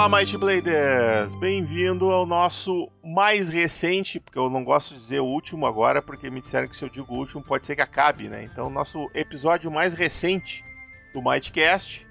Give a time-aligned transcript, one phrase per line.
[0.00, 1.34] Olá, Might Bladers!
[1.34, 6.30] Bem-vindo ao nosso mais recente, porque eu não gosto de dizer o último agora, porque
[6.30, 8.42] me disseram que se eu digo o último pode ser que acabe, né?
[8.42, 10.64] Então, nosso episódio mais recente
[11.12, 12.06] do Mightcast.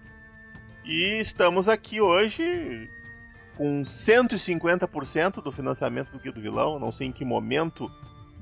[0.85, 2.87] E estamos aqui hoje
[3.57, 6.77] com 150% do financiamento do Guia do Vilão.
[6.77, 7.89] Não sei em que momento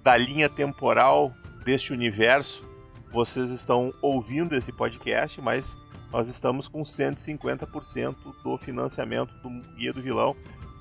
[0.03, 2.67] da linha temporal deste universo
[3.13, 5.77] vocês estão ouvindo esse podcast, mas
[6.11, 10.35] nós estamos com 150% do financiamento do Guia do Vilão.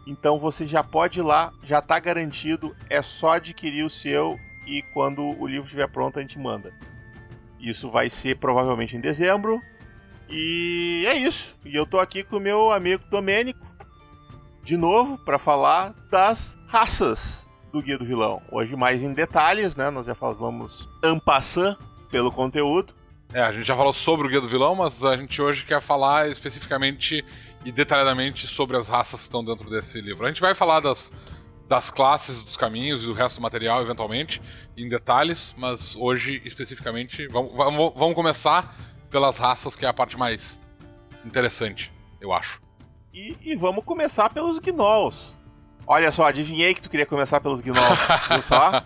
[0.07, 4.83] Então você já pode ir lá, já está garantido, é só adquirir o seu e
[4.93, 6.73] quando o livro estiver pronto a gente manda.
[7.59, 9.61] Isso vai ser provavelmente em dezembro.
[10.29, 11.57] E é isso.
[11.65, 13.65] E eu tô aqui com o meu amigo Domênico,
[14.63, 18.43] de novo, para falar das raças do Guia do Vilão.
[18.51, 19.91] Hoje mais em detalhes, né?
[19.91, 21.79] Nós já falamos ampassant
[22.11, 22.95] pelo conteúdo.
[23.33, 25.81] É, a gente já falou sobre o Guia do Vilão, mas a gente hoje quer
[25.81, 27.25] falar especificamente
[27.65, 30.25] e detalhadamente sobre as raças que estão dentro desse livro.
[30.25, 31.13] A gente vai falar das,
[31.69, 34.41] das classes, dos caminhos e do resto do material, eventualmente,
[34.77, 38.75] em detalhes, mas hoje, especificamente, vamos, vamos, vamos começar
[39.11, 40.61] pelas raças, que é a parte mais
[41.25, 42.61] interessante, eu acho.
[43.13, 45.35] E, e vamos começar pelos gnolls.
[45.87, 47.99] Olha só, adivinhei que tu queria começar pelos gnolls,
[48.31, 48.83] viu só?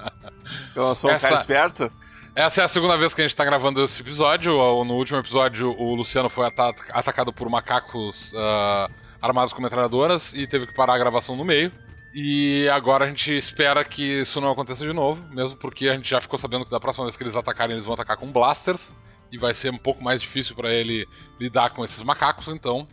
[0.74, 1.92] Eu sou um Essa- cara esperto.
[2.36, 4.52] Essa é a segunda vez que a gente tá gravando esse episódio.
[4.84, 8.88] No último episódio, o Luciano foi ata- atacado por macacos ah,
[9.22, 11.70] armados com metralhadoras e teve que parar a gravação no meio.
[12.12, 16.08] E agora a gente espera que isso não aconteça de novo, mesmo porque a gente
[16.10, 18.92] já ficou sabendo que da próxima vez que eles atacarem, eles vão atacar com blasters.
[19.30, 21.08] E vai ser um pouco mais difícil pra ele
[21.40, 22.86] lidar com esses macacos, então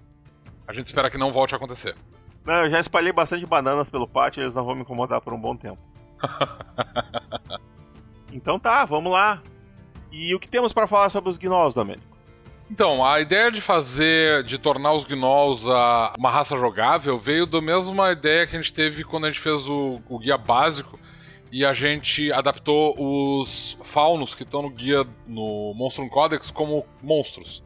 [0.67, 1.95] a gente espera que não volte a acontecer.
[2.43, 5.39] Não, eu já espalhei bastante bananas pelo pátio, eles não vão me incomodar por um
[5.39, 5.79] bom tempo.
[8.31, 9.41] então tá, vamos lá.
[10.11, 12.11] E o que temos para falar sobre os gnolls, Domênico?
[12.69, 15.65] Então, a ideia de fazer, de tornar os gnolls
[16.17, 19.67] uma raça jogável veio da mesma ideia que a gente teve quando a gente fez
[19.69, 20.97] o, o guia básico
[21.51, 27.61] e a gente adaptou os faunos que estão no guia no Monstrum Codex como monstros.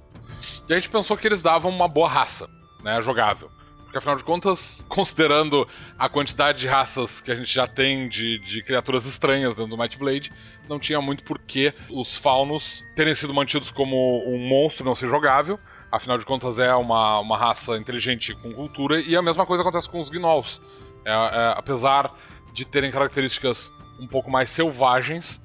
[0.67, 2.49] E a gente pensou que eles davam uma boa raça,
[2.83, 3.51] né, jogável.
[3.95, 5.66] Porque afinal de contas, considerando
[5.97, 9.78] a quantidade de raças que a gente já tem de, de criaturas estranhas dentro do
[9.78, 10.33] Might Blade,
[10.67, 15.57] não tinha muito porquê os faunos terem sido mantidos como um monstro não ser jogável.
[15.89, 19.89] Afinal de contas, é uma, uma raça inteligente com cultura, e a mesma coisa acontece
[19.89, 20.62] com os gnolls.
[21.06, 22.13] É, é, apesar
[22.51, 25.41] de terem características um pouco mais selvagens,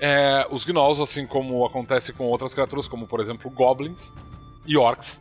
[0.00, 4.14] é, os gnolls, assim como acontece com outras criaturas, como por exemplo goblins
[4.64, 5.20] e orcs,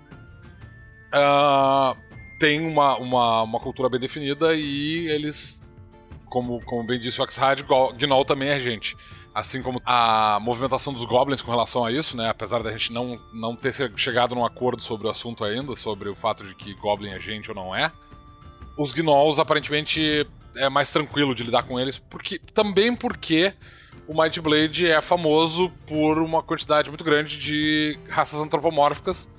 [1.11, 1.95] ah,
[2.39, 5.61] têm uma, uma, uma cultura bem definida e eles,
[6.25, 7.63] como, como bem disse o Axhad,
[7.97, 8.95] Gnoll também é gente.
[9.33, 12.27] Assim como a movimentação dos goblins com relação a isso, né?
[12.29, 16.15] Apesar da gente não, não ter chegado num acordo sobre o assunto ainda, sobre o
[16.15, 17.91] fato de que goblin é gente ou não é,
[18.77, 23.53] os gnolls aparentemente é mais tranquilo de lidar com eles, porque também porque
[24.07, 29.29] o Might Blade é famoso por uma quantidade muito grande de raças antropomórficas.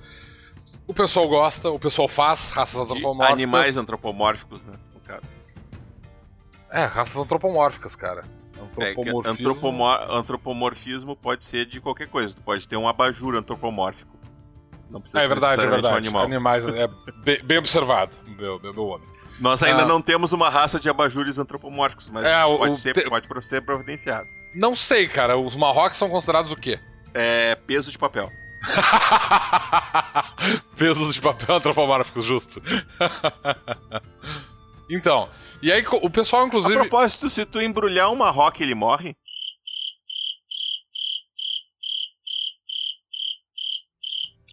[0.89, 3.31] O pessoal gosta, o pessoal faz raças De antropomórficas.
[3.31, 4.73] animais antropomórficos, né?
[4.93, 5.21] no caso.
[6.71, 8.23] É, raças antropomórficas, cara.
[8.57, 8.61] É,
[8.91, 9.29] Antropomorfismo.
[9.31, 12.33] antropomor- antropomorfismo pode ser de qualquer coisa.
[12.33, 14.17] Tu pode ter um abajur antropomórfico.
[14.89, 15.93] Não precisa É, é ser verdade, é verdade.
[15.93, 16.23] um animal.
[16.23, 16.87] Animais, é
[17.23, 19.07] bem, bem observado, meu, meu, meu homem.
[19.39, 19.85] Nós ainda Ah.
[19.85, 23.61] não temos uma raça de abajures antropomórficos, mas É, pode, o ser, te- pode ser
[23.61, 24.27] providenciado.
[24.55, 25.37] Não sei, cara.
[25.37, 26.79] Os Marrocos são considerados o quê?
[27.13, 28.31] É peso de papel.
[30.77, 32.61] Pesos de papel antropomórficos, justo.
[34.89, 35.29] então,
[35.61, 36.75] e aí o pessoal, A inclusive.
[36.75, 39.15] propósito, se tu embrulhar uma roca, ele morre?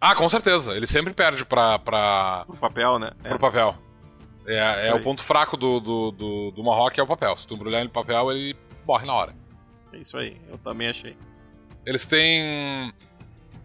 [0.01, 0.75] Ah, com certeza.
[0.77, 3.11] Ele sempre perde pra, pra, Pro papel, né?
[3.25, 3.29] É.
[3.31, 3.77] pro papel.
[4.47, 7.37] É, é o ponto fraco do, do, do, do Marroque é o papel.
[7.37, 8.55] Se tu embrulhar ele em papel, ele
[8.87, 9.35] morre na hora.
[9.93, 11.17] É isso aí, eu também achei.
[11.85, 12.93] Eles têm.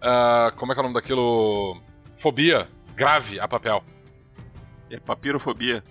[0.01, 1.81] Ah, como é que é o nome daquilo?
[2.15, 3.83] Fobia grave a papel.
[4.89, 5.83] É papirofobia.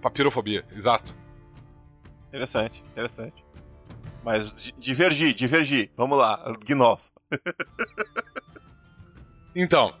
[0.00, 1.14] Papirofobia, exato.
[2.28, 3.44] Interessante, interessante.
[4.24, 5.90] Mas di- divergir, divergir.
[5.96, 7.12] Vamos lá, gnolls.
[9.54, 9.92] Então,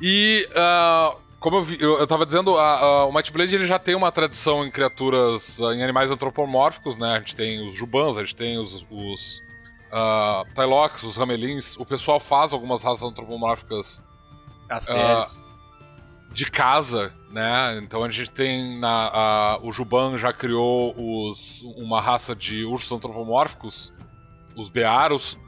[0.00, 3.66] e ah, como eu, vi, eu, eu tava dizendo, a- a- o Might Blade ele
[3.66, 7.12] já tem uma tradição em criaturas, ah, em animais antropomórficos, né?
[7.14, 9.40] A gente tem os Jubans, a gente tem os, os
[9.92, 11.76] ah, Tylox, os Ramelins.
[11.76, 14.02] O pessoal faz algumas raças antropomórficas
[14.68, 15.40] Castelos.
[16.32, 17.78] de casa, né?
[17.82, 22.90] Então a gente tem na, a- o Juban já criou os, uma raça de ursos
[22.92, 23.92] antropomórficos,
[24.56, 25.38] os Bearos.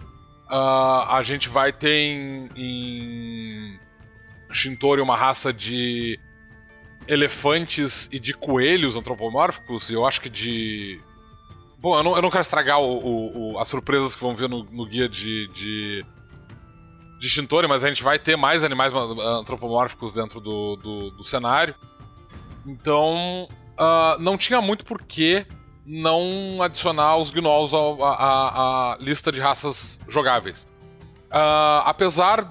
[0.49, 3.81] Ah, a gente vai ter em, em
[4.51, 6.19] Shintori uma raça de
[7.09, 11.01] elefantes e de coelhos antropomórficos, e eu acho que de.
[11.85, 14.49] Bom, eu não, eu não quero estragar o, o, o, as surpresas que vão vir
[14.49, 16.07] no, no guia de, de,
[17.21, 21.75] de mas a gente vai ter mais animais antropomórficos dentro do, do, do cenário.
[22.65, 23.47] Então,
[23.79, 25.47] uh, não tinha muito porquê
[25.85, 30.67] não adicionar os gnolls à, lista de raças jogáveis.
[31.27, 32.49] Uh, apesar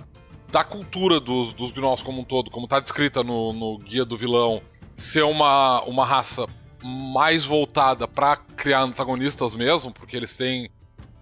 [0.52, 4.16] da cultura dos, dos gnolls como um todo, como está descrita no, no guia do
[4.16, 4.62] vilão,
[4.94, 6.46] ser uma, uma raça
[6.84, 10.70] mais voltada para criar antagonistas mesmo, porque eles têm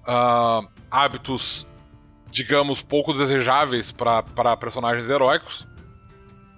[0.07, 1.67] uh, hábitos,
[2.29, 5.61] digamos, pouco desejáveis para personagens heróicos.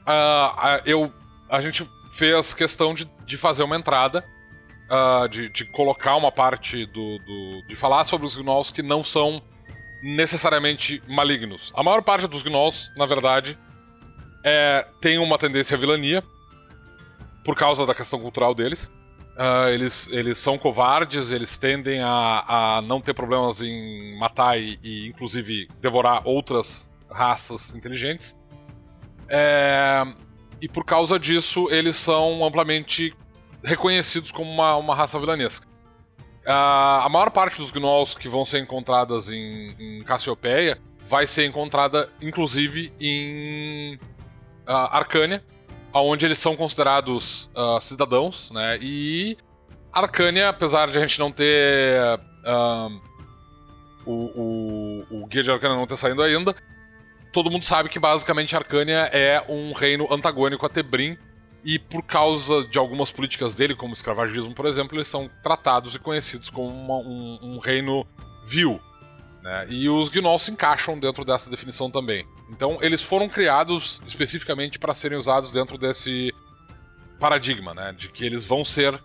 [0.04, 1.14] Uh, eu,
[1.50, 4.24] a gente fez questão de, de fazer uma entrada,
[4.90, 9.04] uh, de, de colocar uma parte do, do, de falar sobre os gnolls que não
[9.04, 9.42] são
[10.02, 11.72] necessariamente malignos.
[11.76, 13.58] A maior parte dos gnolls, na verdade,
[14.44, 16.22] é, tem uma tendência à vilania
[17.44, 18.92] por causa da questão cultural deles.
[19.36, 24.80] Uh, eles, eles são covardes, eles tendem a, a não ter problemas em matar e,
[24.84, 28.36] e inclusive, devorar outras raças inteligentes.
[29.28, 30.04] É,
[30.62, 33.16] e por causa disso, eles são amplamente
[33.64, 35.66] reconhecidos como uma, uma raça vilanesca.
[36.46, 41.46] Uh, a maior parte dos gnolls que vão ser encontradas em, em Cassiopeia vai ser
[41.46, 43.96] encontrada, inclusive, em
[44.68, 45.44] uh, Arcânia,
[45.94, 48.78] onde eles são considerados uh, cidadãos, né?
[48.82, 49.38] E
[49.92, 52.20] Arcânia, apesar de a gente não ter.
[54.06, 56.56] o, o, o Guia de Arcânia não ter saído ainda,
[57.32, 61.18] todo mundo sabe que basicamente Arcânia é um reino antagônico a Tebrim,
[61.64, 65.96] e por causa de algumas políticas dele, como o escravagismo, por exemplo, eles são tratados
[65.96, 68.06] e conhecidos como uma, um, um, reino
[68.44, 68.80] vil.
[69.44, 69.66] Né?
[69.68, 72.26] E os gnolls se encaixam dentro dessa definição também.
[72.50, 76.34] Então, eles foram criados especificamente para serem usados dentro desse
[77.20, 77.92] paradigma, né?
[77.92, 78.98] De que eles vão ser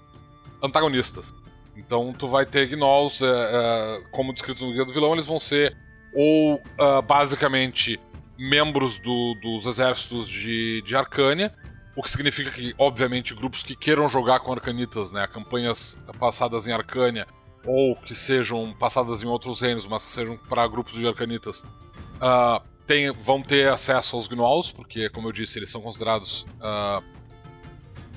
[0.63, 1.35] antagonistas.
[1.77, 5.41] Então, tu vai ter gnolls, é, é, como descrito no Guia do Vilão, eles vão
[5.41, 5.77] ser
[6.15, 8.01] ou uh, basicamente
[8.39, 11.53] membros do, dos exércitos de, de Arcânia,
[11.97, 16.73] o que significa que, obviamente, grupos que queiram jogar com Arcanitas, né, campanhas passadas em
[16.73, 17.27] Arcânia,
[17.69, 21.63] ou que sejam passadas em outros reinos, mas que sejam para grupos de Arcanitas,
[22.17, 27.05] uh, tem, vão ter acesso aos Gnolls, porque, como eu disse, eles são considerados uh,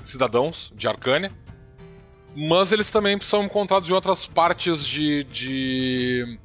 [0.01, 1.29] cidadãos de Arcânia.
[2.33, 6.39] Mas eles também são encontrados em outras partes de, de,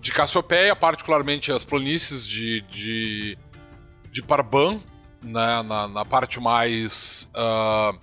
[0.00, 3.38] de Cassiopeia, particularmente as planícies de, de,
[4.10, 4.80] de Parban,
[5.24, 7.96] né, na, na parte mais uh,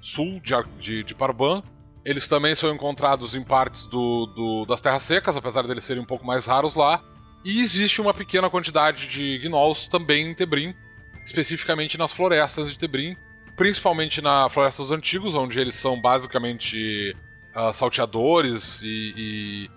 [0.00, 1.62] sul de, de, de, Parban.
[2.04, 6.02] Eles também são encontrados em partes do, do, das terras secas, apesar de eles serem
[6.02, 7.02] um pouco mais raros lá.
[7.44, 10.74] E existe uma pequena quantidade de gnolls também em Tebrim,
[11.24, 13.16] especificamente nas florestas de Tebrim,
[13.56, 17.14] principalmente na Floresta dos Antigos, onde eles são basicamente
[17.54, 19.70] uh, salteadores e, e,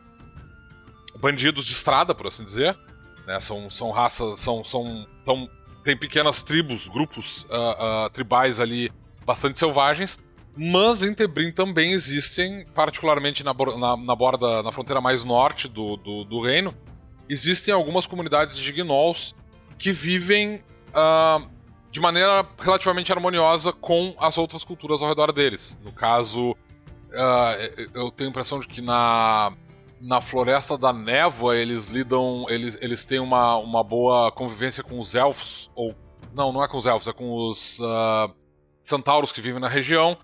[1.20, 2.78] bandidos de estrada, por assim dizer.
[3.26, 3.40] Né?
[3.40, 5.50] São, são raças, são, são, são
[5.84, 8.92] tem pequenas tribos, grupos uh, uh, tribais ali
[9.26, 10.20] bastante selvagens.
[10.56, 15.96] Mas em Tebrim também existem, particularmente na, na, na borda, na fronteira mais norte do,
[15.98, 16.74] do, do, reino,
[17.30, 19.34] existem algumas comunidades de gnolls
[19.78, 21.48] que vivem uh,
[21.90, 25.80] de maneira relativamente harmoniosa com as outras culturas ao redor deles.
[25.84, 26.56] No caso,
[27.94, 29.54] eu tenho a impressão de que na
[30.02, 32.46] na Floresta da Névoa eles lidam.
[32.50, 35.70] Eles, eles têm uma, uma boa convivência com os elfos.
[35.76, 35.96] Ou.
[36.34, 38.34] Não, não é com os elfos, é com os uh,
[38.82, 40.18] centauros que vivem na região.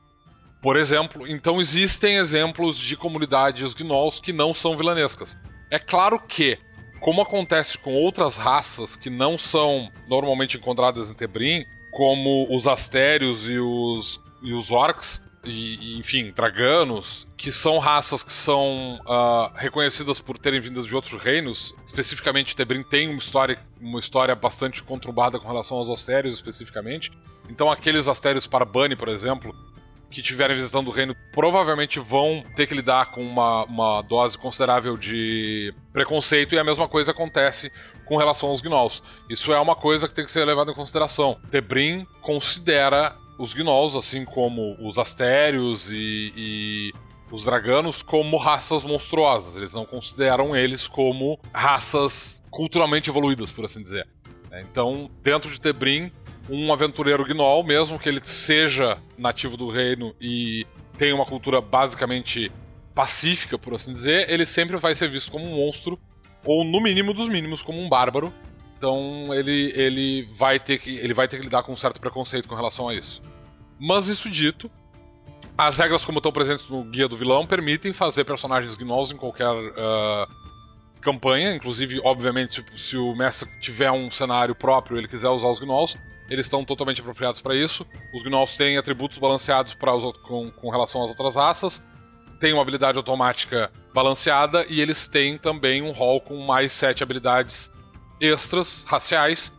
[0.62, 5.38] Por exemplo, então existem exemplos de comunidades gnolls que não são vilanescas.
[5.70, 6.58] É claro que,
[7.00, 13.48] como acontece com outras raças que não são normalmente encontradas em Tebrim, como os astérios
[13.48, 20.20] e os, e os orcs, e, enfim, draganos, que são raças que são uh, reconhecidas
[20.20, 21.74] por terem vindas de outros reinos.
[21.86, 27.12] Especificamente, Tebrim tem uma história, uma história bastante conturbada com relação aos Astérios, especificamente.
[27.50, 29.56] Então, aqueles Astérios Parbani, por exemplo,
[30.10, 34.98] que estiverem visitando o reino provavelmente vão ter que lidar com uma, uma dose considerável
[34.98, 37.72] de preconceito e a mesma coisa acontece
[38.06, 39.04] com relação aos gnolls.
[39.30, 41.40] Isso é uma coisa que tem que ser levada em consideração.
[41.50, 46.94] Tebrim considera os gnolls, assim como os astérios e, e
[47.32, 49.56] os draganos, como raças monstruosas.
[49.56, 54.08] Eles não consideram eles como raças culturalmente evoluídas, por assim dizer.
[54.62, 56.12] Então, dentro de Tebrim,
[56.50, 60.66] um aventureiro gnoll, mesmo que ele seja nativo do reino e
[60.98, 62.52] tenha uma cultura basicamente
[62.96, 66.00] pacífica, por assim dizer, ele sempre vai ser visto como um monstro,
[66.44, 68.34] ou no mínimo dos mínimos, como um bárbaro.
[68.78, 72.48] Então ele, ele, vai ter que, ele vai ter que lidar com um certo preconceito
[72.48, 73.22] com relação a isso.
[73.80, 74.70] Mas isso dito,
[75.58, 79.52] as regras como estão presentes no Guia do Vilão permitem fazer personagens gnolls em qualquer
[79.52, 80.28] uh,
[81.02, 85.60] campanha, inclusive, obviamente, se, se, o mestre tiver um cenário próprio ele quiser usar os
[85.60, 85.98] gnolls,
[86.30, 87.86] eles estão totalmente apropriados para isso.
[88.14, 91.84] Os gnolls têm atributos balanceados para os, com, com relação às outras raças,
[92.40, 97.72] têm uma habilidade automática balanceada e eles têm também um rol com mais sete habilidades
[98.22, 99.54] extras raciais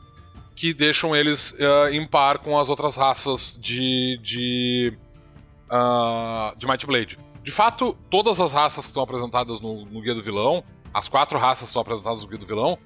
[0.55, 4.93] que deixam eles uh, em par com as outras raças de de,
[5.71, 7.19] uh, de Might Blade.
[7.43, 11.39] De fato, todas as raças que estão apresentadas no, no Guia do Vilão, as quatro
[11.39, 12.79] raças que estão apresentadas no Guia do Vilão,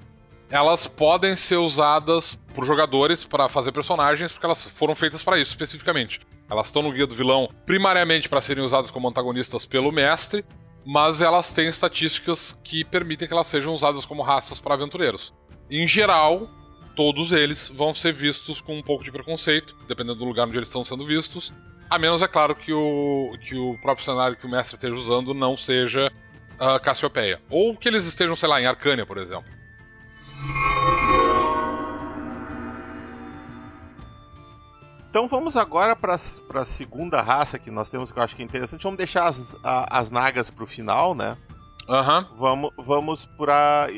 [0.52, 5.52] elas podem ser usadas por jogadores para fazer personagens, porque elas foram feitas para isso
[5.52, 6.20] especificamente.
[6.48, 10.44] Elas estão no Guia do Vilão primariamente para serem usadas como antagonistas pelo mestre,
[10.84, 15.32] mas elas têm estatísticas que permitem que elas sejam usadas como raças para aventureiros.
[15.70, 16.50] Em geral,
[16.94, 20.68] todos eles vão ser vistos com um pouco de preconceito, dependendo do lugar onde eles
[20.68, 21.54] estão sendo vistos.
[21.88, 25.32] A menos, é claro, que o, que o próprio cenário que o mestre esteja usando
[25.32, 26.12] não seja
[26.60, 27.40] uh, Cassiopeia.
[27.48, 29.61] Ou que eles estejam, sei lá, em Arcânia, por exemplo.
[35.12, 38.44] Então vamos agora para a segunda raça que nós temos, que eu acho que é
[38.46, 38.82] interessante.
[38.82, 41.36] Vamos deixar as, a, as nagas para o final, né?
[41.86, 42.20] Aham.
[42.30, 42.36] Uhum.
[42.38, 43.88] Vamos, vamos para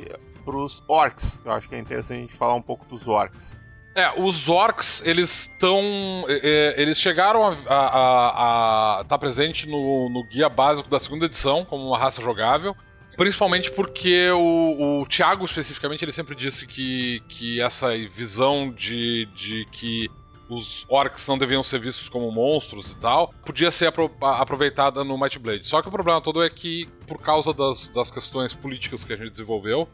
[0.47, 1.40] os orcs.
[1.44, 3.56] Eu acho que é interessante a gente falar um pouco dos orcs.
[3.94, 5.80] É, os orcs, eles estão.
[6.26, 11.87] É, eles chegaram a estar tá presente no, no guia básico da segunda edição, como
[11.87, 12.76] uma raça jogável.
[13.16, 19.66] Principalmente porque o, o Thiago, especificamente, ele sempre disse que, que essa visão de, de
[19.71, 20.11] que
[20.49, 25.18] os orcs não deviam ser vistos como monstros e tal, podia ser apro aproveitada no
[25.18, 25.66] Might Blade.
[25.66, 29.16] Só que o problema todo é que, por causa das, das questões políticas que a
[29.16, 29.88] gente desenvolveu,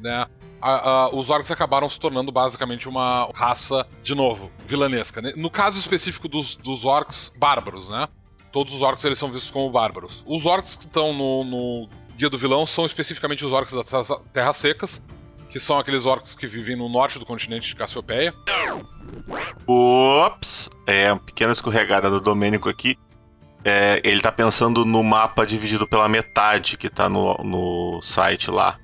[0.00, 0.26] né,
[0.60, 5.20] a, a, os orcs acabaram se tornando basicamente uma raça, de novo, vilanesca.
[5.36, 8.08] No caso específico dos, dos orcs bárbaros, né?
[8.52, 10.22] Todos os orcs eles são vistos como bárbaros.
[10.26, 14.56] Os orcs que estão no, no Guia do Vilão são especificamente os orcs das Terras
[14.56, 15.02] Secas,
[15.48, 18.34] que são aqueles orcs que vivem no norte do continente de Cassiopeia.
[19.66, 20.70] Ops!
[20.86, 22.96] É, uma pequena escorregada do Domênico aqui.
[23.64, 28.78] É, ele tá pensando no mapa dividido pela metade que tá no, no site lá.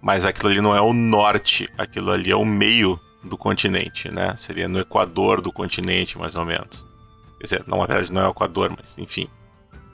[0.00, 4.34] Mas aquilo ali não é o norte, aquilo ali é o meio do continente, né?
[4.36, 6.84] Seria no equador do continente, mais ou menos.
[7.38, 9.28] Quer dizer, não, na verdade não é o equador, mas enfim.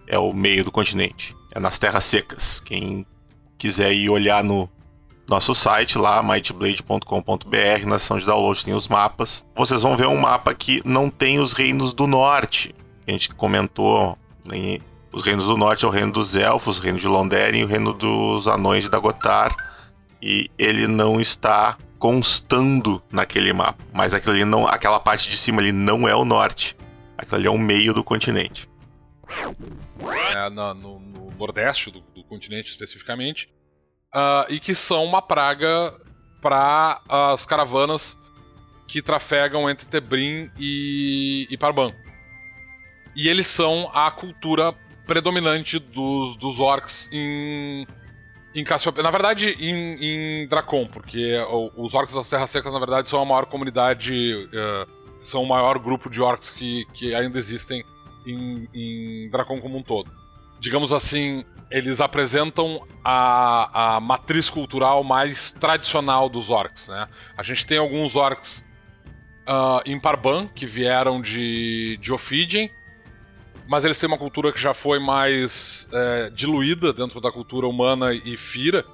[0.06, 2.60] É o meio do continente é nas terras secas.
[2.60, 3.06] Quem
[3.56, 4.68] quiser ir olhar no
[5.28, 9.44] nosso site lá, mightblade.com.br, na seção de download tem os mapas.
[9.54, 12.74] Vocês vão ver um mapa que não tem os reinos do norte.
[13.06, 14.18] A gente comentou
[14.52, 14.80] em
[15.12, 17.66] os reinos do norte é o reino dos elfos, o reino de Londeren e o
[17.66, 19.54] reino dos anões de Dagotar.
[20.22, 23.84] E ele não está constando naquele mapa.
[23.92, 26.74] Mas ali não, aquela parte de cima ali não é o norte.
[27.18, 28.68] Aquilo ali é o meio do continente.
[30.34, 33.48] É, no, no, nordeste do, do continente especificamente,
[34.14, 35.92] uh, e que são uma praga
[36.40, 38.18] para as caravanas
[38.86, 41.92] que trafegam entre Tebrim e, e Parban.
[43.14, 44.72] E eles são a cultura
[45.06, 47.86] predominante dos, dos orcs em,
[48.54, 49.02] em Cassiopeia.
[49.02, 51.36] Na verdade, em, em Dracon, porque
[51.76, 55.78] os orcs das Terras Secas, na verdade, são a maior comunidade, uh, são o maior
[55.78, 57.84] grupo de orcs que, que ainda existem
[58.26, 60.21] em, em Dracon como um todo
[60.62, 67.08] digamos assim, eles apresentam a, a matriz cultural mais tradicional dos orcs, né?
[67.36, 68.64] A gente tem alguns orcs
[69.42, 72.68] uh, em Parban, que vieram de, de Ophidian,
[73.66, 78.14] mas eles têm uma cultura que já foi mais é, diluída dentro da cultura humana
[78.14, 78.84] e fira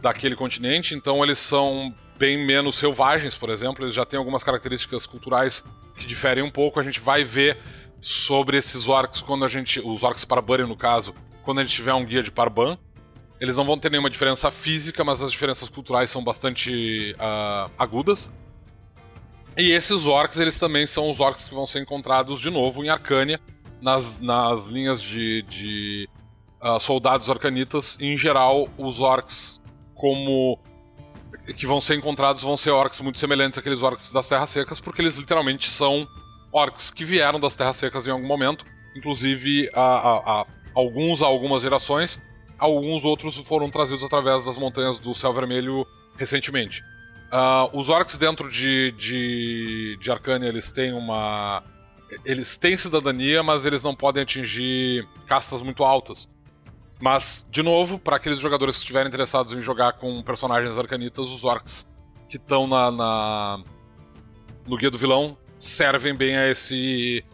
[0.00, 5.06] daquele continente, então eles são bem menos selvagens, por exemplo, eles já têm algumas características
[5.06, 5.64] culturais
[5.96, 7.58] que diferem um pouco, a gente vai ver
[8.02, 9.80] sobre esses orcs quando a gente.
[9.80, 12.76] Os orcs Barbarian, no caso, quando a gente tiver um guia de Parban.
[13.40, 18.32] Eles não vão ter nenhuma diferença física, mas as diferenças culturais são bastante uh, agudas.
[19.56, 22.88] E esses orcs, eles também são os orcs que vão ser encontrados de novo em
[22.88, 23.40] Arcânia,
[23.80, 26.08] nas, nas linhas de, de
[26.62, 27.98] uh, soldados arcanitas.
[28.00, 29.60] Em geral, os orcs,
[29.94, 30.58] como
[31.56, 35.02] que vão ser encontrados, vão ser orcs muito semelhantes àqueles orcs das Terras Secas, porque
[35.02, 36.06] eles literalmente são
[36.52, 38.64] orcs que vieram das Terras Secas em algum momento.
[38.94, 42.20] Inclusive, a, a, a, alguns há algumas gerações,
[42.58, 46.84] alguns outros foram trazidos através das montanhas do Céu Vermelho recentemente.
[47.32, 51.64] Uh, os orcs dentro de, de, de Arcânia, eles têm uma...
[52.26, 56.28] Eles têm cidadania, mas eles não podem atingir castas muito altas.
[57.00, 61.42] Mas, de novo, para aqueles jogadores que estiverem interessados em jogar com personagens arcanitas, os
[61.42, 61.88] orcs
[62.28, 63.64] que estão na, na,
[64.66, 67.24] no Guia do Vilão servem bem a esse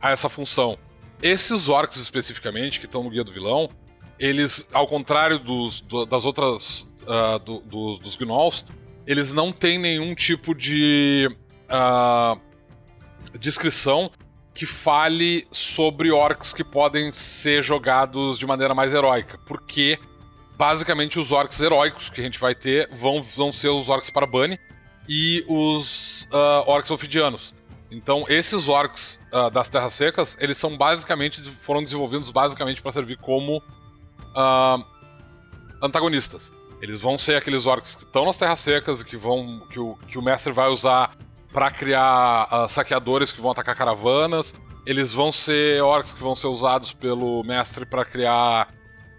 [0.00, 0.78] a essa função.
[1.22, 3.68] Esses orcs especificamente, que estão no Guia do Vilão,
[4.18, 6.90] eles, ao contrário dos, do, das outras.
[7.02, 8.66] Uh, do, do, dos gnolls,
[9.06, 11.30] eles não têm nenhum tipo de
[11.70, 12.40] uh,
[13.38, 14.10] descrição
[14.52, 19.38] que fale sobre orcs que podem ser jogados de maneira mais heróica.
[19.46, 19.98] Porque,
[20.56, 24.26] basicamente, os orcs heróicos que a gente vai ter vão, vão ser os orcs para
[24.26, 24.58] Bunny
[25.08, 27.54] e os uh, orcs ofidianos.
[27.90, 33.16] Então, esses orcs uh, das Terras Secas, eles são basicamente foram desenvolvidos basicamente para servir
[33.16, 34.84] como uh,
[35.82, 36.52] antagonistas.
[36.82, 39.94] Eles vão ser aqueles orcs que estão nas Terras Secas e que vão que o,
[40.08, 41.16] que o mestre vai usar
[41.52, 44.52] para criar uh, saqueadores que vão atacar caravanas.
[44.84, 48.68] Eles vão ser orcs que vão ser usados pelo mestre para criar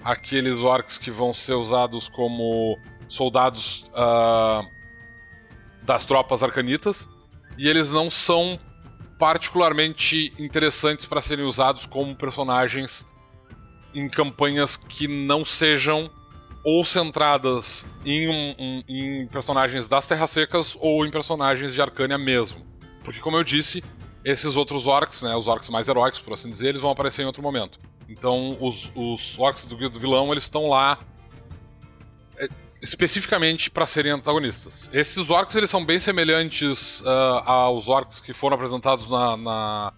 [0.04, 3.90] aqueles orcs que vão ser usados como soldados
[5.84, 7.10] das tropas arcanitas
[7.58, 8.60] e eles não são
[9.18, 13.06] particularmente interessantes para serem usados como personagens
[13.94, 16.10] em campanhas que não sejam
[16.64, 22.66] ou centradas em, um, em personagens das Terras Secas ou em personagens de Arcânia mesmo.
[23.04, 23.84] Porque, como eu disse,
[24.24, 27.26] esses outros orcs, né, os orcs mais heróicos, por assim dizer, eles vão aparecer em
[27.26, 27.80] outro momento.
[28.10, 31.00] Então, os, os orcs do do Vilão, eles estão lá
[32.88, 34.89] especificamente para serem antagonistas.
[34.94, 39.94] Esses orcs eles são bem semelhantes uh, aos orcs que foram apresentados na, na,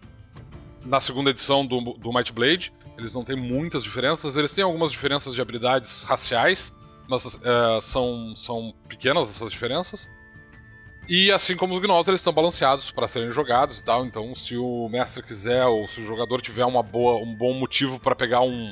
[0.86, 2.74] na, segunda edição do, do Might Blade.
[2.98, 6.74] Eles não têm muitas diferenças, eles têm algumas diferenças de habilidades raciais,
[7.08, 10.10] mas uh, são, são pequenas essas diferenças.
[11.08, 14.06] E assim como os Gnolls, eles estão balanceados para serem jogados e tal.
[14.06, 18.00] Então, se o mestre quiser ou se o jogador tiver uma boa, um bom motivo
[18.00, 18.72] para pegar um,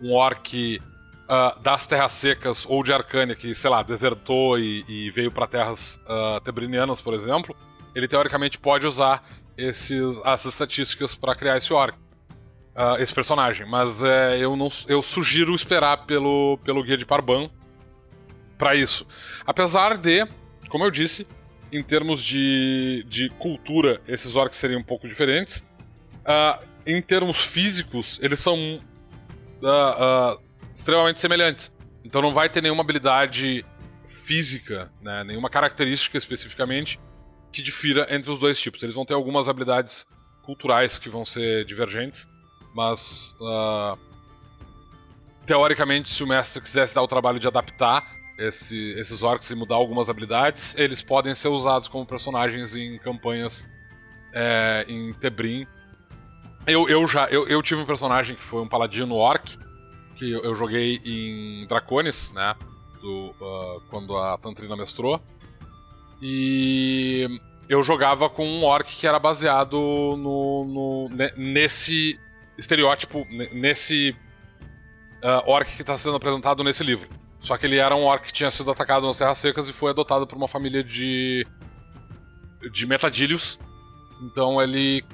[0.00, 0.80] um orc
[1.28, 5.46] uh, das terras secas ou de Arcânia, que, sei lá, desertou e, e veio para
[5.46, 7.56] terras uh, tebrinianas, por exemplo,
[7.94, 9.24] ele teoricamente pode usar
[9.56, 11.96] esses, essas estatísticas para criar esse orc.
[12.76, 17.48] Uh, esse personagem, mas é, eu, não, eu sugiro esperar pelo, pelo guia de Parban
[18.58, 19.06] para isso.
[19.46, 20.26] Apesar de,
[20.68, 21.26] como eu disse,
[21.72, 25.64] em termos de, de cultura, esses orcs seriam um pouco diferentes.
[26.20, 28.78] Uh, em termos físicos, eles são
[29.62, 30.40] uh,
[30.76, 31.72] extremamente semelhantes.
[32.04, 33.64] Então não vai ter nenhuma habilidade
[34.06, 37.00] física, né, nenhuma característica especificamente
[37.50, 38.82] que difira entre os dois tipos.
[38.82, 40.06] Eles vão ter algumas habilidades
[40.42, 42.28] culturais que vão ser divergentes,
[42.74, 43.98] mas uh,
[45.46, 48.04] teoricamente, se o mestre quisesse dar o trabalho de adaptar
[48.38, 53.66] esse, esses orcs e mudar algumas habilidades, eles podem ser usados como personagens em campanhas
[54.34, 55.66] é, em Tebrim.
[56.66, 59.56] Eu, eu já eu, eu tive um personagem que foi um paladino orc
[60.16, 62.54] que eu joguei em Dracones, né?
[63.00, 65.20] Do, uh, quando a Tantrina mestrou.
[66.20, 72.18] E eu jogava com um orc que era baseado no, no nesse
[72.56, 74.16] estereótipo, nesse
[75.22, 77.08] uh, orc que está sendo apresentado nesse livro.
[77.38, 79.90] Só que ele era um orc que tinha sido atacado nas Terras Secas e foi
[79.90, 81.46] adotado por uma família de.
[82.72, 83.58] de metadilhos.
[84.22, 85.04] Então ele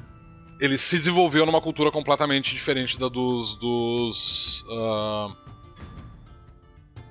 [0.63, 3.57] ele se desenvolveu numa cultura completamente diferente da dos.
[3.57, 4.63] dos.
[4.69, 5.37] Uh,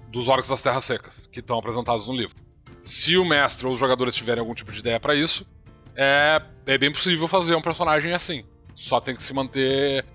[0.08, 2.36] dos orcs das Terras Secas, que estão apresentados no livro.
[2.82, 5.46] Se o mestre ou os jogadores tiverem algum tipo de ideia para isso,
[5.96, 8.44] é, é bem possível fazer um personagem assim.
[8.74, 10.06] Só tem que se manter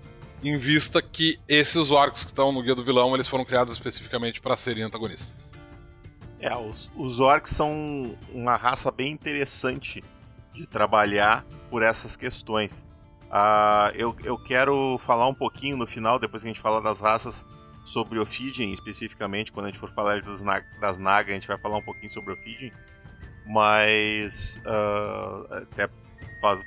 [0.43, 4.39] em vista que esses orcs que estão no Guia do Vilão, eles foram criados especificamente
[4.39, 5.53] para serem antagonistas.
[6.39, 10.03] É, os, os orcs são uma raça bem interessante
[10.53, 12.86] de trabalhar por essas questões.
[13.27, 17.01] Uh, eu, eu quero falar um pouquinho no final, depois que a gente falar das
[17.01, 17.45] raças,
[17.87, 19.51] sobre Ophidian especificamente.
[19.51, 20.43] Quando a gente for falar das,
[20.79, 22.71] das Naga, a gente vai falar um pouquinho sobre Ophidian.
[23.45, 25.89] Mas uh, até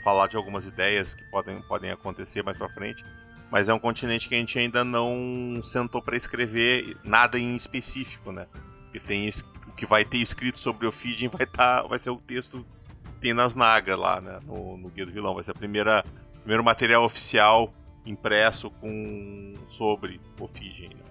[0.03, 3.05] falar de algumas ideias que podem, podem acontecer mais pra frente.
[3.51, 8.33] Mas é um continente que a gente ainda não sentou para escrever nada em específico,
[8.33, 8.47] né?
[8.93, 9.29] Que tem
[9.67, 12.65] o que vai ter escrito sobre Ophidian vai, tá, vai ser o texto
[13.05, 14.39] que tem nas Naga lá, né?
[14.45, 15.35] No, no Guia do Vilão.
[15.35, 16.05] Vai ser a primeira
[16.51, 17.73] primeiro material oficial
[18.05, 20.89] impresso com sobre Ophidian.
[20.89, 21.05] Né?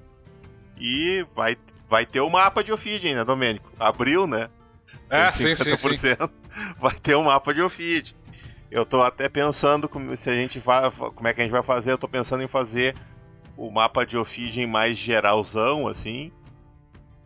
[0.78, 1.56] E vai,
[1.90, 3.72] vai ter o mapa de Ophidian, né, Domênico?
[3.80, 4.50] Abril, né?
[5.10, 6.10] É, sim, sim, sim.
[6.78, 8.18] Vai ter o um mapa de Ophidian.
[8.70, 11.64] Eu tô até pensando como, se a gente vai, como é que a gente vai
[11.64, 11.94] fazer.
[11.94, 12.94] Eu tô pensando em fazer
[13.56, 16.34] o mapa de Ophidian mais geralzão, assim.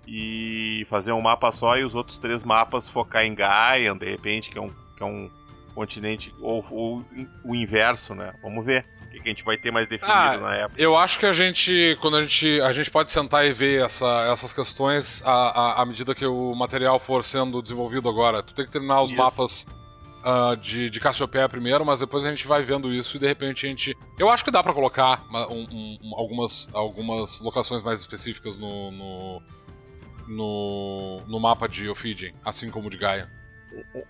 [0.05, 4.51] E fazer um mapa só e os outros três mapas focar em Gaia, de repente,
[4.51, 5.31] que é um, que é um
[5.73, 7.05] continente, ou, ou
[7.43, 8.33] o inverso, né?
[8.41, 8.85] Vamos ver
[9.19, 10.81] o que a gente vai ter mais definido ah, na época.
[10.81, 14.27] Eu acho que a gente, quando a gente, a gente pode sentar e ver essa,
[14.31, 18.41] essas questões à, à, à medida que o material for sendo desenvolvido agora.
[18.41, 19.21] Tu tem que terminar os Isso.
[19.21, 19.67] mapas
[20.23, 23.65] uh, de, de Cassiopeia primeiro, mas depois a gente vai vendo isso e de repente
[23.65, 23.95] a gente.
[24.17, 29.41] Eu acho que dá para colocar um, um, algumas, algumas locações mais específicas no, no,
[30.27, 33.29] no, no mapa de Ophidian, assim como o de Gaia.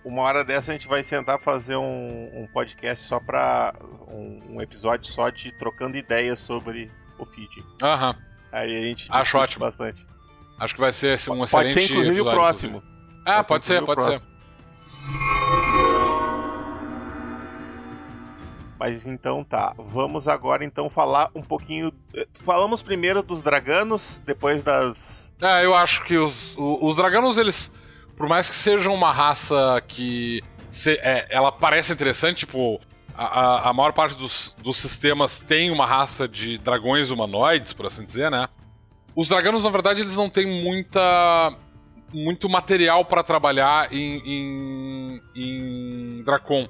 [0.04, 3.74] Uma hora dessa a gente vai sentar fazer um, um podcast só pra.
[4.08, 7.64] Um, um, episódio só de trocando ideias sobre Ophidian.
[7.82, 8.14] Aham.
[8.52, 9.64] Aí a gente Acho ótimo.
[9.64, 10.06] bastante.
[10.58, 11.50] Acho que vai ser um pode excelente.
[11.50, 12.82] Pode ser inclusive o próximo.
[13.26, 14.20] Ah, pode, ser, pode ser.
[18.78, 21.92] Mas então tá, vamos agora então falar um pouquinho.
[22.34, 25.34] Falamos primeiro dos draganos, depois das.
[25.40, 27.72] É, eu acho que os, os draganos, eles.
[28.16, 30.42] Por mais que sejam uma raça que.
[30.70, 32.80] Se, é, ela parece interessante, tipo.
[33.16, 38.04] A, a, maior parte dos, dos sistemas tem uma raça de dragões humanoides, por assim
[38.04, 38.48] dizer, né?
[39.14, 41.56] Os draganos, na verdade, eles não têm muita
[42.14, 46.68] muito material para trabalhar em, em, em Dracon.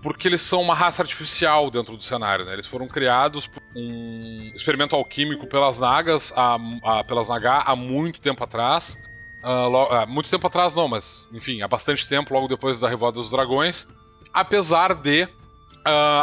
[0.00, 2.52] Porque eles são uma raça artificial dentro do cenário, né?
[2.52, 8.20] Eles foram criados por um experimento alquímico pelas Nagas, a, a, pelas Naga, há muito
[8.20, 8.98] tempo atrás.
[9.44, 12.88] Uh, lo, uh, muito tempo atrás não, mas enfim, há bastante tempo, logo depois da
[12.88, 13.86] Revolta dos Dragões.
[14.32, 15.28] Apesar de uh,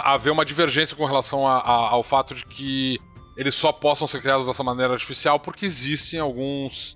[0.03, 2.99] haver uma divergência com relação a, a, ao fato de que
[3.37, 6.95] eles só possam ser criados dessa maneira artificial porque existem alguns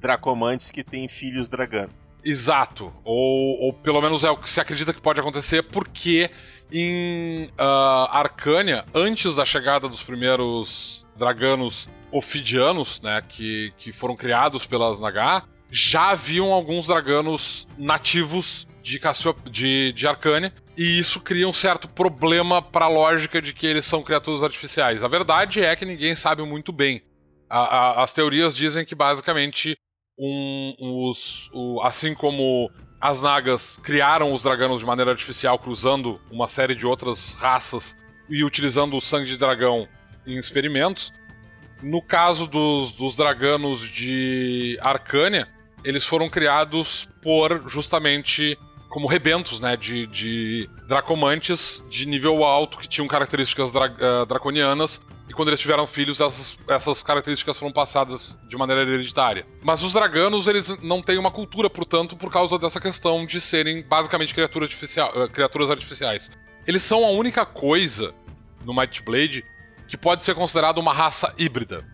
[0.00, 1.92] dracomantes que têm filhos dragando.
[2.24, 2.92] Exato.
[3.04, 6.30] Ou, ou pelo menos é o que se acredita que pode acontecer, porque
[6.70, 14.66] em uh, Arcânia, antes da chegada dos primeiros draganos ofidianos, né, que, que foram criados
[14.66, 21.48] pelas Nagar, já haviam alguns draganos nativos de, Cassiop de, de Arcânia, e isso cria
[21.48, 25.02] um certo problema para a lógica de que eles são criaturas artificiais.
[25.02, 27.02] A verdade é que ninguém sabe muito bem.
[27.48, 29.76] A, a, as teorias dizem que basicamente
[30.18, 32.70] um, os, o, assim como
[33.00, 37.96] as Nagas criaram os dragões de maneira artificial, cruzando uma série de outras raças
[38.30, 39.88] e utilizando o sangue de dragão
[40.26, 41.12] em experimentos.
[41.82, 45.48] No caso dos, dos draganos de Arcânia,
[45.84, 52.86] eles foram criados por justamente como rebentos, né, de, de dracomantes de nível alto que
[52.86, 55.00] tinham características dra uh, draconianas
[55.32, 59.46] e quando eles tiveram filhos, essas, essas características foram passadas de maneira hereditária.
[59.62, 63.82] Mas os draganos, eles não têm uma cultura, portanto, por causa dessa questão de serem
[63.82, 66.30] basicamente criatura artificial, uh, criaturas artificiais.
[66.66, 68.14] Eles são a única coisa
[68.62, 69.42] no Might Blade
[69.86, 71.84] que pode ser considerada uma raça híbrida.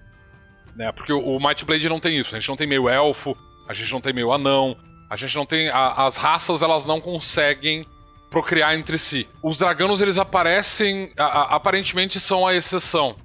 [0.75, 0.93] Né?
[0.93, 2.35] Porque o, o Might Blade não tem isso.
[2.35, 3.37] A gente não tem meio elfo,
[3.69, 4.77] a gente não tem meio anão,
[5.11, 5.69] a gente não tem.
[5.69, 7.87] A, as raças elas não conseguem
[8.31, 9.29] procriar entre si.
[9.43, 11.11] Os draganos eles aparecem.
[11.19, 13.17] A, a, aparentemente são a exceção.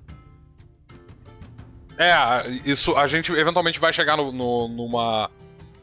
[1.97, 5.29] É, isso a gente eventualmente vai chegar no, no, numa.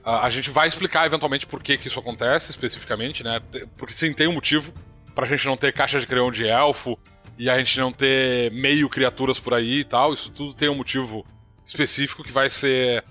[0.05, 3.41] A, a, gente vai explicar eventualmente por que, que isso acontece especificamente, né?
[3.77, 4.73] Porque sim, tem um motivo
[5.15, 6.99] pra gente não ter caixa de creão de elfo
[7.41, 10.13] e a gente não ter meio criaturas por aí e tal.
[10.13, 11.25] Isso tudo tem um motivo
[11.65, 13.03] específico que vai ser.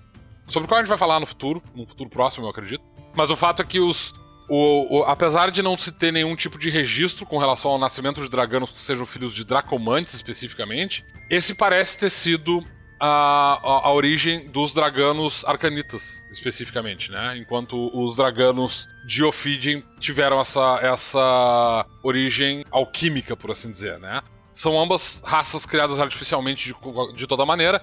[0.46, 2.84] Sobre o qual a gente vai falar no futuro, no futuro próximo, eu acredito.
[3.16, 4.14] Mas o fato é que os.
[4.48, 8.22] O, o, apesar de não se ter nenhum tipo de registro com relação ao nascimento
[8.22, 12.64] de draganos que sejam filhos de dracomantes especificamente, esse parece ter sido
[13.00, 17.38] a, a, a, origem dos draganos arcanitas, especificamente, né?
[17.38, 24.22] Enquanto os draganos de Ophidian tiveram essa, essa origem alquímica, por assim dizer, né?
[24.54, 27.82] São ambas raças criadas artificialmente de, de toda maneira.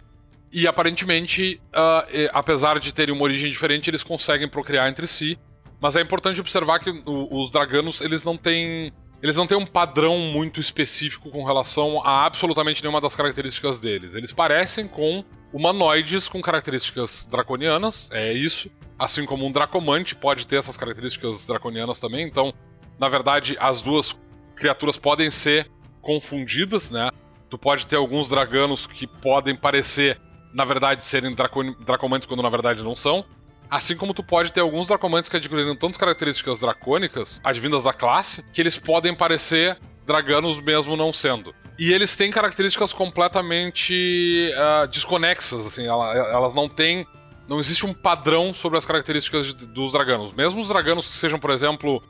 [0.52, 5.38] E aparentemente, uh, e, apesar de terem uma origem diferente, eles conseguem procriar entre si.
[5.80, 9.66] Mas é importante observar que o, os draganos, eles não têm eles não têm um
[9.66, 14.14] padrão muito específico com relação a absolutamente nenhuma das características deles.
[14.14, 18.70] Eles parecem com humanoides com características draconianas, é isso.
[18.98, 22.26] Assim como um dracomante pode ter essas características draconianas também.
[22.26, 22.52] Então,
[22.98, 24.16] na verdade, as duas
[24.54, 27.10] criaturas podem ser confundidas, né?
[27.48, 30.20] Tu pode ter alguns draganos que podem parecer,
[30.52, 33.24] na verdade, serem dracomantes quando na verdade não são.
[33.70, 38.44] Assim como tu pode ter alguns dracomantes que adquiriram tantas características dracônicas, advindas da classe,
[38.52, 41.54] que eles podem parecer draganos mesmo não sendo.
[41.78, 47.06] E eles têm características completamente uh, desconexas, assim, elas não têm.
[47.48, 50.32] Não existe um padrão sobre as características de, dos draganos.
[50.32, 52.02] Mesmo os draganos que sejam, por exemplo,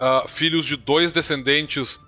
[0.00, 2.00] uh, filhos de dois descendentes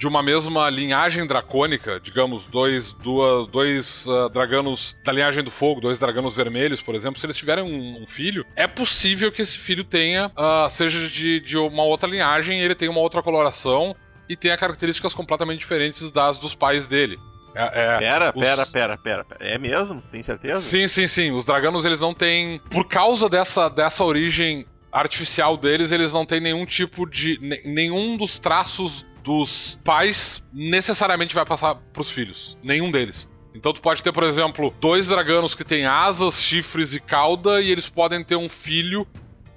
[0.00, 5.78] de uma mesma linhagem dracônica, digamos, dois, duas, dois uh, draganos da linhagem do fogo,
[5.78, 9.58] dois draganos vermelhos, por exemplo, se eles tiverem um, um filho, é possível que esse
[9.58, 13.94] filho tenha, uh, seja de, de uma outra linhagem, ele tenha uma outra coloração
[14.26, 17.18] e tenha características completamente diferentes das dos pais dele.
[17.54, 18.42] É, é, pera, os...
[18.42, 19.44] pera, pera, pera, pera.
[19.44, 20.00] É mesmo?
[20.10, 20.60] Tem certeza?
[20.60, 21.30] Sim, sim, sim.
[21.30, 22.58] Os draganos, eles não têm.
[22.70, 27.38] Por causa dessa, dessa origem artificial deles, eles não têm nenhum tipo de.
[27.66, 32.56] nenhum dos traços dos pais necessariamente vai passar pros filhos.
[32.62, 33.28] Nenhum deles.
[33.54, 37.70] Então tu pode ter, por exemplo, dois draganos que têm asas, chifres e cauda, e
[37.70, 39.06] eles podem ter um filho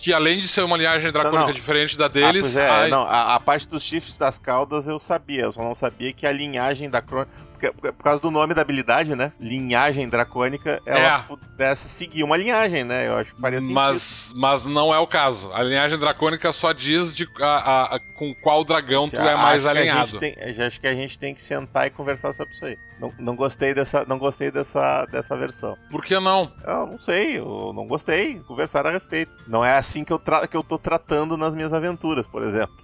[0.04, 1.54] que além de ser uma linhagem dracônica não, não.
[1.54, 2.58] diferente da deles.
[2.58, 2.88] Ah, é, a...
[2.90, 6.28] não, a, a, parte dos chifres das caudas eu sabia, eu só não sabia que
[6.28, 7.32] a linhagem da crônica
[7.72, 9.32] por causa do nome da habilidade, né?
[9.40, 11.20] Linhagem dracônica, ela é.
[11.20, 13.08] pudesse seguir uma linhagem, né?
[13.08, 15.52] Eu acho que parece mas, mas não é o caso.
[15.54, 20.20] A linhagem dracônica só diz de a, a, com qual dragão tu é mais alinhado.
[20.20, 22.78] Tem, acho que a gente tem que sentar e conversar sobre isso aí.
[23.00, 25.78] Não, não gostei dessa, não gostei dessa, dessa versão.
[25.90, 26.52] Por que não?
[26.66, 28.40] Eu não sei, eu não gostei.
[28.42, 29.32] Conversar a respeito.
[29.48, 32.83] Não é assim que eu, que eu tô tratando nas minhas aventuras, por exemplo.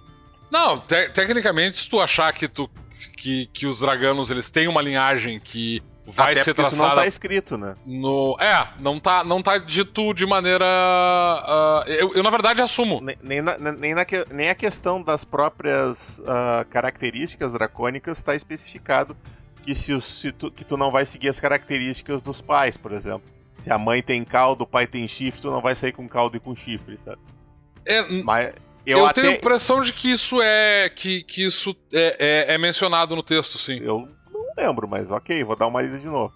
[0.50, 2.68] Não, te tecnicamente, se tu achar que, tu,
[3.16, 6.76] que, que os draganos eles têm uma linhagem que vai Até ser traçada.
[6.76, 7.74] Isso não tá escrito, né?
[7.86, 10.64] No, é, não tá, não tá dito de maneira.
[10.66, 13.00] Uh, eu, eu, na verdade, assumo.
[13.00, 19.16] Nem, nem, na, nem, na, nem a questão das próprias uh, características dracônicas está especificado
[19.62, 23.30] que, se, se tu, que tu não vai seguir as características dos pais, por exemplo.
[23.58, 26.36] Se a mãe tem caldo, o pai tem chifre, tu não vai sair com caldo
[26.36, 27.20] e com chifre, sabe?
[27.84, 28.52] É, Mas
[28.86, 29.22] eu, eu até...
[29.22, 33.22] tenho a impressão de que isso é que, que isso é, é, é, mencionado no
[33.22, 33.78] texto, sim.
[33.82, 36.32] Eu não lembro, mas ok, vou dar uma lida de novo.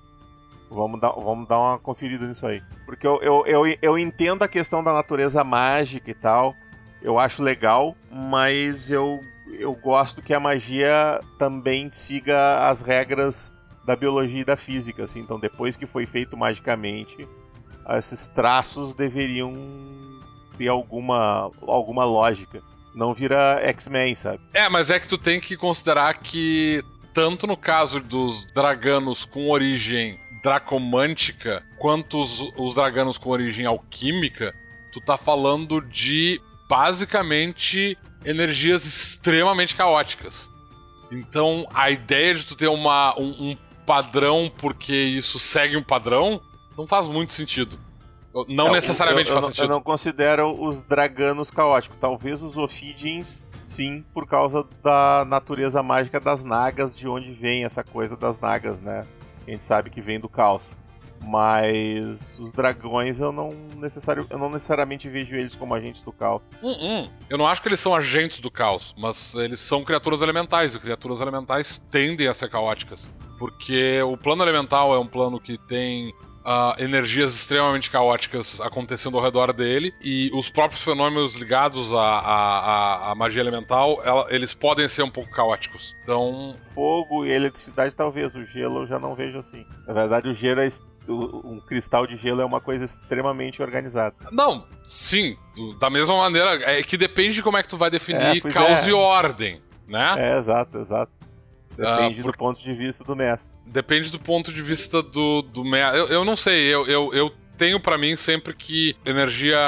[0.70, 2.62] Vamos dar, vamos dar uma conferida nisso aí.
[2.84, 6.54] Porque eu, eu, eu, eu entendo a questão da natureza mágica e tal.
[7.00, 9.20] Eu acho legal, mas eu,
[9.58, 13.52] eu gosto que a magia também siga as regras
[13.86, 15.04] da biologia e da física.
[15.04, 15.20] Assim.
[15.20, 17.28] Então, depois que foi feito magicamente,
[17.98, 19.54] esses traços deveriam
[20.56, 22.62] ter alguma, alguma lógica.
[22.94, 24.40] Não vira X-Men, sabe?
[24.52, 29.50] É, mas é que tu tem que considerar que, tanto no caso dos draganos com
[29.50, 34.54] origem dracomântica, quanto os, os draganos com origem alquímica,
[34.92, 40.50] tu tá falando de basicamente energias extremamente caóticas.
[41.10, 46.40] Então, a ideia de tu ter uma, um, um padrão porque isso segue um padrão
[46.76, 47.78] não faz muito sentido.
[48.48, 49.64] Não é, necessariamente eu, eu, sentido.
[49.64, 51.96] Eu não considero os draganos caóticos.
[52.00, 57.84] Talvez os Ophidians, sim, por causa da natureza mágica das nagas, de onde vem essa
[57.84, 59.06] coisa das nagas, né?
[59.46, 60.74] A gente sabe que vem do caos.
[61.26, 66.42] Mas os dragões eu não, necessário, eu não necessariamente vejo eles como agentes do caos.
[66.62, 67.10] Uh -uh.
[67.30, 70.78] Eu não acho que eles são agentes do caos, mas eles são criaturas elementais, e
[70.78, 73.08] criaturas elementais tendem a ser caóticas.
[73.38, 76.12] Porque o plano elemental é um plano que tem
[76.44, 83.10] uh, energias extremamente caóticas acontecendo ao redor dele e os próprios fenômenos ligados à, à,
[83.12, 85.96] à magia elemental, ela, eles podem ser um pouco caóticos.
[86.02, 86.56] Então.
[86.74, 88.34] Fogo e eletricidade, talvez.
[88.34, 89.64] O gelo eu já não vejo assim.
[89.86, 90.68] Na verdade, o gelo é
[91.08, 94.16] um cristal de gelo é uma coisa extremamente organizada.
[94.32, 95.36] Não, sim,
[95.78, 98.86] da mesma maneira, é que depende de como é que tu vai definir é, caos
[98.86, 98.88] é.
[98.88, 100.14] e ordem, né?
[100.16, 101.12] É, exato, exato.
[101.76, 102.32] Depende uh, por...
[102.32, 103.54] do ponto de vista do mestre.
[103.66, 105.98] Depende do ponto de vista do, do mestre.
[105.98, 109.58] Eu, eu não sei, eu, eu, eu tenho para mim sempre que energia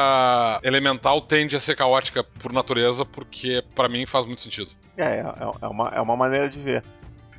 [0.62, 4.70] elemental tende a ser caótica por natureza, porque para mim faz muito sentido.
[4.96, 6.82] É, é, é, uma, é uma maneira de ver.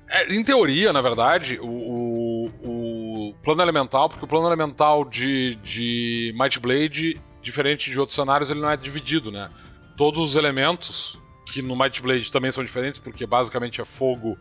[0.10, 5.56] É, em teoria, na verdade, o, o, o, plano elemental, porque o plano elemental de,
[5.56, 9.50] de Might Blade, diferente de outros cenários, ele não é dividido, né?
[9.98, 14.38] Todos os elementos, que no Might Blade também são diferentes, porque basicamente é fogo,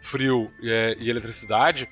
[0.00, 1.88] frio e, e eletricidade,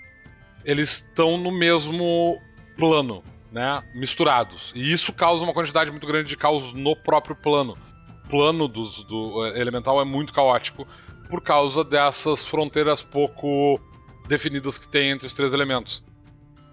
[0.64, 2.40] eles estão no mesmo
[2.76, 3.82] plano, né?
[3.94, 4.72] Misturados.
[4.74, 7.76] E isso causa uma quantidade muito grande de caos no próprio plano.
[8.24, 10.86] O plano dos, do é, elemental é muito caótico
[11.28, 13.80] por causa dessas fronteiras pouco
[14.26, 16.04] definidas que tem entre os três elementos.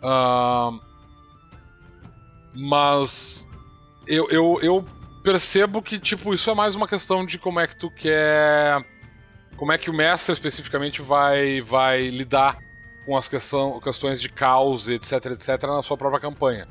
[0.02, 0.80] Uh,
[2.54, 3.48] mas
[4.08, 4.86] eu, eu, eu
[5.24, 8.84] percebo que, tipo, isso é mais uma questão de como é que tu quer
[9.56, 12.58] como é que o mestre especificamente vai, vai lidar
[13.06, 16.68] com as questão, questões de caos, etc, etc, na sua própria campanha.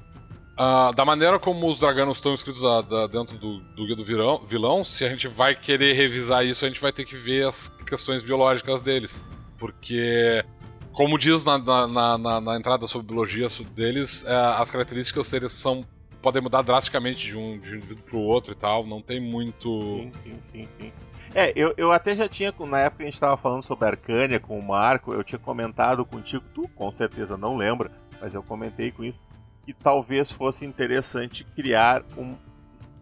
[0.55, 4.05] Uh, da maneira como os draganos estão escritos a, da, dentro do, do guia do
[4.05, 7.49] vilão, vilão, se a gente vai querer revisar isso, a gente vai ter que ver
[7.49, 9.25] as questões biológicas deles.
[9.59, 10.45] Porque,
[10.93, 15.85] como diz na, na, na, na entrada sobre biologia deles, uh, as características deles são
[16.25, 18.87] podem mudar drasticamente de um, de um indivíduo para o outro e tal.
[18.87, 19.69] Não tem muito.
[19.69, 20.93] Sim, sim, sim, sim.
[21.35, 24.57] É, eu, eu até já tinha, na época a gente estava falando sobre Arcânia com
[24.57, 29.03] o Marco, eu tinha comentado contigo, tu com certeza não lembra, mas eu comentei com
[29.03, 29.21] isso,
[29.67, 32.37] que talvez fosse interessante criar um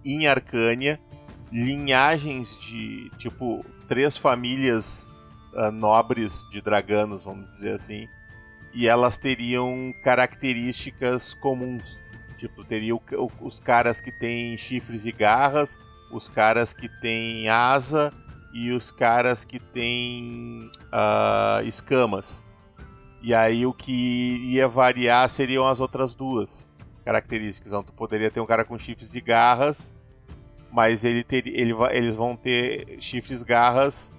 [0.03, 0.99] em Arcânia
[1.53, 5.15] linhagens de tipo três famílias
[5.53, 8.09] uh, nobres de draganos, vamos dizer assim,
[8.73, 12.01] e elas teriam características comuns.
[12.39, 13.03] Tipo, teria o,
[13.41, 15.79] os caras que têm chifres e garras,
[16.11, 18.13] os caras que têm asa
[18.53, 22.47] e os caras que têm uh, escamas.
[23.23, 26.71] E aí o que ia variar seriam as outras duas
[27.05, 27.69] características.
[27.69, 29.95] Então tu poderia ter um cara com chifres e garras,
[30.71, 34.13] mas ele ter, ele, eles vão ter chifres garras.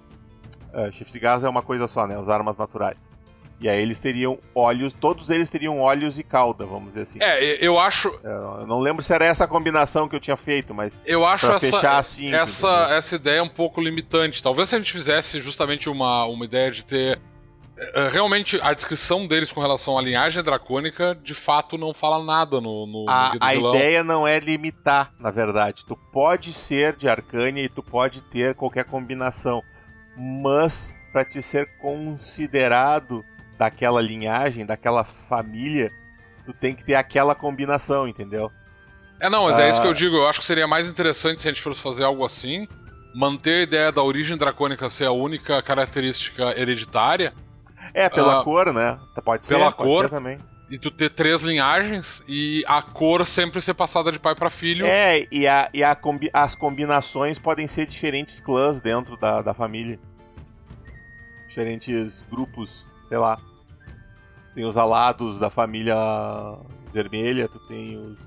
[0.72, 2.18] Uh, chifres e garras é uma coisa só, né?
[2.18, 3.13] As armas naturais.
[3.60, 7.18] E aí eles teriam olhos, todos eles teriam olhos e cauda, vamos dizer assim.
[7.22, 8.08] É, eu acho.
[8.22, 11.00] Eu não lembro se era essa a combinação que eu tinha feito, mas.
[11.06, 12.34] Eu acho essa, fechar assim.
[12.34, 14.42] Essa, essa ideia um pouco limitante.
[14.42, 17.20] Talvez se a gente fizesse justamente uma, uma ideia de ter.
[17.76, 22.60] É, realmente, a descrição deles com relação à linhagem dracônica, de fato, não fala nada
[22.60, 25.84] no, no, a, no A ideia não é limitar, na verdade.
[25.84, 29.62] Tu pode ser de Arcânia e tu pode ter qualquer combinação.
[30.16, 33.24] Mas, para te ser considerado
[33.58, 35.92] daquela linhagem, daquela família,
[36.44, 38.50] tu tem que ter aquela combinação, entendeu?
[39.20, 39.94] É, não, mas é isso que eu ah.
[39.94, 40.16] digo.
[40.16, 42.68] Eu acho que seria mais interessante se a gente fosse fazer algo assim,
[43.14, 47.32] manter a ideia da origem dracônica ser a única característica hereditária.
[47.92, 48.98] É, pela uh, cor, né?
[49.24, 50.38] Pode ser, pela pode cor, ser também.
[50.68, 54.86] E tu ter três linhagens e a cor sempre ser passada de pai para filho.
[54.86, 59.54] É, e, a, e a combi as combinações podem ser diferentes clãs dentro da, da
[59.54, 60.00] família.
[61.46, 63.38] Diferentes grupos sei lá.
[64.56, 65.96] Tem os alados da família
[66.92, 68.18] vermelha, tu tem os,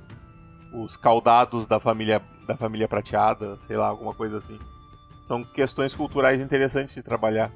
[0.73, 4.57] os caudados da família da família prateada, sei lá, alguma coisa assim.
[5.25, 7.51] São questões culturais interessantes de trabalhar.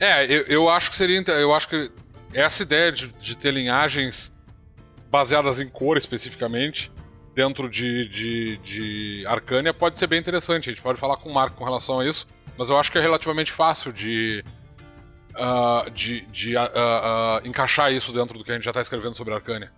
[0.00, 1.22] É, eu, eu acho que seria.
[1.28, 1.92] Eu acho que
[2.32, 4.32] essa ideia de, de ter linhagens
[5.08, 6.90] baseadas em cor especificamente,
[7.32, 10.70] dentro de, de, de Arcânia, pode ser bem interessante.
[10.70, 12.26] A gente pode falar com o Marco com relação a isso,
[12.58, 14.44] mas eu acho que é relativamente fácil de,
[15.36, 19.16] uh, de, de uh, uh, encaixar isso dentro do que a gente já está escrevendo
[19.16, 19.72] sobre Arcânia.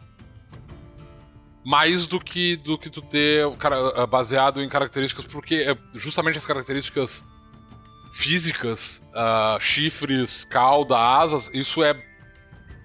[1.64, 6.46] Mais do que do que tu ter cara, baseado em características, porque é justamente as
[6.46, 7.24] características
[8.12, 9.02] físicas,
[9.58, 12.00] chifres, cauda, asas, isso é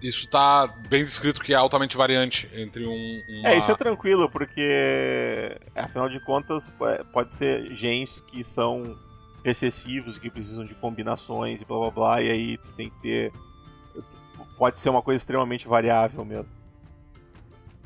[0.01, 3.23] isso tá bem descrito que é altamente variante entre um.
[3.29, 3.49] Uma...
[3.49, 6.73] É, isso é tranquilo, porque afinal de contas
[7.13, 8.97] pode ser genes que são
[9.43, 13.33] recessivos que precisam de combinações e blá blá blá, e aí tu tem que ter.
[14.57, 16.49] Pode ser uma coisa extremamente variável mesmo.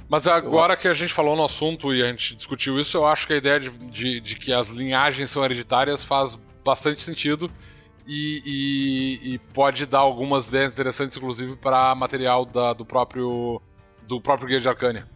[0.07, 3.25] Mas agora que a gente falou no assunto e a gente discutiu isso, eu acho
[3.25, 7.49] que a ideia de, de, de que as linhagens são hereditárias faz bastante sentido
[8.05, 13.61] e, e, e pode dar algumas ideias interessantes, inclusive, para material da, do próprio
[14.07, 15.07] do próprio Guia de Arcânia.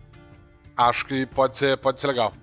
[0.75, 2.33] Acho que pode ser, pode ser legal.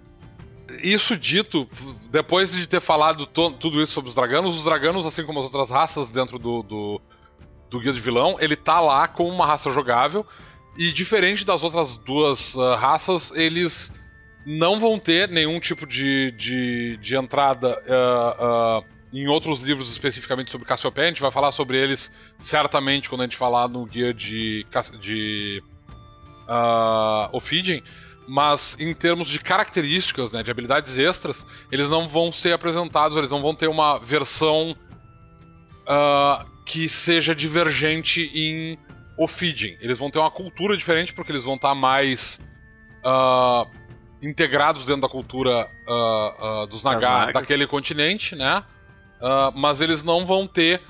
[0.82, 1.68] Isso dito,
[2.10, 5.70] depois de ter falado tudo isso sobre os draganos, os draganos, assim como as outras
[5.70, 7.00] raças dentro do, do,
[7.70, 10.26] do Guia de Vilão, ele tá lá como uma raça jogável.
[10.76, 13.92] E diferente das outras duas uh, raças, eles
[14.44, 20.50] não vão ter nenhum tipo de, de, de entrada uh, uh, em outros livros especificamente
[20.50, 21.06] sobre Cassiopeia.
[21.06, 24.66] A gente vai falar sobre eles certamente quando a gente falar no guia de,
[25.00, 25.62] de
[26.48, 27.80] uh, Ophidian
[28.26, 33.30] mas em termos de características, né, de habilidades extras, eles não vão ser apresentados, eles
[33.30, 34.76] não vão ter uma versão
[35.82, 38.78] uh, que seja divergente em
[39.16, 39.76] Ophidian.
[39.80, 42.40] Eles vão ter uma cultura diferente porque eles vão estar mais
[43.04, 43.70] uh,
[44.20, 48.64] integrados dentro da cultura uh, dos Naga daquele continente, né?
[49.54, 50.82] mas eles não vão ter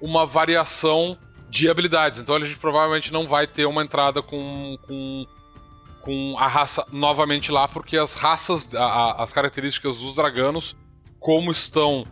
[0.00, 1.18] uma variação
[1.52, 2.20] de habilidades.
[2.20, 5.26] Então a gente provavelmente não vai ter uma entrada com, com
[6.02, 10.76] com a raça novamente lá, porque as raças, a, a, as características dos draganos,
[11.18, 12.04] como estão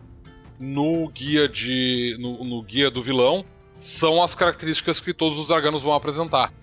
[0.59, 2.15] no guia de.
[2.19, 3.45] No, no, guia do vilão,
[3.77, 6.53] são as características que todos os draganos vão apresentar.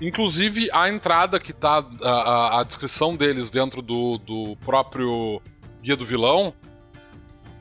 [0.00, 1.84] Inclusive a entrada que tá.
[2.02, 5.40] A, a descrição deles dentro do, do próprio
[5.82, 6.52] guia do vilão.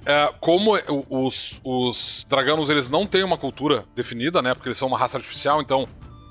[0.06, 0.72] É, como
[1.10, 4.54] os, os draganos eles não têm uma cultura definida, né?
[4.54, 5.88] Porque eles são uma raça artificial, então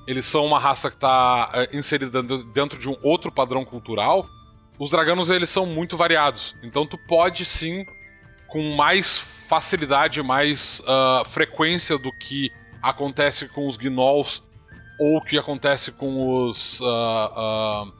[0.09, 4.27] eles são uma raça que está é, inserida dentro de um outro padrão cultural,
[4.79, 6.55] os draganos eles são muito variados.
[6.63, 7.85] Então tu pode sim,
[8.47, 12.51] com mais facilidade, mais uh, frequência do que
[12.81, 14.41] acontece com os gnolls
[14.99, 17.93] ou o que acontece com os uh, uh,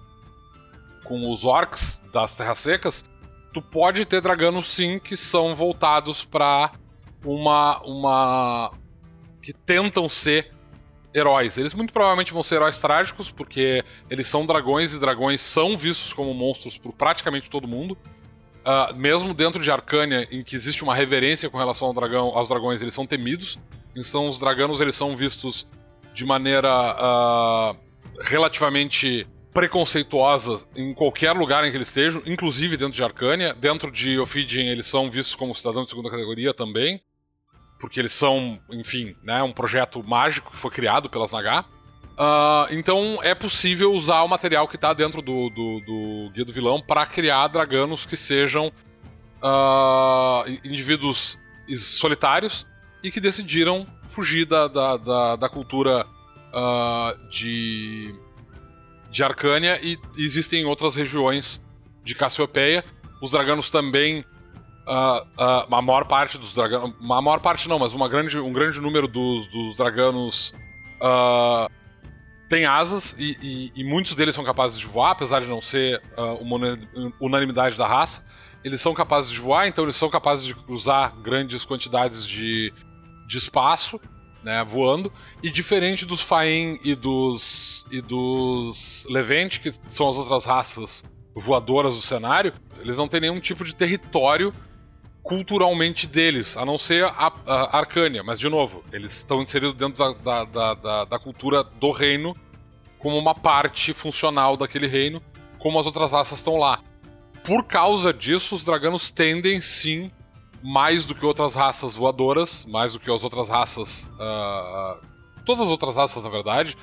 [1.04, 3.06] com os orcs das terras secas,
[3.54, 6.72] tu pode ter draganos sim que são voltados para
[7.24, 8.74] uma uma
[9.44, 10.58] que tentam ser
[11.14, 11.58] heróis.
[11.58, 16.14] Eles muito provavelmente vão ser heróis trágicos, porque eles são dragões e dragões são vistos
[16.14, 17.98] como monstros por praticamente todo mundo.
[18.60, 22.50] Uh, mesmo dentro de Arcânia, em que existe uma reverência com relação ao dragão, aos
[22.50, 23.58] dragões, eles são temidos.
[23.96, 25.68] Então os draganos eles são vistos
[26.14, 27.78] de maneira uh,
[28.22, 33.54] relativamente preconceituosa em qualquer lugar em que eles estejam, inclusive dentro de Arcânia.
[33.54, 37.02] Dentro de Ophidian eles são vistos como cidadãos de segunda categoria também,
[37.80, 41.66] porque eles são, enfim, né, um projeto mágico que foi criado pelas Naga.
[42.20, 46.52] Uh, então é possível usar o material que está dentro do, do, do, Guia do
[46.52, 48.68] Vilão para criar draganos que sejam
[49.42, 51.40] uh, indivíduos
[51.78, 52.68] solitários
[53.02, 56.06] e que decidiram fugir da, da, da, da cultura
[56.54, 58.14] uh, de,
[59.10, 61.62] de Arcânia e existem outras regiões
[62.04, 62.84] de Cassiopeia.
[63.22, 64.26] Os draganos também.
[64.90, 66.96] Uh, uh, a maior parte dos draganos.
[67.00, 70.52] A maior parte não, mas uma grande, um grande número dos, dos draganos
[71.00, 71.70] uh,
[72.50, 76.02] tem asas e, e, e, muitos deles são capazes de voar, apesar de não ser
[76.42, 76.58] uma
[77.22, 78.26] unanimidade da raça.
[78.64, 82.74] Eles são capazes de voar, então eles são capazes de cruzar grandes quantidades de,
[83.28, 84.02] de espaço
[84.44, 85.14] né, voando.
[85.44, 91.04] E diferente dos Faen e dos e dos Levente, que são as outras raças
[91.36, 94.52] voadoras do cenário, eles não têm nenhum tipo de território
[95.24, 98.24] culturalmente deles, a não ser a, a Arcânia.
[98.24, 102.36] Mas, de novo, eles estão inseridos dentro da, da, da, da, cultura do reino
[102.98, 105.22] como uma parte funcional daquele reino,
[105.58, 106.82] como as outras raças estão lá.
[107.44, 110.12] Por causa disso, os draganos tendem sim
[110.62, 114.10] mais do que outras raças voadoras, mais do que as outras raças.
[114.16, 115.06] Uh,
[115.46, 116.78] todas as outras raças, na verdade,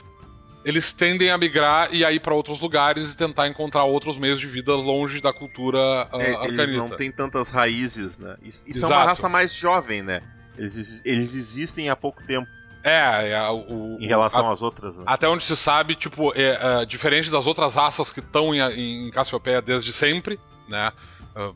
[0.67, 4.41] eles tendem a migrar e a ir para outros lugares e tentar encontrar outros meios
[4.41, 5.79] de vida longe da cultura
[6.13, 6.63] uh, é, arcanita.
[6.65, 8.37] Eles não têm tantas raízes, né?
[8.43, 10.23] E, e são uma raça mais jovem, né?
[10.59, 12.49] Eles, eles existem há pouco tempo.
[12.83, 14.97] É, é o, em relação a, às outras.
[14.97, 15.05] Né?
[15.07, 19.11] Até onde se sabe, tipo, é, é, diferente das outras raças que estão em, em
[19.13, 20.37] Cassiopeia desde sempre,
[20.69, 20.91] né?
[21.37, 21.55] Uh,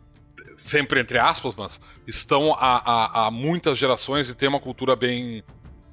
[0.57, 5.43] sempre entre aspas, mas estão há, há, há muitas gerações e têm uma cultura bem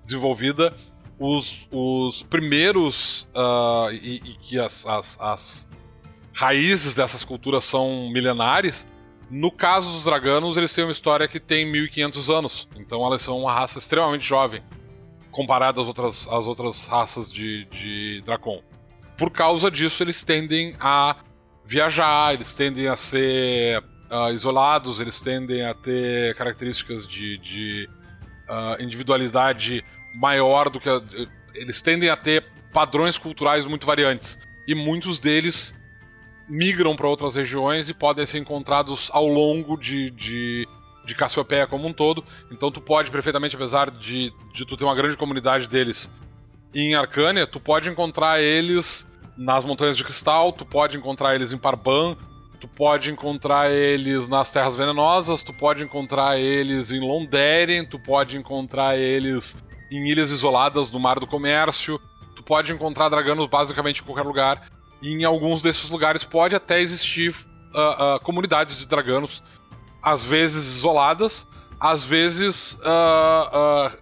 [0.06, 0.72] desenvolvida.
[1.20, 5.70] Os, os primeiros uh, e, e, que as, as, as
[6.34, 8.88] raízes dessas culturas são milenares.
[9.30, 12.70] No caso dos draganos, eles têm uma história que tem 1500 anos.
[12.78, 14.62] Então elas são uma raça extremamente jovem
[15.32, 18.62] comparada às outras, às outras raças de, de Dracon.
[19.18, 21.16] Por causa disso, eles tendem a
[21.66, 27.90] viajar, eles tendem a ser uh, isolados, eles tendem a ter características de, de
[28.50, 29.84] uh, individualidade
[30.20, 30.90] maior do que.
[30.90, 31.02] A,
[31.54, 34.38] eles tendem a ter padrões culturais muito variantes.
[34.68, 35.76] E muitos deles
[36.48, 40.68] migram para outras regiões e podem ser encontrados ao longo de, de,
[41.06, 42.24] de Cassiopeia como um todo.
[42.52, 46.12] Então tu pode perfeitamente, apesar de, de tu ter uma grande comunidade deles
[46.74, 49.08] em Arcânia, tu pode encontrar eles
[49.38, 52.18] nas Montanhas de Cristal, tu pode encontrar eles em Parban,
[52.60, 58.36] Tu pode encontrar eles nas Terras Venenosas, tu pode encontrar eles em Londeren, tu pode
[58.36, 59.56] encontrar eles
[59.92, 62.00] em ilhas isoladas do Mar do Comércio,
[62.36, 64.70] tu pode encontrar draganos basicamente em qualquer lugar.
[65.02, 67.30] E em alguns desses lugares pode até existir
[67.74, 69.44] uh, uh, comunidades de draganos,
[70.02, 71.48] às vezes isoladas,
[71.80, 73.96] às vezes uh,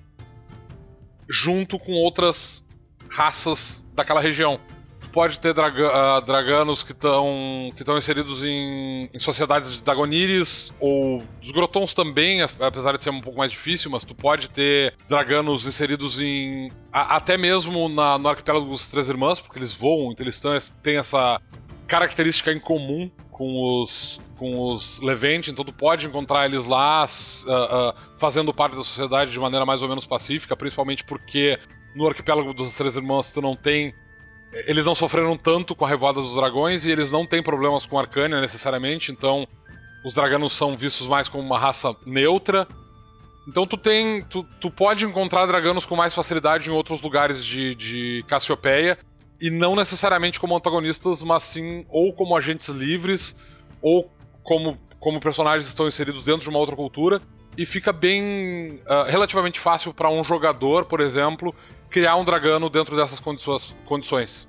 [1.29, 2.63] junto com outras
[3.09, 4.59] raças daquela região
[5.15, 11.23] pode ter draga, uh, draganos que estão que inseridos em, em, sociedades de Dagonires, ou
[11.39, 15.65] dos Grotons também, apesar de ser um pouco mais difícil, mas tu pode ter draganos
[15.65, 16.69] inseridos em.
[16.91, 20.97] A, até mesmo na, no arquipélago dos Três Irmãs, porque eles voam, então eles têm
[20.97, 21.39] essa
[21.87, 27.49] característica em comum com os, com os Levante, então tu pode encontrar eles lá uh,
[27.49, 31.57] uh, fazendo parte da sociedade de maneira mais ou menos pacífica, principalmente porque
[31.95, 33.93] no arquipélago dos Três Irmãos tu não tem
[34.67, 37.99] eles não sofreram tanto com a Revoada dos Dragões e eles não têm problemas com
[37.99, 39.47] Arcânia necessariamente, então
[40.05, 42.67] os draganos são vistos mais como uma raça neutra.
[43.47, 44.23] Então tu tem.
[44.23, 48.97] Tu, tu pode encontrar draganos com mais facilidade em outros lugares de, de Cassiopeia.
[49.41, 53.35] E não necessariamente como antagonistas, mas sim ou como agentes livres,
[53.81, 54.09] ou
[54.43, 57.21] como, como personagens estão inseridos dentro de uma outra cultura.
[57.57, 58.79] E fica bem.
[58.85, 61.53] Uh, relativamente fácil para um jogador, por exemplo,
[61.89, 64.47] criar um dragano dentro dessas condições.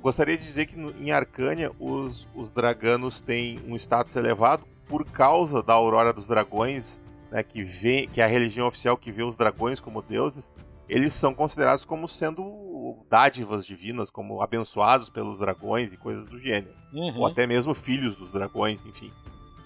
[0.00, 5.62] Gostaria de dizer que em Arcânia os, os draganos têm um status elevado por causa
[5.62, 7.00] da Aurora dos Dragões,
[7.30, 10.52] né, que, vê, que é a religião oficial que vê os dragões como deuses.
[10.88, 16.74] Eles são considerados como sendo dádivas divinas, como abençoados pelos dragões e coisas do gênero.
[16.92, 17.20] Uhum.
[17.20, 19.10] Ou até mesmo filhos dos dragões, enfim.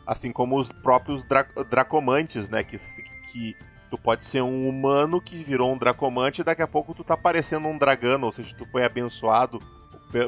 [0.07, 2.77] Assim como os próprios dra dracomantes, né, que,
[3.33, 3.57] que
[3.97, 7.17] Tu pode ser um humano que virou um dracomante e daqui a pouco tu tá
[7.17, 9.59] parecendo um dragano, ou seja, tu foi abençoado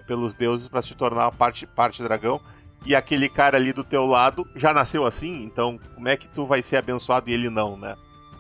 [0.06, 2.40] pelos deuses para se tornar parte, parte dragão.
[2.86, 6.46] E aquele cara ali do teu lado já nasceu assim, então como é que tu
[6.46, 7.94] vai ser abençoado e ele não, né?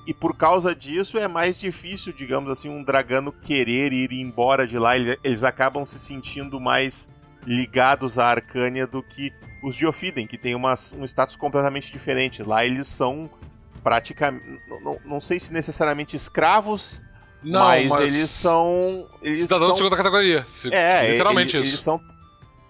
[0.06, 4.78] e, por causa disso é mais difícil, digamos assim, um dragano querer ir embora de
[4.78, 4.96] lá.
[4.96, 7.10] Eles acabam se sentindo mais
[7.46, 9.30] ligados à Arcânia do que
[9.62, 12.42] os Diofiden, que tem uma, um status completamente diferente.
[12.42, 13.28] Lá eles são
[13.88, 14.60] praticamente.
[14.82, 17.00] Não, não sei se necessariamente escravos,
[17.42, 19.08] não, mas, mas, eles são.
[19.22, 19.72] Eles cidadãos são...
[19.72, 20.46] de segunda categoria.
[20.70, 21.76] É, literalmente eles, isso.
[21.76, 22.00] Eles são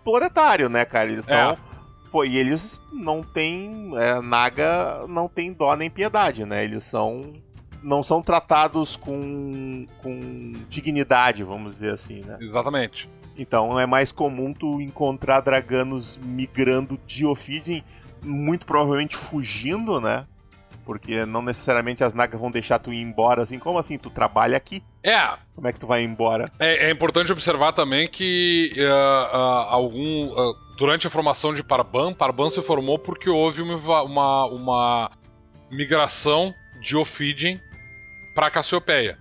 [0.05, 1.11] proletário, né, cara?
[1.11, 1.37] Eles são.
[1.37, 1.57] É.
[2.09, 3.91] Pô, e eles não têm.
[3.97, 6.63] É, Naga não tem dó nem piedade, né?
[6.63, 7.33] Eles são.
[7.83, 12.37] Não são tratados com, com dignidade, vamos dizer assim, né?
[12.41, 13.09] Exatamente.
[13.37, 17.83] Então é mais comum tu encontrar draganos migrando de Ophidian,
[18.21, 20.27] muito provavelmente fugindo, né?
[20.89, 23.59] Porque não necessariamente as nagas vão deixar tu ir embora assim.
[23.59, 23.99] Como assim?
[23.99, 24.83] Tu trabalha aqui?
[25.03, 25.37] É.
[25.55, 26.51] Como é que tu vai embora?
[26.59, 30.29] É, é importante observar também que uh, uh, algum.
[30.31, 35.11] Uh, durante a formação de Parban, Parban se formou porque houve uma, uma, uma
[35.71, 37.61] migração de Ophidian
[38.35, 39.19] para Cassiopeia.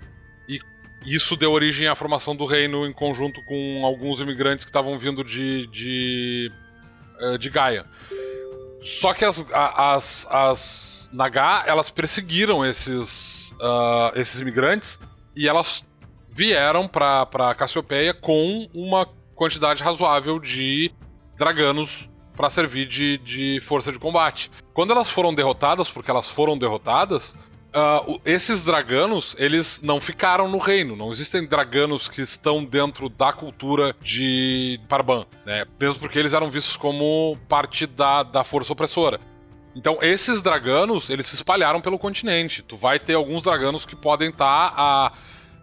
[0.48, 0.62] E
[1.06, 5.22] isso deu origem à formação do reino em conjunto com alguns imigrantes que estavam vindo
[5.22, 6.50] de, de,
[7.38, 7.86] de Gaia.
[8.82, 15.00] Só que as, as, as Naga, elas perseguiram esses, uh, esses imigrantes
[15.36, 15.84] e elas
[16.28, 20.92] vieram para Cassiopeia com uma quantidade razoável de
[21.36, 24.52] draganos para servir de, de força de combate.
[24.74, 27.36] Quando elas foram derrotadas, porque elas foram derrotadas,
[27.78, 30.96] Uh, esses draganos, eles não ficaram no reino.
[30.96, 35.64] Não existem draganos que estão dentro da cultura de Parban, né?
[35.80, 39.20] Mesmo porque eles eram vistos como parte da, da força opressora.
[39.76, 42.64] Então, esses draganos, eles se espalharam pelo continente.
[42.64, 45.14] Tu vai ter alguns draganos que podem estar tá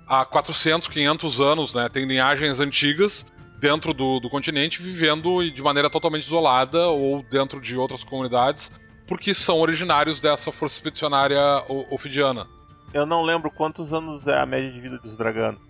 [0.07, 1.89] a, a 400, 500 anos, né?
[1.89, 3.27] Tem linhagens antigas
[3.59, 8.71] dentro do, do continente, vivendo de maneira totalmente isolada ou dentro de outras comunidades
[9.07, 11.41] porque são originários dessa força expedicionária
[11.91, 12.47] ofidiana.
[12.93, 15.61] Eu não lembro quantos anos é a média de vida dos draganos.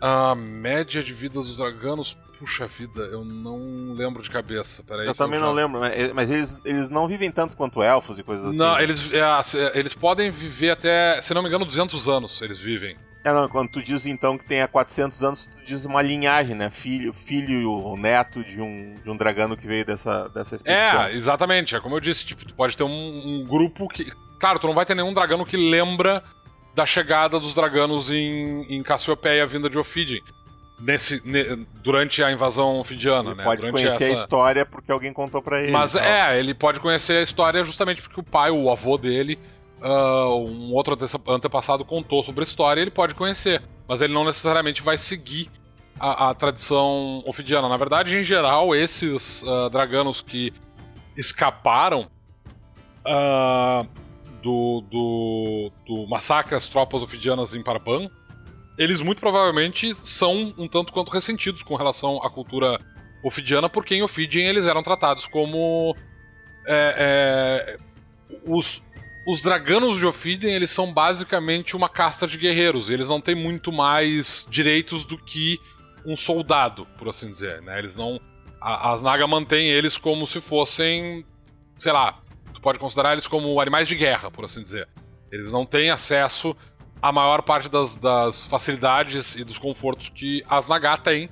[0.00, 4.82] A média de vida dos draganos, puxa vida, eu não lembro de cabeça.
[4.82, 5.46] Peraí, eu também eu já...
[5.46, 5.80] não lembro,
[6.14, 8.58] mas eles, eles não vivem tanto quanto elfos e coisas assim.
[8.58, 12.96] Não, eles, é, eles podem viver até, se não me engano, 200 anos eles vivem.
[13.24, 16.56] É, não, quando tu diz então que tem há 400 anos, tu diz uma linhagem,
[16.56, 16.70] né?
[16.70, 21.02] Filho, filho ou neto de um, de um dragano que veio dessa, dessa expedição.
[21.04, 21.76] É, exatamente.
[21.76, 24.12] É como eu disse, tipo, tu pode ter um, um grupo que.
[24.40, 26.22] Claro, tu não vai ter nenhum dragano que lembra
[26.74, 30.20] da chegada dos draganos em, em Cassiopeia vinda de Ophidian.
[30.80, 33.44] Nesse, ne, durante a invasão ofidiana, ele né?
[33.44, 34.20] Pode durante conhecer essa...
[34.20, 35.70] a história porque alguém contou para ele.
[35.70, 39.38] Mas é, ele pode conhecer a história justamente porque o pai, o avô dele,
[39.82, 40.96] uh, um outro
[41.28, 45.50] antepassado contou sobre a história, ele pode conhecer, mas ele não necessariamente vai seguir
[45.98, 47.68] a, a tradição ofidiana.
[47.68, 50.52] Na verdade, em geral, esses uh, draganos que
[51.16, 52.08] escaparam
[53.06, 53.86] uh,
[54.42, 58.08] do, do, do massacre às tropas ofidianas em Parban,
[58.78, 62.80] eles muito provavelmente são um tanto quanto ressentidos com relação à cultura
[63.22, 65.94] ofidiana, porque em Ophidian eles eram tratados como
[66.66, 67.78] é, é,
[68.44, 68.82] os
[69.26, 72.90] os draganos de Ophidian, eles são basicamente uma casta de guerreiros.
[72.90, 75.60] Eles não têm muito mais direitos do que
[76.04, 77.78] um soldado, por assim dizer, né?
[77.78, 78.20] Eles não...
[78.60, 81.24] As Naga mantêm eles como se fossem,
[81.78, 82.20] sei lá,
[82.54, 84.88] tu pode considerar eles como animais de guerra, por assim dizer.
[85.32, 86.56] Eles não têm acesso
[87.00, 91.28] à maior parte das, das facilidades e dos confortos que as Naga têm,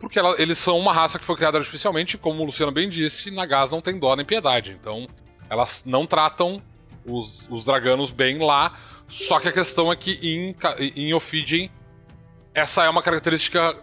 [0.00, 3.30] porque ela, eles são uma raça que foi criada artificialmente, como o Luciano bem disse,
[3.30, 4.76] Nagas não tem dó nem piedade.
[4.78, 5.06] Então,
[5.48, 6.60] elas não tratam
[7.06, 8.78] os, os draganos bem lá.
[9.08, 10.56] Só que a questão é que em,
[10.96, 11.68] em Ophidian,
[12.54, 13.74] essa é uma característica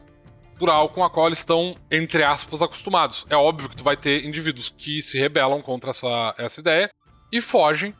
[0.52, 3.26] cultural com a qual eles estão, entre aspas, acostumados.
[3.30, 6.90] É óbvio que tu vai ter indivíduos que se rebelam contra essa, essa ideia
[7.32, 7.96] e fogem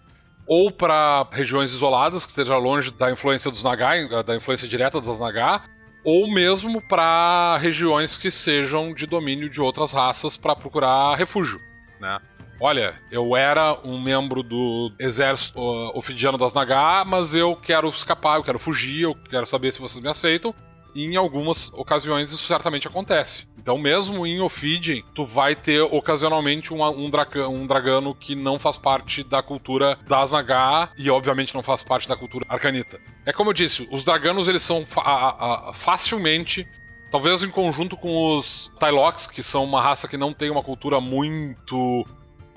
[0.48, 5.20] ou para regiões isoladas, que esteja longe da influência dos Nagai, da influência direta das
[5.20, 5.62] Naga,
[6.04, 11.60] ou mesmo para regiões que sejam de domínio de outras raças para procurar refúgio,
[12.00, 12.20] né?
[12.62, 18.38] Olha, eu era um membro do exército uh, ofidiano das Naga, mas eu quero escapar,
[18.38, 20.54] eu quero fugir, eu quero saber se vocês me aceitam.
[20.94, 23.48] E em algumas ocasiões isso certamente acontece.
[23.58, 27.10] Então, mesmo em Ophidian, tu vai ter ocasionalmente um, um,
[27.50, 32.10] um dragano que não faz parte da cultura das Naga e, obviamente, não faz parte
[32.10, 33.00] da cultura arcanita.
[33.26, 36.68] É como eu disse, os draganos eles são a, a, facilmente
[37.12, 41.02] Talvez em conjunto com os Tylox, que são uma raça que não tem uma cultura
[41.02, 42.08] muito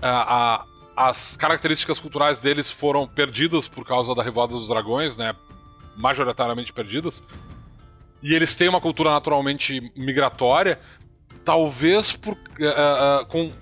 [0.09, 0.65] a,
[0.97, 5.35] as características culturais deles foram perdidas por causa da Revolta dos Dragões, né?
[5.97, 7.23] Majoritariamente perdidas.
[8.23, 10.81] E eles têm uma cultura naturalmente migratória,
[11.45, 13.53] talvez por, uh, uh, com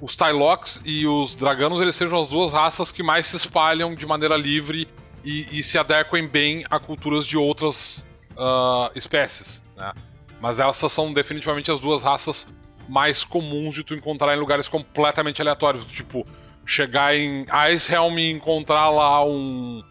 [0.00, 4.04] os Tylocks e os Draganos eles sejam as duas raças que mais se espalham de
[4.06, 4.88] maneira livre
[5.24, 9.92] e, e se adequem bem a culturas de outras uh, espécies, né?
[10.40, 12.48] Mas essas são definitivamente as duas raças
[12.92, 16.26] mais comuns de tu encontrar em lugares completamente aleatórios, tipo
[16.66, 19.82] chegar em Icehelm e encontrar lá um,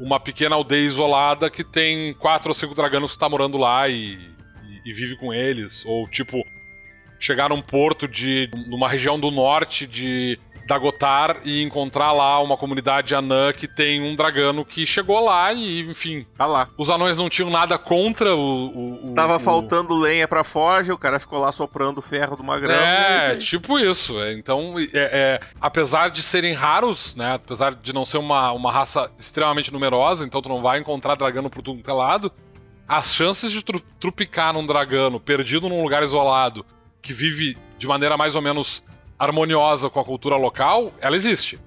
[0.00, 4.18] uma pequena aldeia isolada que tem quatro ou cinco draganos que tá morando lá e,
[4.84, 6.44] e, e vive com eles, ou tipo
[7.20, 10.36] chegar num porto de numa região do norte de
[10.70, 15.80] Dagotar e encontrar lá uma comunidade anã que tem um dragano que chegou lá e,
[15.80, 16.24] enfim.
[16.38, 16.68] Tá lá.
[16.78, 19.10] Os anões não tinham nada contra o.
[19.10, 19.40] o, Tava o...
[19.40, 22.72] faltando lenha pra forja, o cara ficou lá soprando o ferro do magrão.
[22.72, 23.38] É, e...
[23.38, 24.20] tipo isso.
[24.20, 27.34] É, então, é, é, apesar de serem raros, né?
[27.34, 31.50] Apesar de não ser uma, uma raça extremamente numerosa, então tu não vai encontrar dragano
[31.50, 32.30] por tudo que é lado.
[32.86, 36.64] As chances de tru trupicar num dragano perdido num lugar isolado
[37.02, 38.84] que vive de maneira mais ou menos
[39.20, 41.60] harmoniosa com a cultura local, ela existe.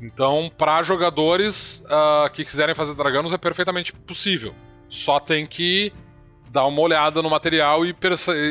[0.00, 4.54] Então, para jogadores uh, que quiserem fazer draganos, é perfeitamente possível.
[4.88, 5.90] Só tem que
[6.50, 7.94] dar uma olhada no material e,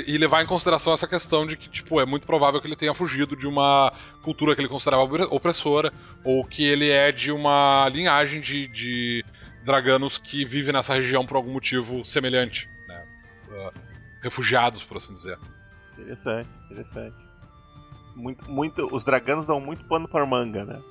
[0.08, 2.94] e, levar em consideração essa questão de que, tipo, é muito provável que ele tenha
[2.94, 3.92] fugido de uma
[4.24, 5.92] cultura que ele considerava opressora,
[6.24, 9.26] ou que ele é de uma linhagem de, de
[9.64, 12.70] draganos que vive nessa região por algum motivo semelhante.
[12.88, 13.06] Né?
[13.50, 13.80] Uh,
[14.22, 15.40] refugiados, por assim dizer.
[15.98, 17.27] Interessante, interessante.
[18.18, 20.82] Muito, muito, os draganos dão muito pano para manga, né?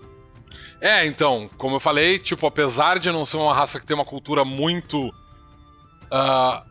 [0.80, 4.04] É, então, como eu falei, tipo, apesar de não ser uma raça que tem uma
[4.04, 6.64] cultura muito uh,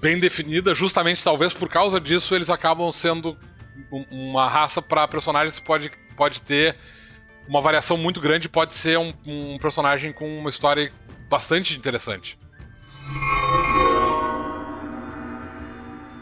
[0.00, 3.36] bem definida, justamente talvez por causa disso eles acabam sendo
[4.10, 6.76] uma raça para personagens que pode, pode ter
[7.46, 10.90] uma variação muito grande, pode ser um, um personagem com uma história
[11.28, 12.38] bastante interessante.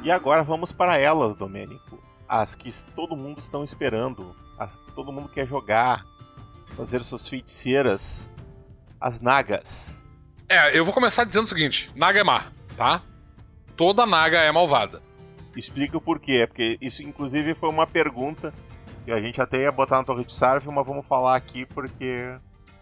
[0.03, 2.12] E agora vamos para elas, Domênico.
[2.33, 6.03] As que todo mundo estão esperando, as que todo mundo quer jogar,
[6.75, 8.33] fazer suas feiticeiras,
[8.99, 10.09] as nagas.
[10.49, 13.03] É, eu vou começar dizendo o seguinte: Naga é má, tá?
[13.77, 15.03] Toda Naga é malvada.
[15.55, 18.55] Explica o porquê, porque isso inclusive foi uma pergunta
[19.05, 22.35] que a gente até ia botar na torre de Sarf, mas vamos falar aqui porque.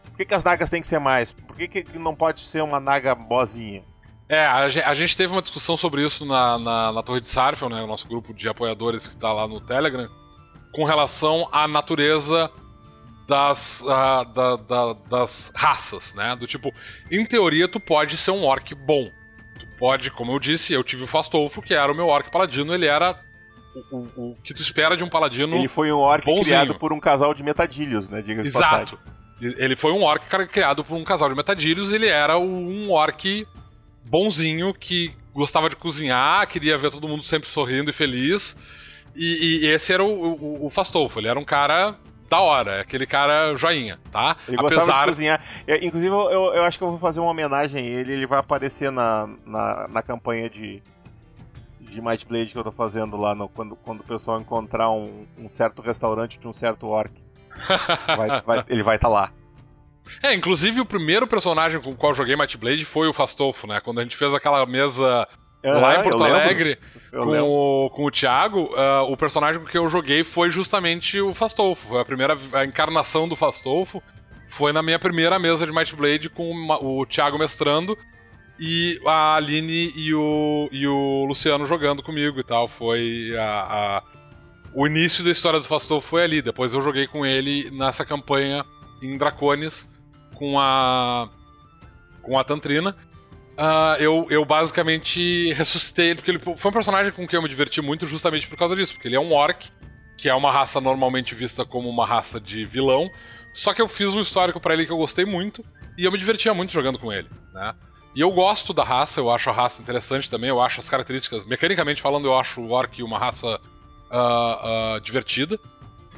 [0.05, 1.33] Por que, que as nagas têm que ser mais?
[1.33, 3.83] Por que, que não pode ser uma naga bozinha?
[4.31, 7.29] É, a gente, a gente, teve uma discussão sobre isso na, na, na Torre de
[7.29, 7.83] Sarfel, né?
[7.83, 10.09] O nosso grupo de apoiadores que está lá no Telegram,
[10.73, 12.49] com relação à natureza
[13.27, 16.37] das, uh, da, da, das raças, né?
[16.37, 16.73] Do tipo,
[17.11, 19.11] em teoria, tu pode ser um orc bom.
[19.59, 22.73] Tu pode, como eu disse, eu tive o Fastolfo, que era o meu orc paladino,
[22.73, 23.21] ele era
[23.91, 25.57] o, o, o, que tu espera de um paladino.
[25.57, 26.45] Ele foi um orc bonzinho.
[26.45, 28.23] criado por um casal de metadilhos, né?
[28.23, 28.97] Diga Exato.
[29.41, 33.45] Ele foi um orc criado por um casal de metadilhos, ele era um orc
[34.05, 38.57] bonzinho que gostava de cozinhar, queria ver todo mundo sempre sorrindo e feliz.
[39.15, 41.97] E, e esse era o, o, o Fastolfo, ele era um cara
[42.29, 44.37] da hora, aquele cara joinha, tá?
[44.47, 44.77] Ele Apesar...
[44.77, 45.45] gostava de cozinhar.
[45.67, 48.39] Eu, inclusive, eu, eu, acho que eu vou fazer uma homenagem a ele, ele vai
[48.39, 50.81] aparecer na, na, na campanha de,
[51.81, 55.27] de Might Blade que eu tô fazendo lá, no, quando, quando o pessoal encontrar um,
[55.37, 57.13] um certo restaurante de um certo orc.
[58.17, 59.33] vai, vai, ele vai estar tá lá.
[60.23, 63.81] É, inclusive o primeiro personagem com o qual joguei Might Blade foi o Fastolfo, né?
[63.81, 65.27] Quando a gente fez aquela mesa
[65.63, 66.79] lá em Porto Alegre
[67.11, 71.89] com o, com o Thiago, uh, o personagem que eu joguei foi justamente o Fastolfo.
[71.89, 74.03] Foi a primeira a encarnação do Fastolfo.
[74.49, 76.53] Foi na minha primeira mesa de Might Blade com
[76.83, 77.97] o Thiago mestrando
[78.59, 82.69] e a Aline e o, e o Luciano jogando comigo e tal.
[82.69, 84.03] Foi a, a...
[84.75, 86.43] o início da história do Fastolfo foi ali.
[86.43, 88.65] Depois eu joguei com ele nessa campanha
[89.03, 89.89] em Dracones
[90.41, 91.29] com a
[92.23, 92.97] com a Tantrina.
[93.53, 97.49] Uh, eu, eu basicamente ressuscitei ele, porque ele foi um personagem com quem eu me
[97.49, 99.71] diverti muito justamente por causa disso, porque ele é um orc,
[100.17, 103.11] que é uma raça normalmente vista como uma raça de vilão,
[103.53, 105.63] só que eu fiz um histórico para ele que eu gostei muito,
[105.99, 107.75] e eu me divertia muito jogando com ele, né?
[108.17, 111.45] E eu gosto da raça, eu acho a raça interessante também, eu acho as características,
[111.45, 113.61] mecanicamente falando, eu acho o orc uma raça
[114.11, 115.59] uh, uh, divertida.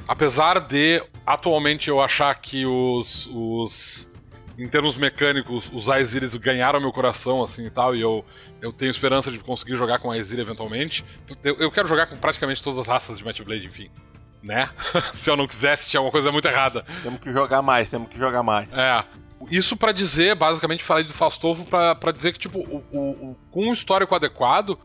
[0.07, 3.29] Apesar de, atualmente, eu achar que os.
[3.33, 4.12] os
[4.57, 8.23] em termos mecânicos, os Aesiris ganharam meu coração, assim e tal, e eu,
[8.61, 11.03] eu tenho esperança de conseguir jogar com Aesir eventualmente.
[11.43, 13.89] Eu, eu quero jogar com praticamente todas as raças de Match Blade, enfim.
[14.41, 14.69] Né?
[15.13, 16.85] Se eu não quisesse, tinha alguma coisa muito errada.
[17.01, 18.71] Temos que jogar mais, temos que jogar mais.
[18.73, 19.03] É.
[19.49, 23.67] Isso para dizer, basicamente, falei do Fastolfo para dizer que, tipo, o, o, o, com
[23.67, 24.77] um histórico adequado,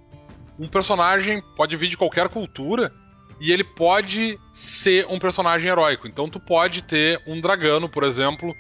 [0.59, 2.93] um personagem pode vir de qualquer cultura
[3.41, 6.09] e ele pode ser um personagem heróico.
[6.09, 8.55] Então tu pode ter um dragano, por exemplo,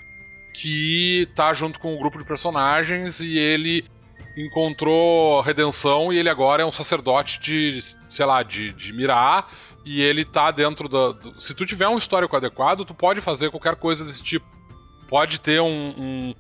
[0.55, 3.85] que tá junto com um grupo de personagens e ele
[4.37, 8.93] encontrou redenção e ele agora é um sacerdote de, sei lá, de, de
[9.85, 11.13] e ele tá dentro da.
[11.13, 14.47] Do, se tu tiver um histórico adequado, tu pode fazer qualquer coisa desse tipo.
[15.09, 16.35] Pode ter um, um,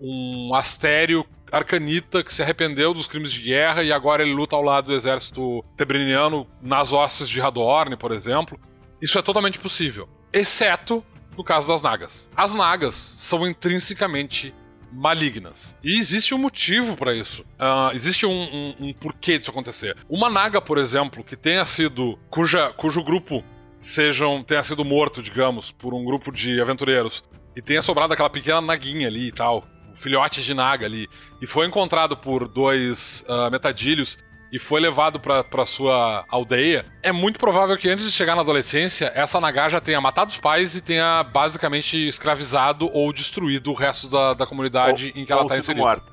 [0.00, 4.62] um astério arcanita que se arrependeu dos crimes de guerra e agora ele luta ao
[4.62, 8.60] lado do exército tebriniano nas hostes de Hadorn, por exemplo.
[9.00, 11.04] Isso é totalmente possível, exceto
[11.40, 12.28] no caso das nagas.
[12.36, 14.54] As nagas são intrinsecamente
[14.92, 15.74] malignas.
[15.82, 17.42] E existe um motivo para isso.
[17.58, 19.96] Uh, existe um, um, um, porquê disso acontecer.
[20.06, 22.18] Uma naga, por exemplo, que tenha sido.
[22.28, 23.42] cuja, cujo grupo
[23.78, 27.24] sejam tenha sido morto, digamos, por um grupo de aventureiros
[27.56, 31.08] e tenha sobrado aquela pequena naguinha ali e tal, um filhote de naga ali,
[31.40, 34.18] e foi encontrado por dois uh, metadilhos
[34.52, 39.12] e foi levado para sua aldeia, é muito provável que antes de chegar na adolescência,
[39.14, 44.08] essa Naga já tenha matado os pais e tenha basicamente escravizado ou destruído o resto
[44.08, 45.84] da, da comunidade ou, em que ela está inserida.
[45.84, 46.12] Morta.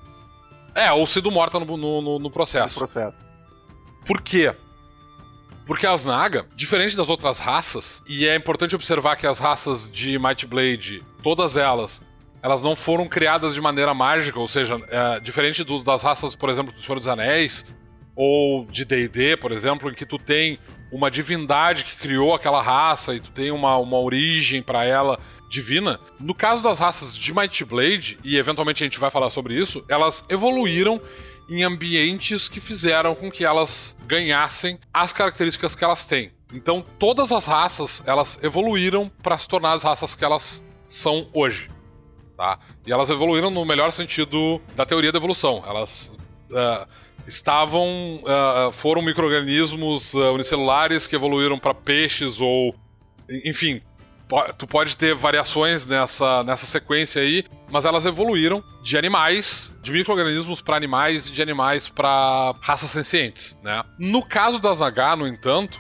[0.76, 2.76] É, ou sido morta no, no, no processo.
[2.76, 3.26] No processo.
[4.06, 4.56] Por quê?
[5.66, 10.18] Porque as Naga, diferente das outras raças, e é importante observar que as raças de
[10.20, 12.02] Might Blade, todas elas,
[12.42, 16.50] elas não foram criadas de maneira mágica, ou seja, é, diferente do, das raças, por
[16.50, 17.66] exemplo, do Senhor dos Anéis,
[18.18, 20.58] ou de D&D, por exemplo, em que tu tem
[20.92, 26.00] uma divindade que criou aquela raça e tu tem uma, uma origem para ela divina.
[26.20, 29.86] No caso das raças de Might Blade, e eventualmente a gente vai falar sobre isso,
[29.88, 31.00] elas evoluíram
[31.48, 36.32] em ambientes que fizeram com que elas ganhassem as características que elas têm.
[36.52, 41.70] Então, todas as raças, elas evoluíram para se tornar as raças que elas são hoje.
[42.36, 42.58] Tá?
[42.86, 45.64] E elas evoluíram no melhor sentido da teoria da evolução.
[45.68, 46.18] Elas
[46.52, 46.88] uh,
[47.28, 52.74] estavam uh, foram microrganismos uh, unicelulares que evoluíram para peixes ou
[53.46, 53.82] enfim
[54.58, 60.62] tu pode ter variações nessa, nessa sequência aí mas elas evoluíram de animais de microrganismos
[60.62, 63.84] para animais e de animais para raças sencientes né?
[64.00, 65.80] No caso das Naga no entanto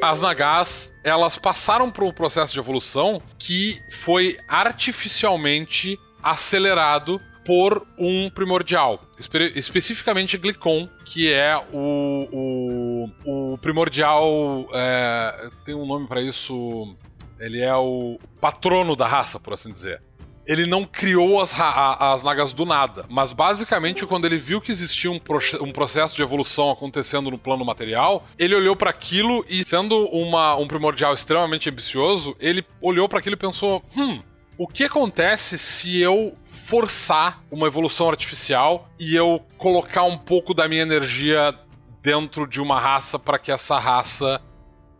[0.00, 8.28] as Nagas, elas passaram por um processo de evolução que foi artificialmente acelerado por um
[8.28, 14.68] primordial, espe especificamente Glicon, que é o, o, o primordial.
[14.74, 16.94] É, tem um nome para isso.
[17.40, 20.02] Ele é o patrono da raça, por assim dizer.
[20.46, 25.10] Ele não criou as, as nagas do nada, mas basicamente quando ele viu que existia
[25.10, 29.64] um, pro um processo de evolução acontecendo no plano material, ele olhou para aquilo e,
[29.64, 34.20] sendo uma, um primordial extremamente ambicioso, ele olhou para aquilo e pensou: hum,
[34.58, 40.68] o que acontece se eu forçar uma evolução artificial e eu colocar um pouco da
[40.68, 41.54] minha energia
[42.02, 44.42] dentro de uma raça para que essa raça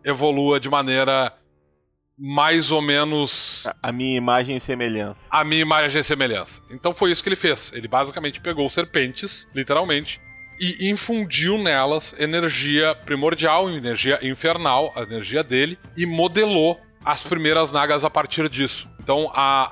[0.04, 1.34] evolua de maneira
[2.16, 3.64] mais ou menos.
[3.82, 5.28] A minha imagem e semelhança.
[5.30, 6.62] A minha imagem e semelhança.
[6.70, 7.72] Então foi isso que ele fez.
[7.74, 10.20] Ele basicamente pegou serpentes, literalmente,
[10.60, 18.04] e infundiu nelas energia primordial, energia infernal, a energia dele, e modelou as primeiras nagas
[18.04, 18.88] a partir disso.
[19.00, 19.68] Então, a,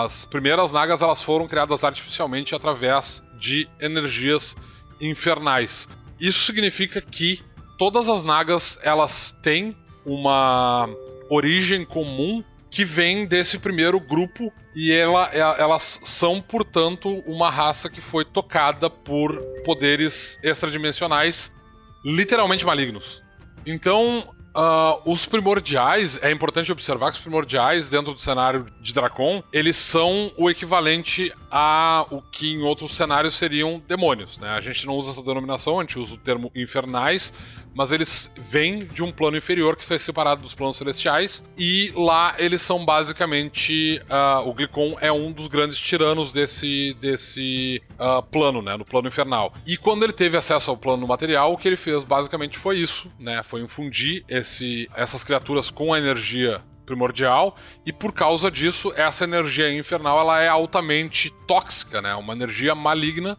[0.00, 4.56] a, as primeiras nagas elas foram criadas artificialmente através de energias
[5.00, 5.88] infernais.
[6.18, 7.42] Isso significa que
[7.76, 10.88] todas as nagas elas têm uma
[11.28, 17.88] origem comum que vem desse primeiro grupo e ela, é, elas são, portanto, uma raça
[17.88, 21.52] que foi tocada por poderes extradimensionais
[22.04, 23.22] literalmente malignos.
[23.64, 29.42] Então, Uh, os primordiais, é importante observar que os primordiais dentro do cenário de Dracon,
[29.52, 34.50] eles são o equivalente a o que em outros cenários seriam demônios, né?
[34.50, 37.32] A gente não usa essa denominação, a gente usa o termo infernais,
[37.74, 42.34] mas eles vêm de um plano inferior que foi separado dos planos celestiais e lá
[42.38, 48.60] eles são basicamente uh, o Glicon é um dos grandes tiranos desse desse uh, plano,
[48.60, 48.76] né?
[48.76, 49.54] No plano infernal.
[49.64, 53.10] E quando ele teve acesso ao plano material, o que ele fez basicamente foi isso,
[53.18, 53.42] né?
[53.44, 54.43] Foi infundir esse,
[54.94, 60.48] essas criaturas com a energia primordial e por causa disso essa energia infernal ela é
[60.48, 62.14] altamente tóxica, né?
[62.14, 63.38] Uma energia maligna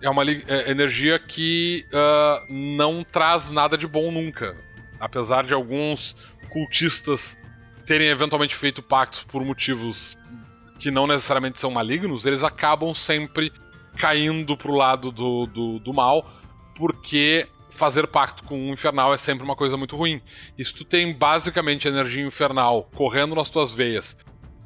[0.00, 4.56] é uma é, energia que uh, não traz nada de bom nunca.
[4.98, 6.16] Apesar de alguns
[6.50, 7.36] cultistas
[7.84, 10.18] terem eventualmente feito pactos por motivos
[10.78, 13.52] que não necessariamente são malignos, eles acabam sempre
[13.96, 16.30] caindo pro lado do, do, do mal,
[16.76, 20.20] porque fazer pacto com um infernal é sempre uma coisa muito ruim.
[20.58, 24.16] E se tu tem basicamente energia infernal correndo nas tuas veias,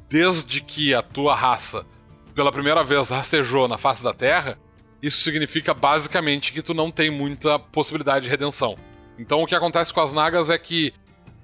[0.09, 1.87] desde que a tua raça
[2.35, 4.59] pela primeira vez rastejou na face da Terra,
[5.01, 8.77] isso significa basicamente que tu não tem muita possibilidade de redenção.
[9.19, 10.93] Então o que acontece com as nagas é que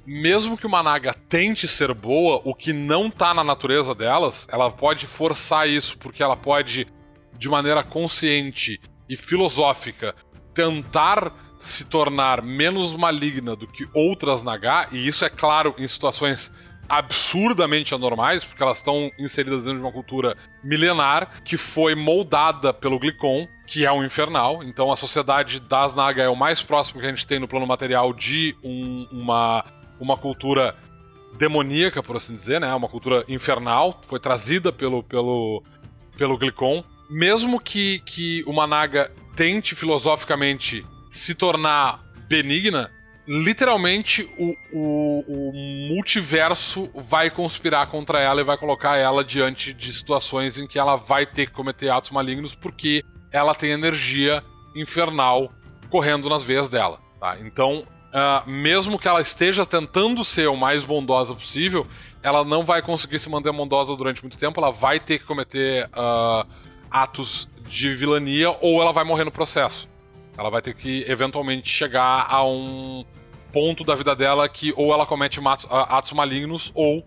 [0.06, 4.70] mesmo que uma naga tente ser boa, o que não tá na natureza delas, ela
[4.70, 6.86] pode forçar isso porque ela pode
[7.38, 10.14] de maneira consciente e filosófica
[10.54, 16.50] tentar se tornar menos maligna do que outras Naga, e isso é claro em situações
[16.88, 22.98] absurdamente anormais, porque elas estão inseridas dentro de uma cultura milenar que foi moldada pelo
[22.98, 24.64] Glicon, que é um infernal.
[24.64, 27.66] Então a sociedade das Naga é o mais próximo que a gente tem no plano
[27.66, 29.64] material de um, uma,
[30.00, 30.74] uma cultura
[31.36, 32.74] demoníaca, por assim dizer, né?
[32.74, 35.62] Uma cultura infernal, foi trazida pelo, pelo,
[36.16, 36.82] pelo Glicon.
[37.08, 42.88] Mesmo que, que uma Naga tente filosoficamente se tornar benigna,
[43.26, 45.52] literalmente o, o, o,
[45.88, 50.94] multiverso vai conspirar contra ela e vai colocar ela diante de situações em que ela
[50.94, 53.02] vai ter que cometer atos malignos porque
[53.32, 54.42] ela tem energia
[54.74, 55.52] infernal
[55.90, 57.00] correndo nas veias dela.
[57.18, 57.36] Tá?
[57.40, 57.84] Então,
[58.14, 61.88] uh, mesmo que ela esteja tentando ser o mais bondosa possível,
[62.22, 65.86] ela não vai conseguir se manter bondosa durante muito tempo, ela vai ter que cometer
[65.86, 66.48] uh,
[66.88, 69.89] atos de vilania ou ela vai morrer no processo.
[70.40, 73.04] Ela vai ter que eventualmente chegar a um
[73.52, 75.38] ponto da vida dela que ou ela comete
[75.68, 77.06] atos malignos ou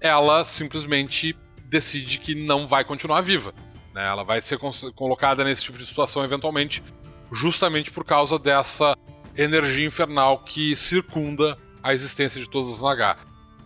[0.00, 3.54] ela simplesmente decide que não vai continuar viva.
[3.94, 4.04] Né?
[4.04, 4.58] Ela vai ser
[4.96, 6.82] colocada nesse tipo de situação eventualmente,
[7.30, 8.96] justamente por causa dessa
[9.36, 13.16] energia infernal que circunda a existência de todos os Naga.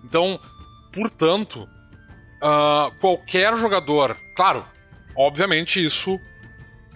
[0.05, 0.39] Então,
[0.93, 1.67] portanto,
[2.43, 4.67] uh, qualquer jogador, claro,
[5.17, 6.21] obviamente isso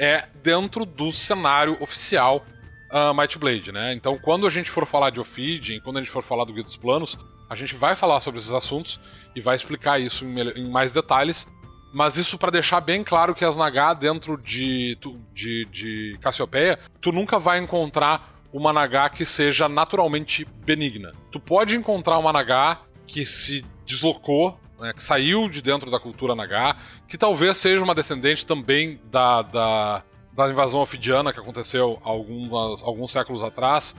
[0.01, 2.43] é dentro do cenário oficial
[2.91, 3.93] uh, Might Blade, né?
[3.93, 6.65] Então, quando a gente for falar de Ophidian, quando a gente for falar do Guia
[6.65, 7.19] dos Planos,
[7.51, 8.99] a gente vai falar sobre esses assuntos
[9.37, 11.47] e vai explicar isso em, em mais detalhes.
[11.93, 14.97] Mas isso para deixar bem claro que as Naga dentro de,
[15.35, 21.13] de, de Cassiopeia, tu nunca vai encontrar uma Naga que seja naturalmente benigna.
[21.31, 26.35] Tu pode encontrar uma Naga que se deslocou, né, que saiu de dentro da cultura
[26.35, 26.75] Naga,
[27.07, 30.03] que talvez seja uma descendente também da, da,
[30.33, 33.95] da invasão ofidiana que aconteceu algumas, alguns séculos atrás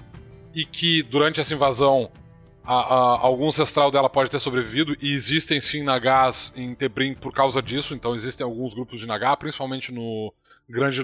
[0.53, 2.11] e que durante essa invasão
[2.63, 7.33] a, a, algum ancestral dela pode ter sobrevivido e existem sim Nagás em Tebrim por
[7.33, 10.33] causa disso, então existem alguns grupos de Nagá, principalmente no
[10.69, 11.03] Grande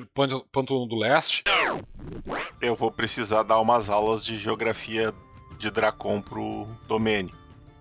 [0.51, 1.43] Pântano do Leste.
[2.61, 5.13] Eu vou precisar dar umas aulas de geografia
[5.57, 7.33] de Dracon pro Domene,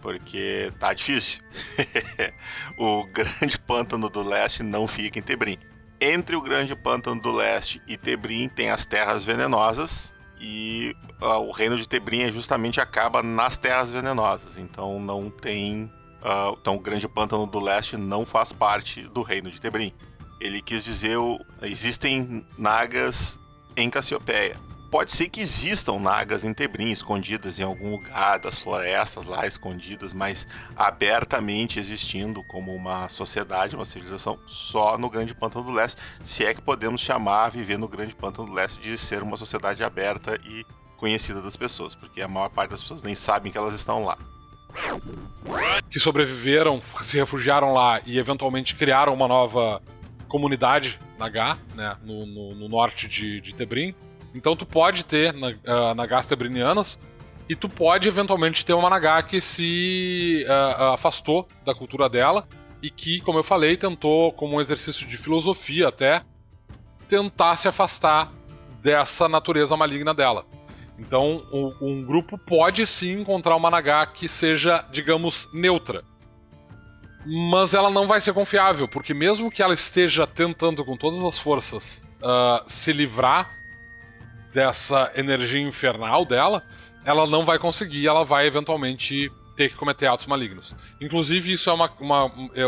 [0.07, 1.43] porque tá difícil.
[2.79, 5.59] o Grande Pântano do Leste não fica em Tebrim.
[6.01, 11.51] Entre o Grande Pântano do Leste e Tebrim tem as Terras Venenosas, e uh, o
[11.51, 15.91] reino de Tebrim justamente acaba nas Terras Venenosas, então não tem.
[16.23, 19.93] Uh, então o Grande Pântano do Leste não faz parte do reino de Tebrim.
[20.41, 21.19] Ele quis dizer:
[21.63, 23.41] existem nagas
[23.77, 24.57] em Cassiopeia
[24.91, 30.13] pode ser que existam nagas em Tebrim escondidas em algum lugar das florestas lá escondidas,
[30.13, 36.45] mas abertamente existindo como uma sociedade, uma civilização só no Grande Pântano do Leste, se
[36.45, 40.39] é que podemos chamar viver no Grande Pântano do Leste de ser uma sociedade aberta
[40.45, 40.65] e
[40.97, 44.17] conhecida das pessoas, porque a maior parte das pessoas nem sabem que elas estão lá.
[45.91, 49.83] Que sobreviveram, se refugiaram lá e eventualmente criaram uma nova
[50.29, 53.95] comunidade Naga, né, no, no, no norte de, de Tebrim
[54.37, 57.01] então tu pode ter uh, Nagas tebrinianas
[57.49, 62.47] e tu pode eventualmente ter uma Naga que se uh, afastou da cultura dela
[62.83, 66.23] e que, como eu falei, tentou, como um exercício de filosofia até,
[67.09, 68.31] tentar se afastar
[68.83, 70.45] dessa natureza maligna dela.
[70.99, 76.05] Então, um, um grupo pode sim encontrar uma Naga que seja, digamos, neutra.
[77.25, 81.39] Mas ela não vai ser confiável, porque mesmo que ela esteja tentando com todas as
[81.39, 83.57] forças uh, se livrar
[84.53, 86.63] dessa energia infernal dela,
[87.05, 90.77] ela não vai conseguir, ela vai eventualmente ter que cometer atos malignos.
[91.01, 91.91] Inclusive, isso é uma.
[91.99, 92.63] uma é,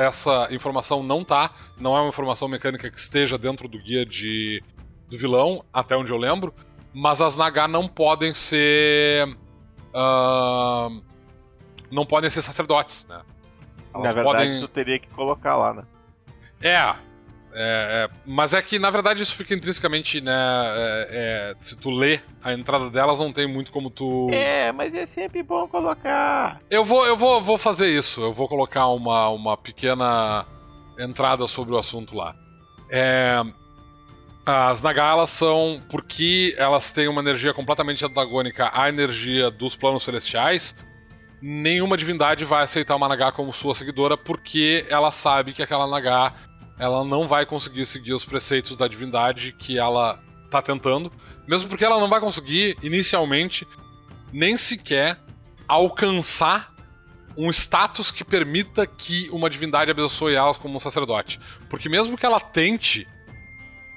[0.00, 1.50] é, essa informação não tá.
[1.76, 4.62] Não é uma informação mecânica que esteja dentro do guia de,
[5.08, 6.54] do vilão, até onde eu lembro.
[6.92, 9.26] Mas as Naga não podem ser.
[9.92, 11.02] Uh,
[11.90, 13.20] não podem ser sacerdotes, né?
[13.92, 14.56] Elas Na verdade, podem...
[14.56, 15.84] isso teria que colocar lá, né?
[16.60, 16.94] É,
[17.56, 20.32] é, é, mas é que, na verdade, isso fica intrinsecamente, né?
[20.32, 24.28] É, é, se tu lê a entrada delas, não tem muito como tu.
[24.32, 26.60] É, mas é sempre bom colocar.
[26.68, 28.20] Eu vou, eu vou, vou fazer isso.
[28.20, 30.44] Eu vou colocar uma, uma pequena
[30.98, 32.34] entrada sobre o assunto lá.
[32.90, 33.40] É,
[34.44, 40.74] as Nagalas são porque elas têm uma energia completamente antagônica à energia dos planos celestiais.
[41.40, 46.32] Nenhuma divindade vai aceitar uma Naga como sua seguidora porque ela sabe que aquela Naga
[46.78, 50.20] ela não vai conseguir seguir os preceitos da divindade que ela
[50.50, 51.10] tá tentando,
[51.46, 53.66] mesmo porque ela não vai conseguir inicialmente
[54.32, 55.18] nem sequer
[55.68, 56.74] alcançar
[57.36, 61.40] um status que permita que uma divindade abençoe elas como um sacerdote.
[61.68, 63.06] Porque mesmo que ela tente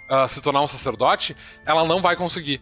[0.10, 2.62] uh, se tornar um sacerdote, ela não vai conseguir.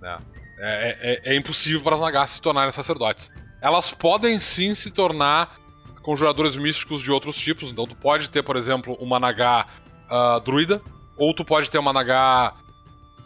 [0.00, 0.18] Né?
[0.58, 3.30] É, é, é, impossível para as Nagas se tornarem sacerdotes.
[3.60, 5.58] Elas podem sim se tornar
[6.02, 7.70] conjuradores místicos de outros tipos.
[7.70, 9.66] Então, tu pode ter, por exemplo, uma Naga
[10.10, 10.82] uh, druida,
[11.16, 12.52] ou tu pode ter uma Naga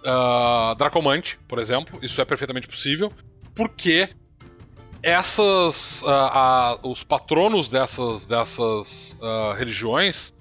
[0.04, 1.98] uh, dracomante, por exemplo.
[2.02, 3.12] Isso é perfeitamente possível,
[3.54, 4.10] porque
[5.02, 9.16] essas, uh, os patronos dessas, dessas
[9.56, 10.34] religiões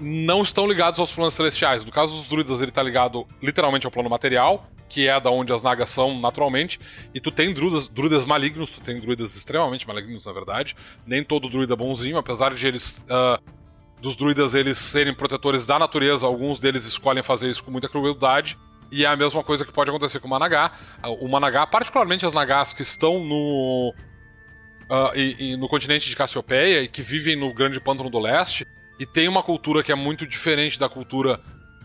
[0.00, 1.84] não estão ligados aos planos celestiais.
[1.84, 5.52] No caso dos druidas, ele está ligado literalmente ao plano material, que é da onde
[5.52, 6.78] as nagas são naturalmente,
[7.12, 10.76] e tu tem druidas, druidas malignos, tu tem druidas extremamente malignos, na verdade.
[11.04, 13.04] Nem todo druida é bonzinho, apesar de eles.
[13.10, 13.42] Uh,
[14.00, 18.56] dos druidas eles serem protetores da natureza, alguns deles escolhem fazer isso com muita crueldade.
[18.92, 20.70] E é a mesma coisa que pode acontecer com o Managá.
[21.20, 23.92] O Managá, particularmente as Nagás que estão no.
[24.88, 28.64] Uh, e, e no continente de Cassiopeia e que vivem no Grande Pântano do Leste,
[29.00, 31.40] e tem uma cultura que é muito diferente da cultura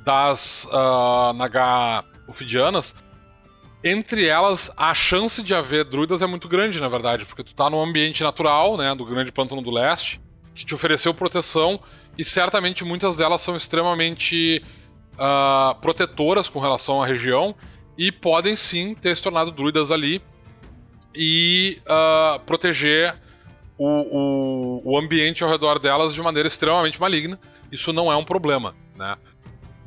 [0.05, 1.33] das uh,
[2.29, 2.95] Ofidianas,
[3.83, 7.69] entre elas, a chance de haver druidas é muito grande, na verdade, porque tu tá
[7.69, 10.21] num ambiente natural, né, do grande pântano do leste,
[10.53, 11.79] que te ofereceu proteção,
[12.17, 14.63] e certamente muitas delas são extremamente
[15.13, 17.55] uh, protetoras com relação à região,
[17.97, 20.21] e podem sim ter se tornado druidas ali
[21.15, 23.15] e uh, proteger
[23.77, 27.39] o, o, o ambiente ao redor delas de maneira extremamente maligna.
[27.71, 29.17] Isso não é um problema, né?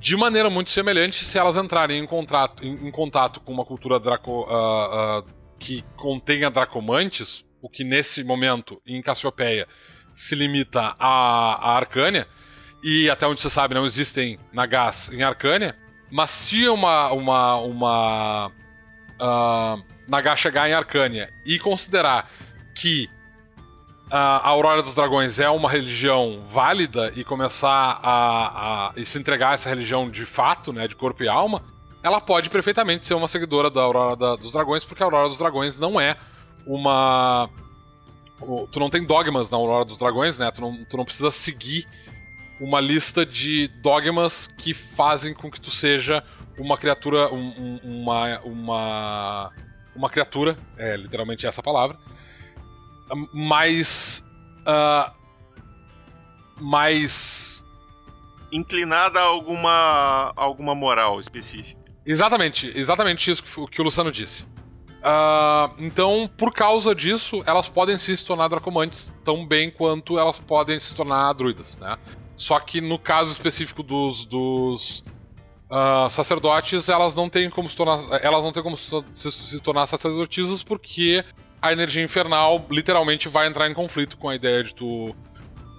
[0.02, 4.00] De maneira muito semelhante, se elas entrarem em, contrato, em, em contato com uma cultura
[4.00, 5.24] draco, uh, uh,
[5.60, 9.68] que contenha dracomantes, o que nesse momento, em Cassiopeia,
[10.12, 12.26] se limita à, Arcânia,
[12.82, 15.76] e até onde você sabe não existem Nagas em Arcânia,
[16.10, 22.28] mas se uma, uma, uma uh, Naga chegar em Arcânia e considerar
[22.74, 23.08] que
[24.14, 29.50] a Aurora dos Dragões é uma religião válida e começar a, a e se entregar
[29.50, 31.62] a essa religião de fato, né, de corpo e alma,
[32.02, 35.38] ela pode perfeitamente ser uma seguidora da Aurora da, dos Dragões, porque a Aurora dos
[35.38, 36.18] Dragões não é
[36.66, 37.48] uma.
[38.70, 40.50] Tu não tem dogmas na Aurora dos Dragões, né?
[40.50, 41.86] Tu não, tu não precisa seguir
[42.60, 46.22] uma lista de dogmas que fazem com que tu seja
[46.58, 47.32] uma criatura.
[47.32, 48.40] Um, um, uma.
[48.40, 49.52] uma.
[49.96, 51.96] uma criatura, é literalmente essa palavra,
[53.32, 54.24] mais.
[54.60, 55.12] Uh,
[56.60, 57.64] mais.
[58.52, 61.80] Inclinada a alguma, alguma moral específica.
[62.04, 64.44] Exatamente, exatamente isso que, o Luciano disse.
[64.44, 70.78] Uh, então, por causa disso, elas podem se tornar dracomantes tão bem quanto elas podem
[70.78, 71.96] se tornar druidas, né?
[72.36, 75.04] Só que no caso específico dos, dos
[75.70, 79.86] uh, sacerdotes, elas não têm como se tornar, elas não têm como se, se tornar
[79.86, 81.24] sacerdotisas porque
[81.62, 85.14] a energia infernal literalmente vai entrar em conflito com a ideia de tu,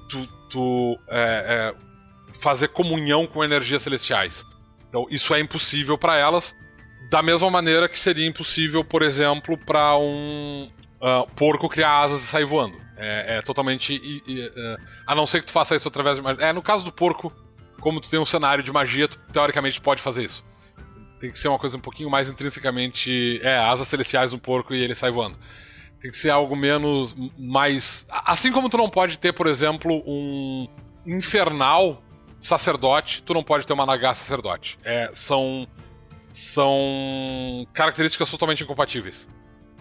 [0.10, 4.46] tu, tu é, é, fazer comunhão com energias celestiais.
[4.88, 6.56] Então isso é impossível para elas,
[7.10, 10.72] da mesma maneira que seria impossível, por exemplo, para um
[11.02, 12.82] uh, porco criar asas e sair voando.
[12.96, 13.98] É, é totalmente.
[13.98, 16.44] Uh, a não ser que tu faça isso através de.
[16.44, 17.34] É, no caso do porco,
[17.82, 20.46] como tu tem um cenário de magia, tu teoricamente pode fazer isso.
[21.20, 23.40] Tem que ser uma coisa um pouquinho mais intrinsecamente.
[23.44, 25.38] É, asas celestiais no porco e ele sai voando.
[26.04, 27.16] Tem que ser algo menos.
[27.40, 28.06] mais.
[28.10, 30.68] Assim como tu não pode ter, por exemplo, um
[31.08, 32.04] infernal
[32.42, 34.78] sacerdote, tu não pode ter uma Naga sacerdote.
[34.84, 35.66] É, são.
[36.28, 39.30] São características totalmente incompatíveis.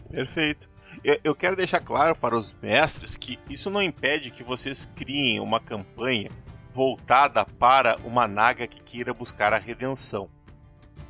[0.09, 0.71] Perfeito.
[1.03, 5.41] Eu, eu quero deixar claro para os mestres que isso não impede que vocês criem
[5.41, 6.31] uma campanha
[6.73, 10.31] voltada para uma Naga que queira buscar a redenção.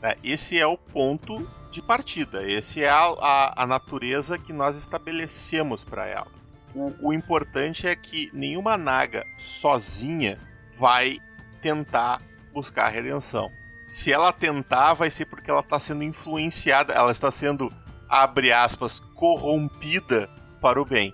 [0.00, 0.14] Né?
[0.24, 2.46] Esse é o ponto de partida.
[2.46, 6.30] Esse é a, a, a natureza que nós estabelecemos para ela.
[6.74, 10.38] O, o importante é que nenhuma naga sozinha
[10.76, 11.18] vai
[11.60, 13.50] tentar buscar a redenção.
[13.86, 17.72] Se ela tentar, vai ser porque ela está sendo influenciada, ela está sendo,
[18.08, 21.12] abre aspas, corrompida para o bem.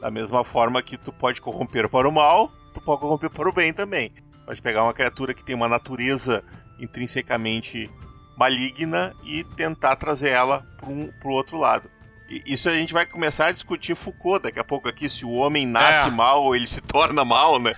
[0.00, 3.52] Da mesma forma que tu pode corromper para o mal, tu pode corromper para o
[3.52, 4.12] bem também.
[4.44, 6.44] Pode pegar uma criatura que tem uma natureza
[6.78, 7.90] intrinsecamente
[8.36, 11.90] maligna e tentar trazer ela para um, o outro lado.
[12.28, 15.32] E isso a gente vai começar a discutir Foucault daqui a pouco aqui, se o
[15.32, 16.10] homem nasce é.
[16.10, 17.72] mal ou ele se torna mal, né?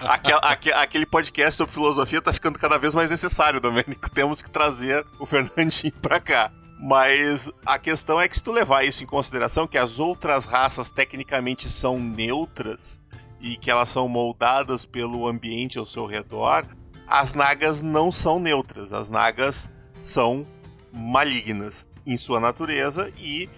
[0.42, 4.10] aquele, aquele podcast sobre filosofia tá ficando cada vez mais necessário, Domênico.
[4.10, 6.52] Temos que trazer o Fernandinho para cá.
[6.80, 10.92] Mas a questão é que se tu levar isso em consideração, que as outras raças
[10.92, 13.00] tecnicamente são neutras
[13.40, 16.64] e que elas são moldadas pelo ambiente ao seu redor,
[17.06, 18.92] as nagas não são neutras.
[18.92, 19.68] As nagas
[20.00, 20.46] são
[20.92, 23.48] malignas em sua natureza e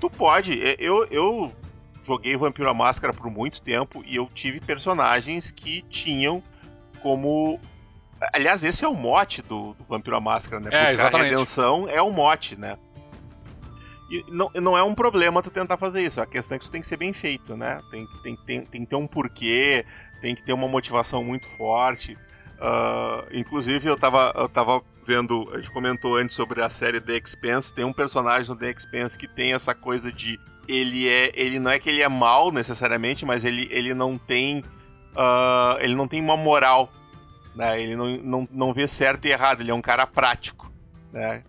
[0.00, 0.62] tu pode.
[0.62, 1.52] É, eu, eu
[2.06, 6.42] joguei Vampiro à Máscara por muito tempo e eu tive personagens que tinham
[7.02, 7.60] como
[8.34, 10.70] Aliás, esse é o mote do, do Vampiro à Máscara, né?
[10.72, 12.76] É, a redenção é o mote, né?
[14.10, 16.20] E não, não é um problema tu tentar fazer isso.
[16.20, 17.80] A questão é que isso tem que ser bem feito, né?
[17.90, 19.84] Tem, tem, tem, tem que ter um porquê,
[20.20, 22.18] tem que ter uma motivação muito forte.
[22.58, 27.14] Uh, inclusive, eu tava, eu tava vendo, a gente comentou antes sobre a série The
[27.16, 30.38] Expanse, tem um personagem no The Expanse que tem essa coisa de
[30.68, 34.58] ele é, ele não é que ele é mal necessariamente, mas ele, ele não tem,
[34.58, 36.92] uh, ele não tem uma moral,
[37.56, 37.80] né?
[37.80, 40.70] Ele não, não, não vê certo e errado, ele é um cara prático,
[41.10, 41.42] né?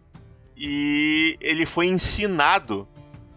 [0.56, 2.88] E ele foi ensinado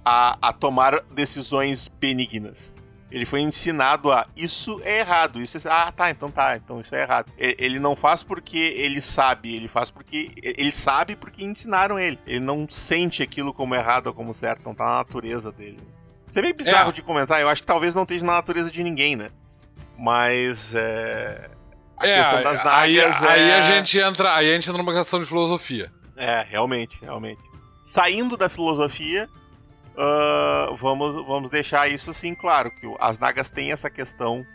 [0.05, 2.77] a, a tomar decisões benignas.
[3.13, 5.71] Ele foi ensinado a isso é errado, isso é...
[5.71, 7.31] ah tá, então tá, então isso é errado.
[7.37, 12.19] Ele não faz porque ele sabe, ele faz porque ele sabe porque ensinaram ele.
[12.27, 15.79] Ele não sente aquilo como errado ou como certo, não tá na natureza dele.
[16.27, 16.93] Isso é meio bizarro é.
[16.93, 19.31] de comentar, eu acho que talvez não esteja na natureza de ninguém, né?
[19.99, 21.51] Mas é
[22.03, 23.05] a é, questão das nagas aí, é...
[23.05, 25.93] aí a gente entra, aí a gente entra numa questão de filosofia.
[26.17, 27.41] É, realmente, realmente.
[27.85, 29.29] Saindo da filosofia,
[29.97, 34.47] uh, vamos, vamos deixar isso assim claro, que as nagas têm essa questão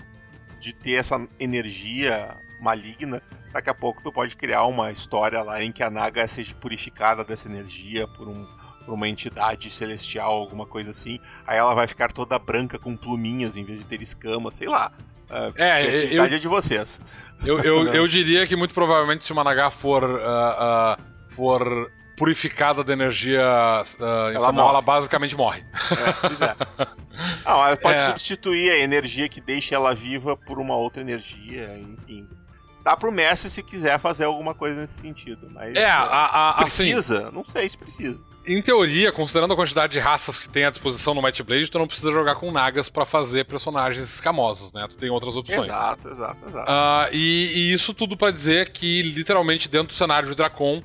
[0.60, 3.22] de ter essa energia maligna.
[3.52, 7.24] Daqui a pouco tu pode criar uma história lá em que a naga seja purificada
[7.24, 8.46] dessa energia por, um,
[8.86, 11.20] por uma entidade celestial, alguma coisa assim.
[11.46, 14.92] Aí ela vai ficar toda branca com pluminhas em vez de ter escamas, sei lá.
[15.30, 17.02] Uh, é, a eu, é de vocês.
[17.44, 22.84] Eu, eu, eu, diria que muito provavelmente se uma Naga for, uh, uh, for purificada
[22.84, 25.64] da energia uh, ela, informal, ela basicamente morre.
[25.92, 26.56] É, pois é.
[27.46, 28.08] Não, ela pode é.
[28.08, 32.28] substituir a energia que deixa ela viva por uma outra energia, enfim.
[32.84, 35.48] Dá pro Messi se quiser fazer alguma coisa nesse sentido.
[35.52, 37.28] Mas é, a, a, precisa?
[37.28, 38.24] Assim, não sei se precisa.
[38.48, 41.78] Em teoria, considerando a quantidade de raças que tem à disposição no Might Blade, tu
[41.78, 44.88] não precisa jogar com nagas para fazer personagens escamosos, né?
[44.88, 45.68] Tu tem outras opções.
[45.68, 46.72] Exato, exato, exato.
[46.72, 50.82] Uh, e, e, isso tudo para dizer que, literalmente, dentro do cenário de Dracon,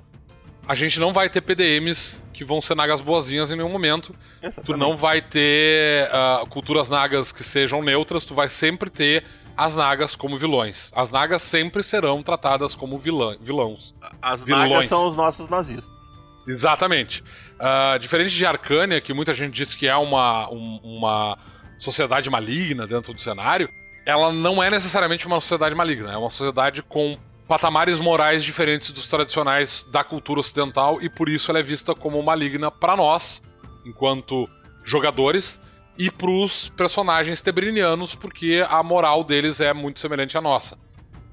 [0.72, 4.14] a gente não vai ter PDMs que vão ser nagas boazinhas em nenhum momento.
[4.42, 4.64] Exatamente.
[4.64, 9.22] Tu não vai ter uh, culturas nagas que sejam neutras, tu vai sempre ter
[9.54, 10.90] as nagas como vilões.
[10.96, 13.94] As nagas sempre serão tratadas como vilã, vilãos.
[14.22, 14.70] As vilões.
[14.70, 16.10] nagas são os nossos nazistas.
[16.48, 17.22] Exatamente.
[17.60, 21.38] Uh, diferente de Arcânia, que muita gente diz que é uma, um, uma
[21.76, 23.68] sociedade maligna dentro do cenário,
[24.06, 27.18] ela não é necessariamente uma sociedade maligna, é uma sociedade com
[27.52, 32.22] patamares morais diferentes dos tradicionais da cultura ocidental e por isso ela é vista como
[32.22, 33.42] maligna para nós,
[33.84, 34.48] enquanto
[34.82, 35.60] jogadores,
[35.98, 40.78] e para os personagens tebrinianos, porque a moral deles é muito semelhante à nossa.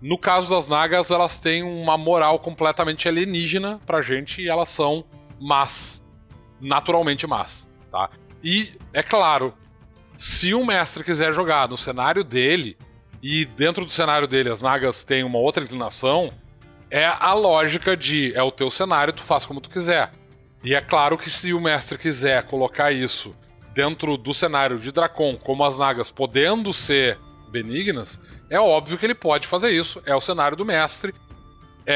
[0.01, 5.05] No caso das Nagas, elas têm uma moral completamente alienígena pra gente e elas são
[5.39, 6.03] más.
[6.59, 8.09] Naturalmente más, tá?
[8.43, 9.53] E, é claro,
[10.17, 12.77] se o mestre quiser jogar no cenário dele,
[13.21, 16.33] e dentro do cenário dele as nagas têm uma outra inclinação,
[16.89, 20.11] é a lógica de é o teu cenário, tu faz como tu quiser.
[20.63, 23.35] E é claro que se o mestre quiser colocar isso
[23.73, 27.17] dentro do cenário de Dracon, como as nagas podendo ser
[27.49, 30.01] benignas, é óbvio que ele pode fazer isso.
[30.05, 31.13] É o cenário do mestre.
[31.85, 31.95] É,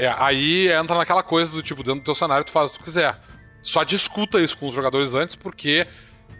[0.00, 2.72] é, é, aí entra naquela coisa do tipo, dentro do teu cenário tu faz o
[2.72, 3.20] que tu quiser.
[3.62, 5.86] Só discuta isso com os jogadores antes, porque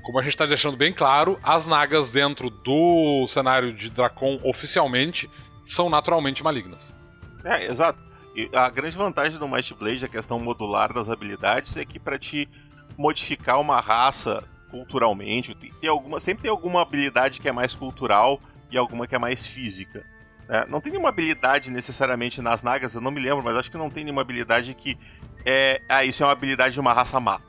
[0.08, 5.30] como a gente está deixando bem claro, as nagas dentro do cenário de Dracon oficialmente
[5.62, 6.96] são naturalmente malignas.
[7.44, 8.02] É, exato.
[8.34, 12.18] E a grande vantagem do Might Blade, a questão modular das habilidades, é que para
[12.18, 12.48] te
[12.96, 18.40] modificar uma raça culturalmente, tem alguma, sempre tem alguma habilidade que é mais cultural
[18.70, 20.06] e alguma que é mais física.
[20.48, 20.64] Né?
[20.70, 23.90] Não tem nenhuma habilidade necessariamente nas nagas, eu não me lembro, mas acho que não
[23.90, 24.96] tem nenhuma habilidade que
[25.44, 25.82] é.
[25.86, 27.42] Ah, isso é uma habilidade de uma raça má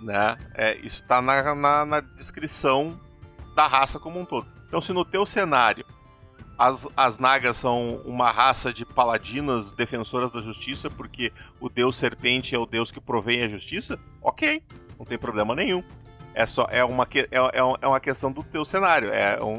[0.00, 0.36] né?
[0.54, 2.98] É, isso está na, na, na, descrição
[3.54, 4.46] da raça como um todo.
[4.66, 5.84] Então, se no teu cenário
[6.58, 12.54] as, as Nagas são uma raça de paladinas defensoras da justiça, porque o deus serpente
[12.54, 14.62] é o deus que provém a justiça, ok,
[14.98, 15.82] não tem problema nenhum.
[16.34, 19.12] É só é uma, é, é, é uma questão do teu cenário.
[19.12, 19.54] É um,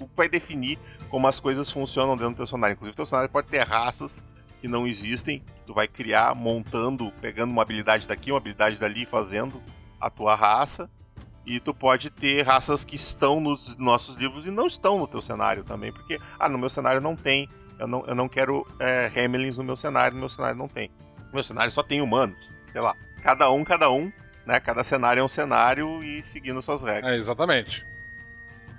[0.00, 0.78] um, vai definir
[1.08, 2.74] como as coisas funcionam dentro do teu cenário.
[2.74, 4.22] Inclusive, teu cenário pode ter raças
[4.60, 9.62] que não existem, tu vai criar montando, pegando uma habilidade daqui, uma habilidade dali, fazendo
[10.00, 10.90] a tua raça.
[11.44, 15.22] E tu pode ter raças que estão nos nossos livros e não estão no teu
[15.22, 19.12] cenário também, porque, ah, no meu cenário não tem, eu não, eu não quero é,
[19.14, 20.90] Hamelins no meu cenário, no meu cenário não tem.
[21.26, 22.96] No meu cenário só tem humanos, sei lá.
[23.22, 24.10] Cada um, cada um,
[24.44, 24.58] né?
[24.60, 27.12] Cada cenário é um cenário e seguindo suas regras.
[27.12, 27.84] É, exatamente.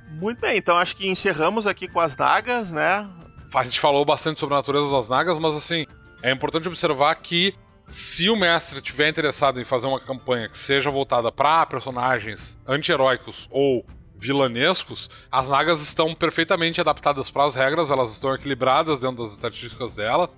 [0.10, 3.08] Muito bem, então acho que encerramos aqui com as dagas, né?
[3.54, 5.86] A gente falou bastante sobre a natureza das nagas, mas assim,
[6.22, 7.54] é importante observar que
[7.88, 13.48] se o mestre tiver interessado em fazer uma campanha que seja voltada para personagens anti-heróicos
[13.50, 19.32] ou vilanescos, as Nagas estão perfeitamente adaptadas para as regras, elas estão equilibradas dentro das
[19.32, 20.30] estatísticas dela,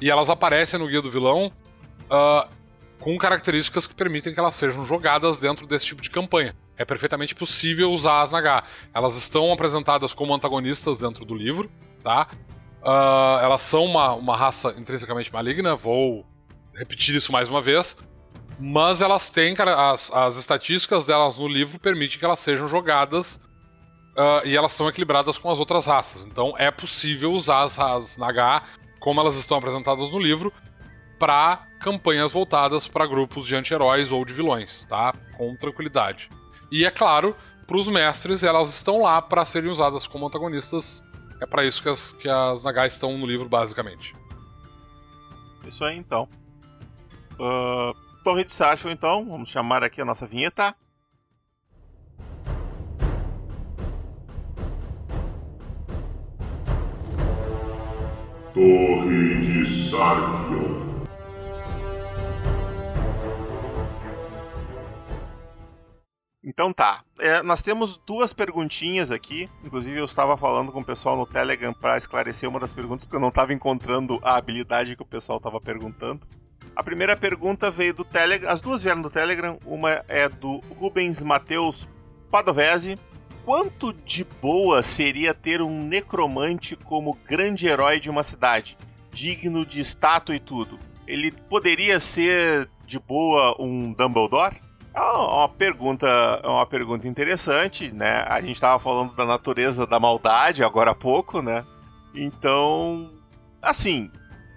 [0.00, 1.52] e elas aparecem no guia do vilão
[2.10, 2.48] uh,
[2.98, 6.56] com características que permitem que elas sejam jogadas dentro desse tipo de campanha.
[6.76, 8.62] É perfeitamente possível usar as Naga.
[8.94, 11.70] Elas estão apresentadas como antagonistas dentro do livro,
[12.02, 12.28] tá?
[12.82, 16.24] Uh, elas são uma, uma raça intrinsecamente maligna, vou
[16.74, 17.96] repetir isso mais uma vez.
[18.60, 23.36] Mas elas têm, cara, as, as estatísticas delas no livro permitem que elas sejam jogadas
[24.16, 26.26] uh, e elas são equilibradas com as outras raças.
[26.26, 28.62] Então é possível usar as, as Naga
[28.98, 30.52] como elas estão apresentadas no livro
[31.18, 35.12] para campanhas voltadas para grupos de anti-heróis ou de vilões, tá?
[35.36, 36.28] Com tranquilidade.
[36.70, 37.34] E é claro,
[37.66, 41.04] para os mestres, elas estão lá para serem usadas como antagonistas.
[41.40, 44.14] É para isso que as, que as Nagai estão no livro, basicamente.
[45.66, 46.28] Isso aí, então.
[47.34, 47.94] Uh,
[48.24, 49.26] Torre de Sarfel, então.
[49.28, 50.74] Vamos chamar aqui a nossa vinheta.
[58.52, 60.87] Torre de Sarfion.
[66.48, 67.04] Então tá.
[67.20, 69.50] É, nós temos duas perguntinhas aqui.
[69.62, 73.16] Inclusive, eu estava falando com o pessoal no Telegram para esclarecer uma das perguntas, porque
[73.16, 76.26] eu não estava encontrando a habilidade que o pessoal estava perguntando.
[76.74, 78.50] A primeira pergunta veio do Telegram.
[78.50, 79.58] As duas vieram do Telegram.
[79.66, 81.86] Uma é do Rubens Mateus
[82.30, 82.98] Padovese.
[83.44, 88.78] Quanto de boa seria ter um necromante como grande herói de uma cidade,
[89.12, 90.78] digno de estátua e tudo?
[91.06, 94.67] Ele poderia ser de boa um Dumbledore?
[94.94, 96.06] É uma pergunta,
[96.42, 98.24] é uma pergunta interessante, né?
[98.26, 101.64] A gente estava falando da natureza da maldade agora há pouco, né?
[102.14, 103.12] Então,
[103.62, 104.10] assim,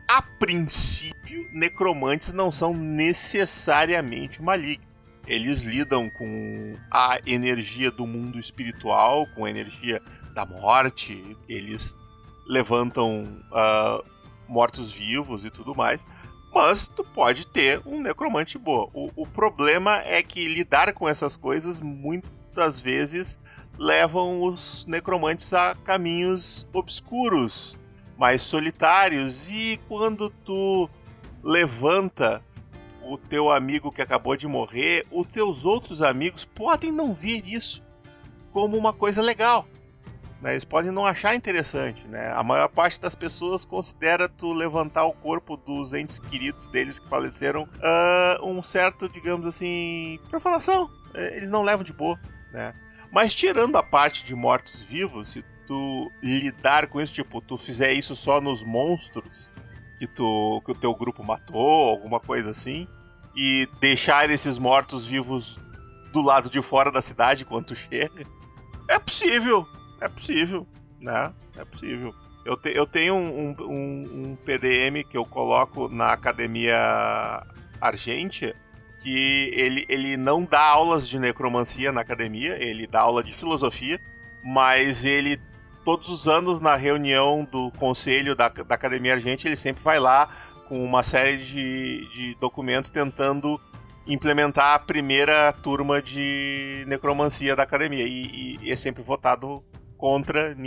[0.07, 4.91] a princípio, necromantes não são necessariamente malignos.
[5.27, 10.01] Eles lidam com a energia do mundo espiritual, com a energia
[10.33, 11.95] da morte, eles
[12.47, 14.03] levantam uh,
[14.47, 16.05] mortos-vivos e tudo mais.
[16.53, 18.89] Mas tu pode ter um necromante boa.
[18.93, 23.39] O, o problema é que lidar com essas coisas muitas vezes
[23.77, 27.77] levam os necromantes a caminhos obscuros,
[28.17, 29.49] mais solitários.
[29.49, 30.89] E quando tu
[31.41, 32.43] levanta
[33.01, 37.81] o teu amigo que acabou de morrer, os teus outros amigos podem não ver isso
[38.51, 39.65] como uma coisa legal.
[40.41, 40.53] Né?
[40.53, 42.31] Eles podem não achar interessante, né?
[42.33, 47.07] A maior parte das pessoas considera tu levantar o corpo dos entes queridos deles que
[47.07, 50.89] faleceram uh, um certo, digamos assim, profanação.
[51.13, 52.19] É, eles não levam de boa,
[52.51, 52.73] né?
[53.11, 58.15] Mas tirando a parte de mortos-vivos, se tu lidar com isso, tipo, tu fizer isso
[58.15, 59.51] só nos monstros
[59.99, 62.87] que, tu, que o teu grupo matou, alguma coisa assim,
[63.35, 65.59] e deixar esses mortos-vivos
[66.11, 68.25] do lado de fora da cidade quando tu chega,
[68.89, 69.67] é possível,
[70.01, 70.67] é possível,
[70.99, 71.31] né?
[71.55, 72.13] É possível.
[72.43, 77.45] Eu, te, eu tenho um, um, um, PDM que eu coloco na academia
[77.79, 78.55] Argentia
[79.01, 83.99] que ele, ele não dá aulas de necromancia na academia, ele dá aula de filosofia,
[84.43, 85.41] mas ele,
[85.83, 90.29] todos os anos, na reunião do conselho da, da Academia Argentia, ele sempre vai lá
[90.67, 93.59] com uma série de, de documentos tentando
[94.05, 98.05] implementar a primeira turma de necromancia da academia.
[98.05, 99.63] E, e, é sempre votado
[100.01, 100.57] contra,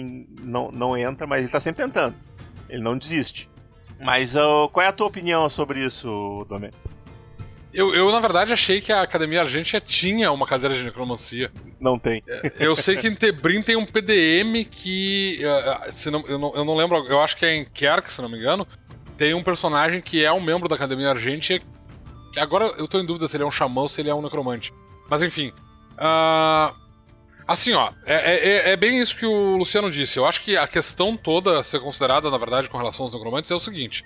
[0.41, 2.15] não, não entra, mas ele tá sempre tentando.
[2.69, 3.51] Ele não desiste.
[4.01, 6.71] Mas uh, qual é a tua opinião sobre isso, Domê?
[7.73, 11.51] Eu, eu, na verdade, achei que a Academia Argentina tinha uma cadeira de necromancia.
[11.81, 12.23] Não tem.
[12.29, 15.41] É, eu sei que em Tebrim tem um PDM que.
[15.43, 18.23] Uh, se não, eu, não, eu não lembro, eu acho que é em Kerk, se
[18.23, 18.65] não me engano.
[19.19, 21.61] Tem um personagem que é um membro da Academia Argentina.
[22.37, 24.23] Agora eu tô em dúvida se ele é um xamã ou se ele é um
[24.23, 24.73] necromante.
[25.11, 25.53] Mas enfim.
[25.95, 26.84] Uh,
[27.47, 30.19] Assim, ó, é, é, é, bem isso que o Luciano disse.
[30.19, 33.51] Eu acho que a questão toda a ser considerada, na verdade, com relação aos necromantes
[33.51, 34.05] é o seguinte: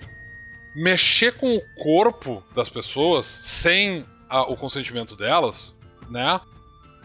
[0.75, 5.75] mexer com o corpo das pessoas sem a, o consentimento delas,
[6.09, 6.39] né?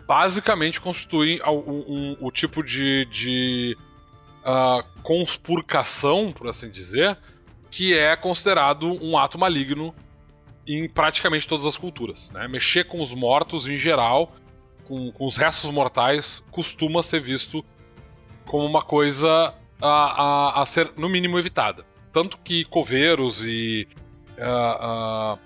[0.06, 3.76] Basicamente constitui um, um, o tipo de, de
[4.44, 7.16] uh, conspurcação, por assim dizer,
[7.70, 9.94] que é considerado um ato maligno
[10.66, 12.30] em praticamente todas as culturas.
[12.30, 12.46] Né?
[12.48, 14.34] Mexer com os mortos em geral
[14.86, 17.64] com, com os restos mortais costuma ser visto
[18.46, 21.84] como uma coisa a, a, a ser, no mínimo, evitada.
[22.12, 23.88] Tanto que coveiros e
[24.38, 25.38] uh, uh,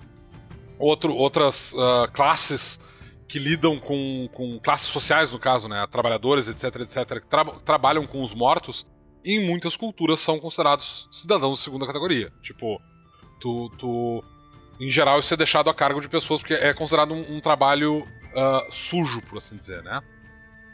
[0.79, 2.79] outro, outras uh, classes
[3.27, 8.07] que lidam com, com classes sociais, no caso, né, trabalhadores, etc, etc, que tra trabalham
[8.07, 8.87] com os mortos,
[9.25, 12.33] em muitas culturas são considerados cidadãos de segunda categoria.
[12.43, 12.81] Tipo,
[13.39, 14.25] tu, tu
[14.81, 18.07] em geral isso é deixado a cargo de pessoas porque é considerado um, um trabalho
[18.39, 20.01] uh, sujo, por assim dizer, né?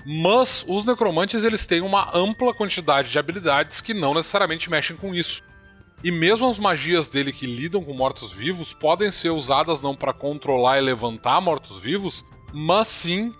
[0.05, 5.15] Mas os necromantes eles têm uma ampla quantidade de habilidades que não necessariamente mexem com
[5.15, 5.43] isso.
[6.03, 10.77] E mesmo as magias dele que lidam com mortos-vivos podem ser usadas não para controlar
[10.77, 12.23] e levantar mortos-vivos,
[12.53, 13.33] mas sim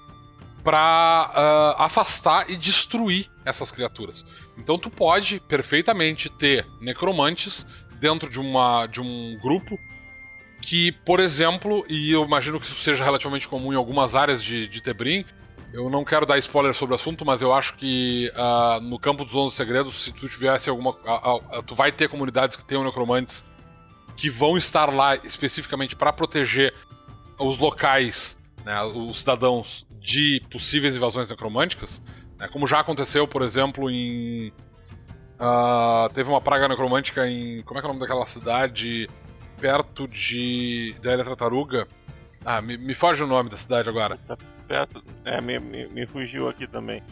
[0.63, 4.25] para uh, ah, afastar e destruir essas criaturas.
[4.57, 7.67] Então tu pode perfeitamente ter necromantes
[8.01, 9.79] dentro de, uma, de um grupo
[10.61, 14.67] que, por exemplo, e eu imagino que isso seja relativamente comum em algumas áreas de,
[14.67, 15.25] de Tebrim,
[15.75, 19.25] eu não quero dar spoiler sobre o assunto, mas eu acho que uh, no campo
[19.25, 20.95] dos 11 segredos, se tu tivesse alguma.
[21.67, 23.45] Tu vai ter comunidades que tenham necromantes
[24.17, 26.73] que vão estar lá especificamente para proteger
[27.39, 32.01] os locais, né, os cidadãos de possíveis invasões necromânticas,
[32.39, 34.53] né, como já aconteceu, por exemplo, em.
[35.41, 37.63] Uh, teve uma praga necromântica em.
[37.63, 39.09] Como é que é o nome daquela cidade?
[39.61, 40.95] Perto de.
[41.03, 41.87] da Ilha Tartaruga.
[42.45, 44.19] Ah, me, me foge o nome da cidade agora.
[44.27, 44.37] Tá
[44.69, 45.03] perto.
[45.25, 47.03] É, me, me, me fugiu aqui também.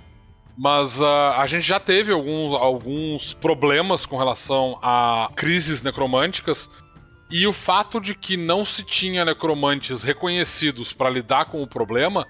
[0.56, 6.69] Mas uh, a gente já teve alguns, alguns problemas com relação a crises necromânticas.
[7.31, 12.27] E o fato de que não se tinha necromantes reconhecidos para lidar com o problema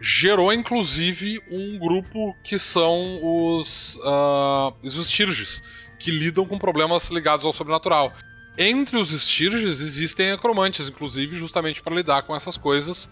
[0.00, 5.62] gerou inclusive um grupo que são os, uh, os Stirges,
[5.98, 8.10] que lidam com problemas ligados ao sobrenatural.
[8.58, 13.10] Entre os Stirges existem necromantes, inclusive, justamente para lidar com essas coisas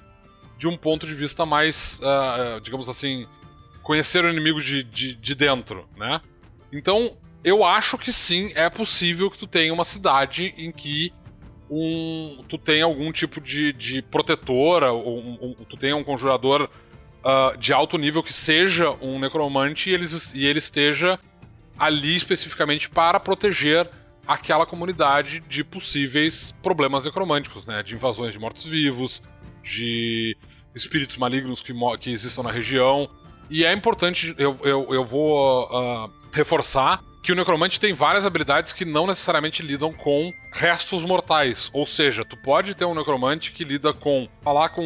[0.59, 3.27] de um ponto de vista mais, uh, digamos assim,
[3.83, 6.21] conhecer o inimigo de, de, de dentro, né?
[6.73, 11.13] Então, eu acho que sim, é possível que tu tenha uma cidade em que
[11.71, 16.69] um, tu tem algum tipo de, de protetora, ou um, um, tu tenha um conjurador
[17.25, 21.19] uh, de alto nível que seja um necromante e ele, e ele esteja
[21.79, 23.89] ali especificamente para proteger
[24.29, 27.83] aquela comunidade de possíveis problemas necromânticos, né?
[27.83, 29.23] De invasões de mortos-vivos,
[29.63, 30.37] de
[30.75, 33.09] espíritos malignos que, que existam na região.
[33.49, 38.73] E é importante, eu, eu, eu vou uh, reforçar que o necromante tem várias habilidades
[38.73, 41.69] que não necessariamente lidam com restos mortais.
[41.75, 44.83] Ou seja, tu pode ter um necromante que lida com falar com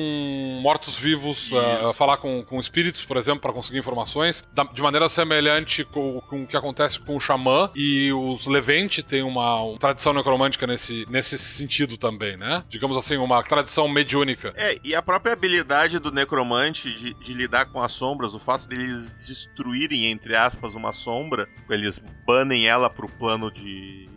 [0.60, 5.84] mortos-vivos, uh, falar com, com espíritos, por exemplo, para conseguir informações, da, de maneira semelhante
[5.84, 7.70] com, com, o que acontece com o xamã.
[7.76, 12.64] E os Levente têm uma, uma, tradição necromântica nesse, nesse sentido também, né?
[12.68, 14.52] Digamos assim, uma tradição mediúnica.
[14.56, 18.66] É, e a própria habilidade do necromante de, de lidar com as sombras, o fato
[18.66, 22.02] deles destruírem, entre aspas, uma sombra, eles
[22.32, 24.08] banem ela pro plano de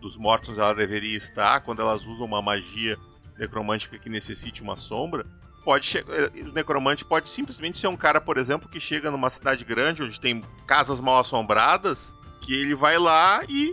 [0.00, 2.98] dos mortos onde ela deveria estar, quando elas usam uma magia
[3.38, 5.24] necromântica que necessite uma sombra,
[5.64, 6.12] pode chegar.
[6.12, 10.02] Eh, o necromante pode simplesmente ser um cara, por exemplo, que chega numa cidade grande
[10.02, 13.72] onde tem casas mal assombradas, que ele vai lá e.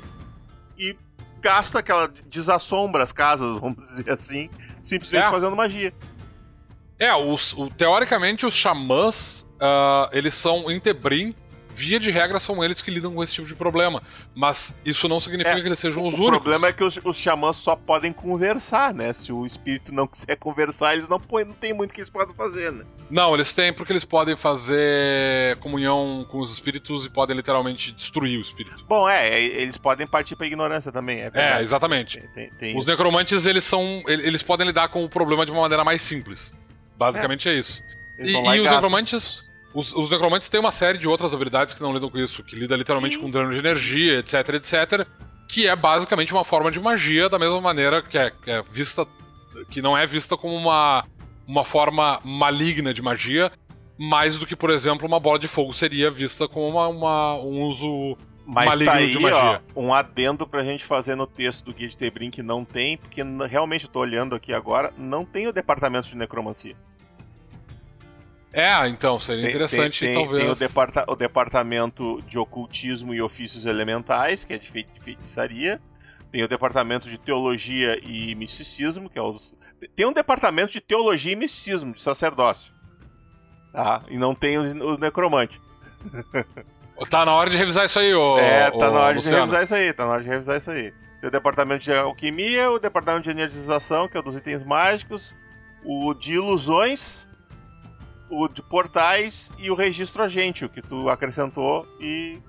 [0.77, 0.95] e
[1.41, 2.07] gasta aquela.
[2.27, 4.49] desassombra as casas, vamos dizer assim,
[4.84, 5.31] simplesmente é.
[5.31, 5.91] fazendo magia.
[6.99, 11.35] É, os, o, teoricamente os xamãs, uh, eles são em Tebrim,
[11.76, 14.02] via de regra, são eles que lidam com esse tipo de problema.
[14.34, 16.38] Mas isso não significa é, que eles sejam os o únicos.
[16.38, 19.11] O problema é que os, os xamãs só podem conversar, né?
[19.11, 22.72] Se o espírito não quiser conversar, eles não, não tem muito que eles podem fazer,
[22.72, 22.85] né?
[23.10, 28.38] Não, eles têm porque eles podem fazer comunhão com os espíritos e podem literalmente destruir
[28.38, 28.85] o espírito.
[28.88, 32.23] Bom, é, é eles podem partir pra ignorância também, é É, exatamente.
[32.34, 34.02] Tem, tem os necromantes, eles são.
[34.07, 36.53] Eles podem lidar com o problema de uma maneira mais simples.
[36.97, 37.84] Basicamente é, é isso.
[38.18, 39.45] E, e os necromantes
[39.76, 42.56] os, os, necromantes têm uma série de outras habilidades que não lidam com isso, que
[42.56, 43.22] lida literalmente Sim.
[43.22, 45.06] com dreno de energia, etc, etc.
[45.49, 49.06] Que é basicamente uma forma de magia, da mesma maneira que é, que é vista.
[49.69, 51.06] que não é vista como uma,
[51.45, 53.52] uma forma maligna de magia,
[53.97, 57.64] mais do que, por exemplo, uma bola de fogo seria vista como uma, uma um
[57.64, 59.61] uso mas maligno tá aí, de magia.
[59.76, 62.97] Ó, um adendo pra gente fazer no texto do Guia de Tebrim que não tem,
[62.97, 66.76] porque realmente eu tô olhando aqui agora, não tem o departamento de necromancia.
[68.56, 70.44] É, então, seria tem, interessante, tem, talvez.
[70.44, 75.02] Tem o, departa o, departamento de ocultismo e ofícios elementais, que é de, fei de
[75.02, 75.82] feitiçaria.
[76.32, 79.38] Tem o departamento de teologia e misticismo, que é o.
[79.94, 82.73] Tem um departamento de teologia e misticismo, de sacerdócio.
[83.73, 84.02] Tá?
[84.07, 85.61] E não tem o, o necromante.
[87.10, 88.40] Tá na hora de revisar isso aí, ô.
[88.40, 89.36] É, tá na hora Luciano.
[89.36, 90.94] de revisar isso aí, tá na hora de revisar isso aí.
[91.19, 95.36] Tem o departamento de alquimia, o departamento de energização, que é o dos itens mágicos,
[95.84, 97.27] o de ilusões,
[98.30, 102.41] o de portais e o registro agente, o que tu acrescentou e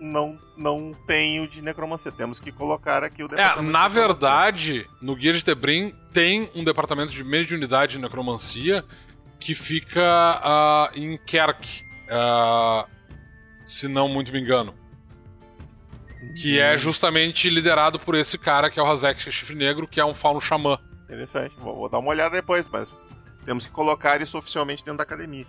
[0.00, 2.12] não não tem o de necromancia.
[2.12, 3.68] Temos que colocar aqui o é, departamento.
[3.68, 8.84] É, na de verdade, no Guia de Tebrim tem um departamento de mediunidade de necromancia
[9.40, 12.88] que fica uh, em Kerk, uh,
[13.60, 14.74] se não muito me engano.
[16.40, 16.78] Que é hum.
[16.78, 20.40] justamente liderado por esse cara que é o Hazek Chifre Negro, que é um fauno
[20.40, 20.78] xamã.
[21.04, 22.90] Interessante, vou, vou dar uma olhada depois, mas
[23.44, 25.46] temos que colocar isso oficialmente dentro da academia.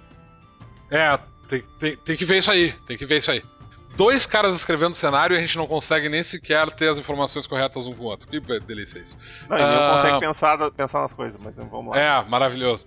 [0.91, 1.17] É,
[1.47, 3.43] Tem, tem, tem que ver isso aí, tem que ver isso aí.
[3.95, 7.87] Dois caras escrevendo cenário e a gente não consegue nem sequer ter as informações corretas
[7.87, 8.27] um com o outro.
[8.27, 9.17] Que delícia isso.
[9.49, 11.99] Não, ele não consegue pensar, pensar nas coisas, mas vamos lá.
[11.99, 12.85] É, maravilhoso.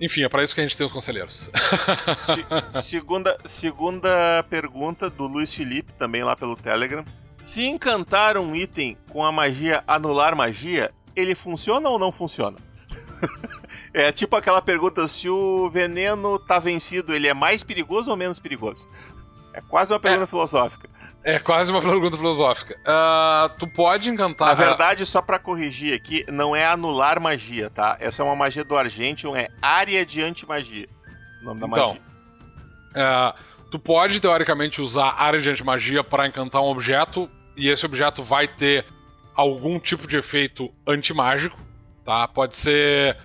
[0.00, 1.48] Enfim, é para isso que a gente tem os conselheiros.
[2.26, 7.04] Se, segunda, segunda pergunta do Luiz Felipe, também lá pelo Telegram.
[7.40, 12.58] Se encantar um item com a magia anular magia, ele funciona ou não funciona?
[13.94, 18.38] é tipo aquela pergunta: se o veneno tá vencido, ele é mais perigoso ou menos
[18.38, 18.88] perigoso?
[19.52, 20.26] É quase uma pergunta é.
[20.26, 20.88] filosófica.
[21.24, 22.74] É quase uma pergunta filosófica.
[22.80, 24.48] Uh, tu pode encantar.
[24.48, 27.96] Na verdade, só para corrigir aqui, não é anular magia, tá?
[28.00, 30.88] Essa é uma magia do Argentium, é área de antimagia.
[31.40, 32.02] O nome da então, magia.
[32.92, 38.22] Uh, tu pode, teoricamente, usar área de antimagia para encantar um objeto, e esse objeto
[38.22, 38.84] vai ter
[39.32, 41.58] algum tipo de efeito antimágico,
[42.04, 42.26] tá?
[42.26, 43.16] Pode ser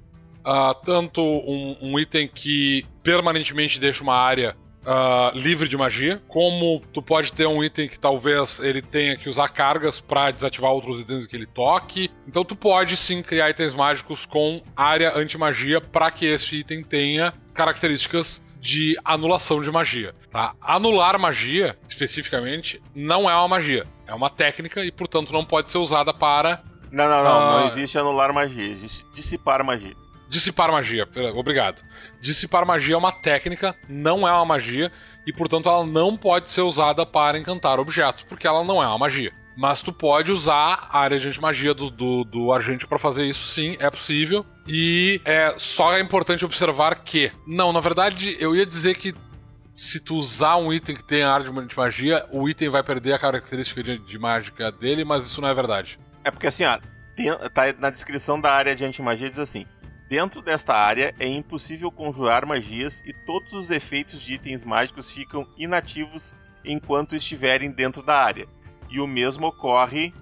[0.48, 6.82] uh, tanto um, um item que permanentemente deixa uma área uh, livre de magia, como
[6.94, 11.02] tu pode ter um item que talvez ele tenha que usar cargas para desativar outros
[11.02, 12.10] itens que ele toque.
[12.26, 17.34] Então tu pode sim criar itens mágicos com área anti-magia para que esse item tenha
[17.53, 20.53] características de anulação de magia, tá?
[20.60, 25.78] Anular magia, especificamente, não é uma magia, é uma técnica e, portanto, não pode ser
[25.78, 27.38] usada para não, não, não.
[27.38, 27.52] Uh...
[27.52, 28.65] Não existe anular magia.
[28.65, 29.95] Existe dissipar magia.
[30.28, 31.82] Dissipar magia, obrigado.
[32.20, 34.91] Dissipar magia é uma técnica, não é uma magia,
[35.26, 38.98] e portanto ela não pode ser usada para encantar objetos, porque ela não é uma
[38.98, 39.32] magia.
[39.56, 43.48] Mas tu pode usar a área de antimagia do, do, do Argente para fazer isso,
[43.48, 44.45] sim, é possível.
[44.68, 47.32] E é só é importante observar que.
[47.48, 49.16] Não, na verdade, eu ia dizer que
[49.72, 53.14] se tu usar um item que tem a área de antimagia, o item vai perder
[53.14, 55.99] a característica de, de mágica dele, mas isso não é verdade.
[56.24, 56.80] É porque assim, ó,
[57.16, 59.66] tem, tá na descrição da área de antimagia diz assim:
[60.10, 65.46] Dentro desta área é impossível conjurar magias e todos os efeitos de itens mágicos ficam
[65.58, 68.48] inativos enquanto estiverem dentro da área.
[68.90, 70.14] E o mesmo ocorre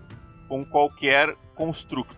[0.47, 2.15] com qualquer construto.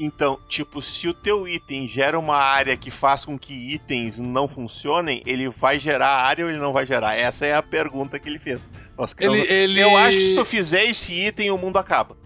[0.00, 4.46] Então, tipo, se o teu item gera uma área que faz com que itens não
[4.46, 7.16] funcionem, ele vai gerar área ou ele não vai gerar?
[7.16, 8.70] Essa é a pergunta que ele fez.
[8.96, 9.80] Nós ele, ele...
[9.80, 12.16] Eu acho que se tu fizer esse item, o mundo acaba.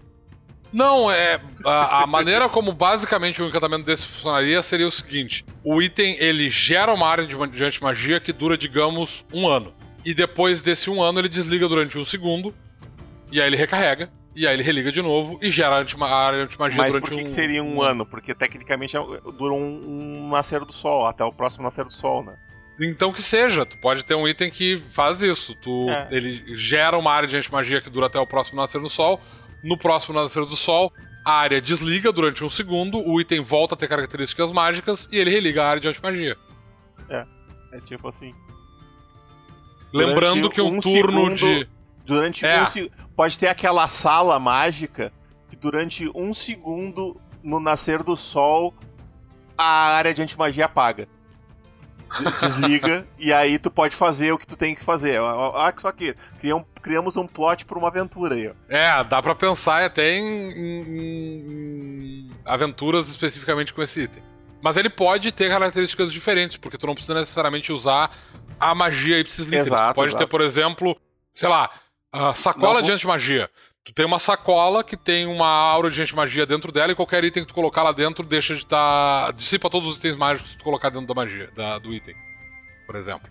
[0.73, 1.39] Não, é.
[1.63, 6.49] A, a maneira como basicamente o encantamento desse funcionaria seria o seguinte: o item ele
[6.49, 9.73] gera uma área de, de antimagia que dura, digamos, um ano.
[10.03, 12.53] E depois desse um ano ele desliga durante um segundo.
[13.31, 14.11] E aí ele recarrega.
[14.35, 17.15] E aí ele religa de novo e gera a área de antimagia Mas durante por
[17.15, 17.23] que um.
[17.23, 18.03] Que seria um, um ano?
[18.03, 18.99] Porque tecnicamente é
[19.37, 22.35] dura um, um nascer do sol, até o próximo nascer do sol, né?
[22.81, 25.53] Então que seja, tu pode ter um item que faz isso.
[25.55, 26.07] Tu, é.
[26.09, 29.21] Ele gera uma área de antimagia que dura até o próximo nascer do sol.
[29.63, 30.91] No próximo nascer do sol,
[31.25, 35.31] a área desliga durante um segundo, o item volta a ter características mágicas e ele
[35.31, 36.37] religa a área de antimagia.
[37.09, 37.25] É,
[37.71, 38.35] é tipo assim.
[39.93, 41.69] Lembrando durante que um, um turno segundo, de.
[42.05, 42.61] Durante é.
[42.61, 45.13] um Pode ter aquela sala mágica
[45.49, 48.73] que durante um segundo no nascer do sol
[49.57, 51.07] a área de antimagia apaga
[52.39, 55.19] desliga e aí tu pode fazer o que tu tem que fazer.
[55.19, 56.15] Olha só aqui,
[56.81, 58.51] criamos um plot pra uma aventura aí.
[58.69, 64.23] É, dá pra pensar até em, em, em aventuras especificamente com esse item.
[64.61, 68.11] Mas ele pode ter características diferentes, porque tu não precisa necessariamente usar
[68.59, 69.67] a magia ipsis literis.
[69.67, 70.23] Exato, tu pode exato.
[70.23, 70.97] ter, por exemplo,
[71.33, 71.69] sei lá,
[72.13, 73.49] a sacola não, de antimagia.
[73.83, 77.43] Tu tem uma sacola que tem uma aura de antimagia dentro dela e qualquer item
[77.43, 79.25] que tu colocar lá dentro deixa de estar.
[79.25, 79.31] Tá...
[79.31, 82.15] dissipa todos os itens mágicos que tu colocar dentro da magia, da, do item.
[82.85, 83.29] Por exemplo.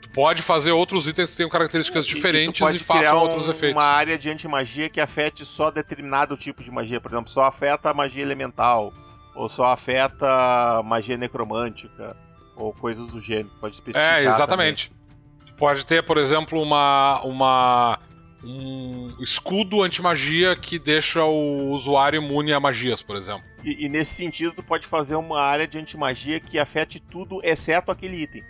[0.00, 3.80] Tu pode fazer outros itens que tenham características diferentes e, e façam um, outros efeitos.
[3.80, 7.00] Uma área de antimagia que afete só determinado tipo de magia.
[7.00, 8.92] Por exemplo, só afeta a magia elemental.
[9.36, 12.16] Ou só afeta magia necromântica.
[12.56, 13.52] Ou coisas do gênero.
[13.60, 14.18] Pode especificar.
[14.18, 14.90] É, exatamente.
[14.90, 15.46] Também.
[15.46, 17.22] Tu pode ter, por exemplo, uma.
[17.22, 18.00] uma
[18.44, 23.44] um escudo anti-magia que deixa o usuário imune a magias, por exemplo.
[23.62, 27.92] E, e, nesse sentido, tu pode fazer uma área de anti-magia que afete tudo exceto
[27.92, 28.44] aquele item.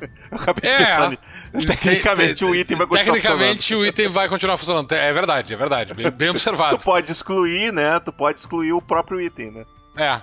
[0.30, 1.18] Eu acabei é, pensando.
[1.66, 4.92] Tecnicamente o item vai continuar Tecnicamente o item vai continuar funcionando.
[4.92, 5.94] É verdade, é verdade.
[5.94, 6.78] Bem, bem observado.
[6.78, 7.98] tu pode excluir, né?
[7.98, 9.66] Tu pode excluir o próprio item, né?
[9.96, 10.22] É.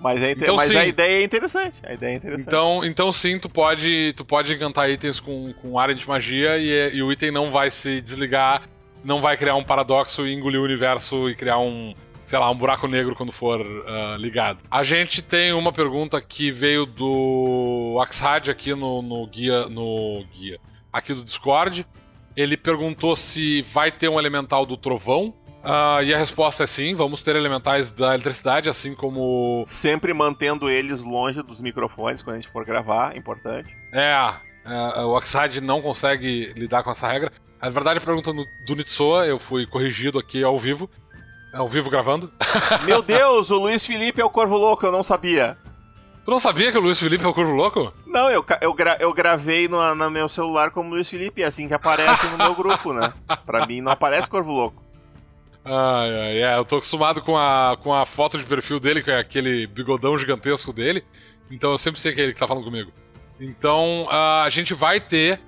[0.00, 1.78] Mas, é então, mas a ideia é interessante.
[1.82, 2.46] A ideia é interessante.
[2.46, 6.94] Então, então sim, tu pode, tu pode encantar itens com, com área de magia e,
[6.94, 8.62] e o item não vai se desligar,
[9.04, 12.54] não vai criar um paradoxo e engolir o universo e criar um, sei lá, um
[12.54, 14.60] buraco negro quando for uh, ligado.
[14.70, 20.60] A gente tem uma pergunta que veio do Axhad aqui no, no guia, no guia,
[20.92, 21.86] aqui do Discord.
[22.36, 26.94] Ele perguntou se vai ter um elemental do trovão Uh, e a resposta é sim,
[26.94, 29.64] vamos ter elementais da eletricidade, assim como.
[29.66, 33.76] Sempre mantendo eles longe dos microfones quando a gente for gravar, importante.
[33.92, 34.32] É,
[34.64, 37.32] é o Oxide não consegue lidar com essa regra.
[37.60, 40.88] Na verdade, a pergunta do Nitsoa, eu fui corrigido aqui ao vivo.
[41.52, 42.30] Ao vivo gravando.
[42.84, 45.56] Meu Deus, o Luiz Felipe é o Corvo Louco, eu não sabia.
[46.24, 47.92] Tu não sabia que o Luiz Felipe é o Corvo Louco?
[48.06, 51.66] Não, eu, eu, gra, eu gravei no, no meu celular como Luiz Felipe, é assim
[51.66, 53.12] que aparece no meu grupo, né?
[53.46, 54.87] Pra mim não aparece Corvo Louco.
[55.70, 59.10] Ai, ai, é, eu tô acostumado com a, com a foto de perfil dele, que
[59.10, 61.04] é aquele bigodão gigantesco dele.
[61.50, 62.90] Então eu sempre sei que é ele que tá falando comigo.
[63.38, 65.38] Então uh, a gente vai ter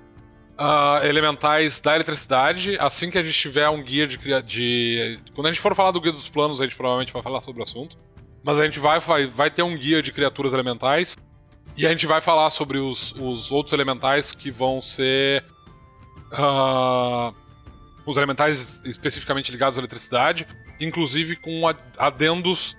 [0.59, 5.19] uh, elementais da eletricidade assim que a gente tiver um guia de, de.
[5.35, 7.61] Quando a gente for falar do guia dos planos, a gente provavelmente vai falar sobre
[7.61, 7.97] o assunto.
[8.43, 11.17] Mas a gente vai, vai, vai ter um guia de criaturas elementais.
[11.79, 15.45] E a gente vai falar sobre os, os outros elementais que vão ser.
[16.33, 17.35] Uh,
[18.07, 20.47] os elementais especificamente ligados à eletricidade,
[20.81, 21.63] inclusive com
[21.99, 22.77] adendos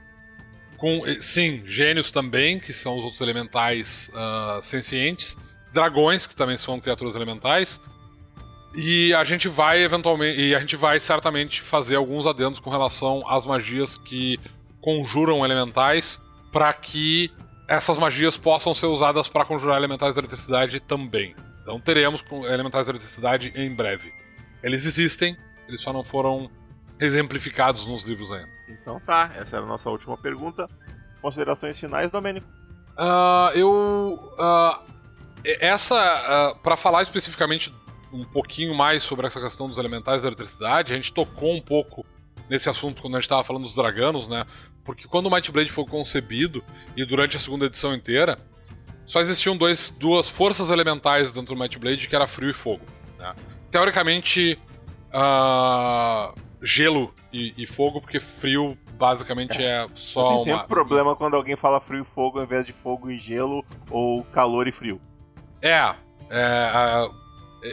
[0.82, 1.04] com.
[1.22, 5.38] Sim, gênios também, que são os outros elementais uh, sencientes.
[5.72, 7.80] Dragões, que também são criaturas elementais.
[8.76, 10.40] E a gente vai eventualmente.
[10.42, 14.40] E a gente vai certamente fazer alguns adendos com relação às magias que
[14.82, 16.20] conjuram elementais
[16.52, 17.32] para que
[17.70, 21.36] essas magias possam ser usadas para conjurar elementais da eletricidade também.
[21.62, 24.12] Então teremos elementais da eletricidade em breve.
[24.64, 26.50] Eles existem, eles só não foram
[27.00, 28.50] exemplificados nos livros ainda.
[28.70, 30.70] Então tá, essa era a nossa última pergunta.
[31.22, 32.48] Considerações finais, Domênico?
[32.98, 34.34] Uh, eu.
[34.38, 34.92] Uh,
[35.46, 36.54] essa.
[36.54, 37.74] Uh, para falar especificamente
[38.12, 42.06] um pouquinho mais sobre essa questão dos elementais da eletricidade, a gente tocou um pouco
[42.50, 44.46] nesse assunto quando a gente estava falando dos draganos, né?
[44.84, 46.64] Porque quando o Might Blade foi concebido,
[46.98, 48.38] e durante a segunda edição inteira,
[49.06, 52.86] só existiam dois, duas forças elementais dentro do Might Blade, que era frio e fogo.
[53.18, 53.34] Né?
[53.72, 54.60] Teoricamente,
[55.14, 61.36] uh, gelo e, e, fogo, porque frio basicamente é, é só Tem sempre problema quando
[61.36, 65.02] alguém fala frio e fogo ao invés de fogo e gelo, ou calor e frio.
[65.62, 65.96] É,
[66.30, 67.22] é uh,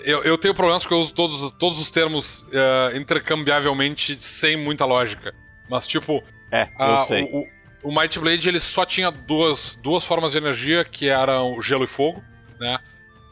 [0.04, 4.84] eu, eu, tenho problemas porque eu uso todos, todos os termos uh, intercambiavelmente sem muita
[4.84, 5.34] lógica.
[5.68, 6.22] Mas, tipo,
[6.52, 7.24] é, eu sei.
[7.24, 11.60] O, o, o Might Blade ele só tinha duas, duas formas de energia, que eram
[11.62, 12.22] gelo e fogo,
[12.60, 12.78] né?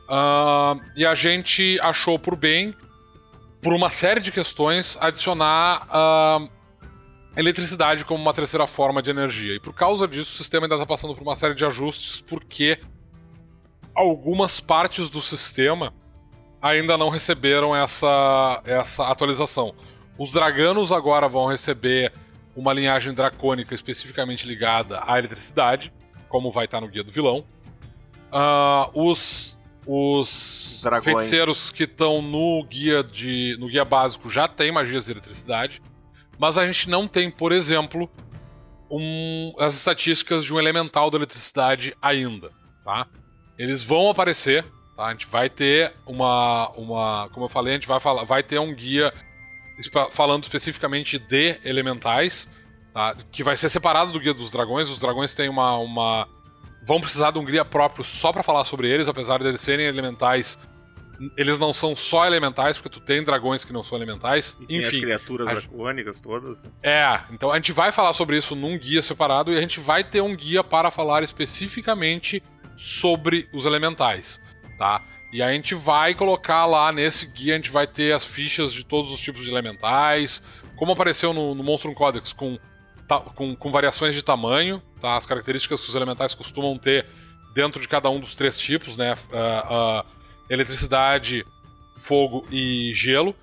[0.08, 2.74] Uh, e a gente achou por bem,
[3.60, 6.48] por uma série de questões, adicionar uh,
[7.36, 9.54] eletricidade como uma terceira forma de energia.
[9.54, 12.78] E por causa disso, o sistema ainda está passando por uma série de ajustes, porque
[13.94, 15.92] algumas partes do sistema
[16.62, 19.74] ainda não receberam essa, essa atualização.
[20.18, 22.12] Os draganos agora vão receber
[22.54, 25.92] uma linhagem dracônica especificamente ligada à eletricidade,
[26.28, 27.44] como vai estar no guia do vilão.
[28.32, 29.55] Uh, os
[29.86, 31.04] os Dragões.
[31.04, 35.82] feiticeiros que estão no guia de no guia básico já têm magias de eletricidade,
[36.38, 38.10] mas a gente não tem, por exemplo,
[38.90, 42.50] um, as estatísticas de um elemental da eletricidade ainda,
[42.84, 43.06] tá?
[43.58, 44.64] Eles vão aparecer,
[44.96, 45.06] tá?
[45.06, 48.58] A gente vai ter uma, uma, como eu falei, a gente vai falar, vai ter
[48.58, 49.12] um guia
[50.10, 52.48] falando especificamente de elementais,
[52.92, 53.16] tá?
[53.30, 54.88] que vai ser separado do Guia dos Dragões.
[54.88, 55.76] Os dragões têm uma.
[55.76, 56.28] uma...
[56.86, 59.86] vão precisar de um guia próprio só para falar sobre eles, apesar de eles serem
[59.86, 60.58] elementais.
[61.36, 64.56] Eles não são só elementais, porque tu tem dragões que não são elementais.
[64.68, 64.98] E Enfim.
[64.98, 66.60] as criaturas dracônicas todas.
[66.60, 66.70] Né?
[66.82, 70.04] É, então a gente vai falar sobre isso num guia separado e a gente vai
[70.04, 72.42] ter um guia para falar especificamente
[72.76, 74.40] sobre os elementais,
[74.78, 75.02] tá?
[75.32, 78.84] E a gente vai colocar lá nesse guia, a gente vai ter as fichas de
[78.84, 80.42] todos os tipos de elementais,
[80.76, 82.58] como apareceu no, no Monstrum Codex, com,
[83.34, 85.16] com, com, variações de tamanho, tá?
[85.16, 87.06] as características que os elementais costumam ter
[87.54, 89.14] dentro de cada um dos três tipos, né?
[89.14, 90.06] Uh, uh,
[90.50, 91.46] eletricidade,
[91.96, 93.34] fogo e gelo.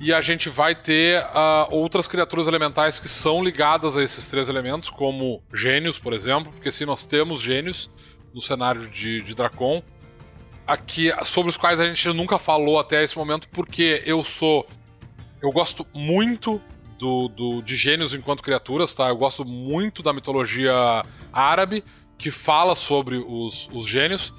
[0.00, 4.48] E a gente vai ter uh, outras criaturas elementais que são ligadas a esses três
[4.48, 7.90] elementos, como gênios, por exemplo, porque se nós temos gênios
[8.34, 9.82] no cenário de, de Dracon,
[10.66, 14.66] aqui sobre os quais a gente nunca falou até esse momento, porque eu sou.
[15.40, 16.60] Eu gosto muito
[17.02, 19.08] do, do, de gênios enquanto criaturas, tá?
[19.08, 20.72] Eu gosto muito da mitologia
[21.32, 21.82] árabe,
[22.16, 24.32] que fala sobre os, os gênios.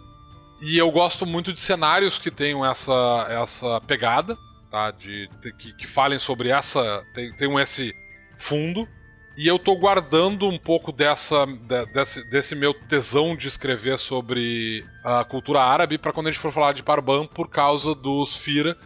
[0.62, 4.38] E eu gosto muito de cenários que tenham essa, essa pegada,
[4.72, 4.92] tá?
[4.92, 7.04] De, de que, que, falem sobre essa.
[7.14, 7.94] Tem, tem um esse
[8.38, 8.88] fundo.
[9.36, 14.86] E eu tô guardando um pouco dessa, de, desse, desse meu tesão de escrever sobre
[15.04, 18.78] a cultura árabe para quando a gente for falar de Parban, por causa dos Fira,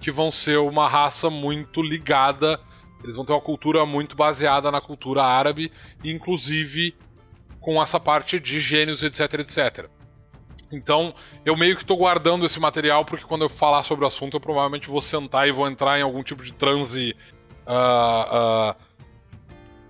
[0.00, 2.60] que vão ser uma raça muito ligada.
[3.02, 5.72] Eles vão ter uma cultura muito baseada na cultura árabe,
[6.04, 6.94] inclusive
[7.60, 9.88] com essa parte de gênios, etc, etc.
[10.72, 11.14] Então,
[11.44, 14.40] eu meio que tô guardando esse material porque quando eu falar sobre o assunto, eu
[14.40, 17.14] provavelmente vou sentar e vou entrar em algum tipo de transe
[17.66, 18.92] uh, uh,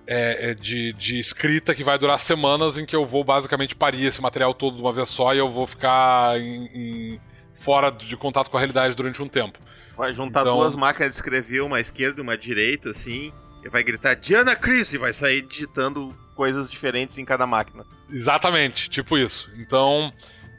[0.06, 4.20] é, de, de escrita que vai durar semanas em que eu vou basicamente parir esse
[4.20, 7.20] material todo de uma vez só e eu vou ficar em, em,
[7.54, 9.58] fora de contato com a realidade durante um tempo.
[9.96, 10.54] Vai juntar então...
[10.54, 13.32] duas máquinas de escrever, uma esquerda e uma direita, assim,
[13.64, 17.84] e vai gritar Diana Chris e vai sair digitando coisas diferentes em cada máquina.
[18.08, 19.50] Exatamente, tipo isso.
[19.56, 20.12] Então,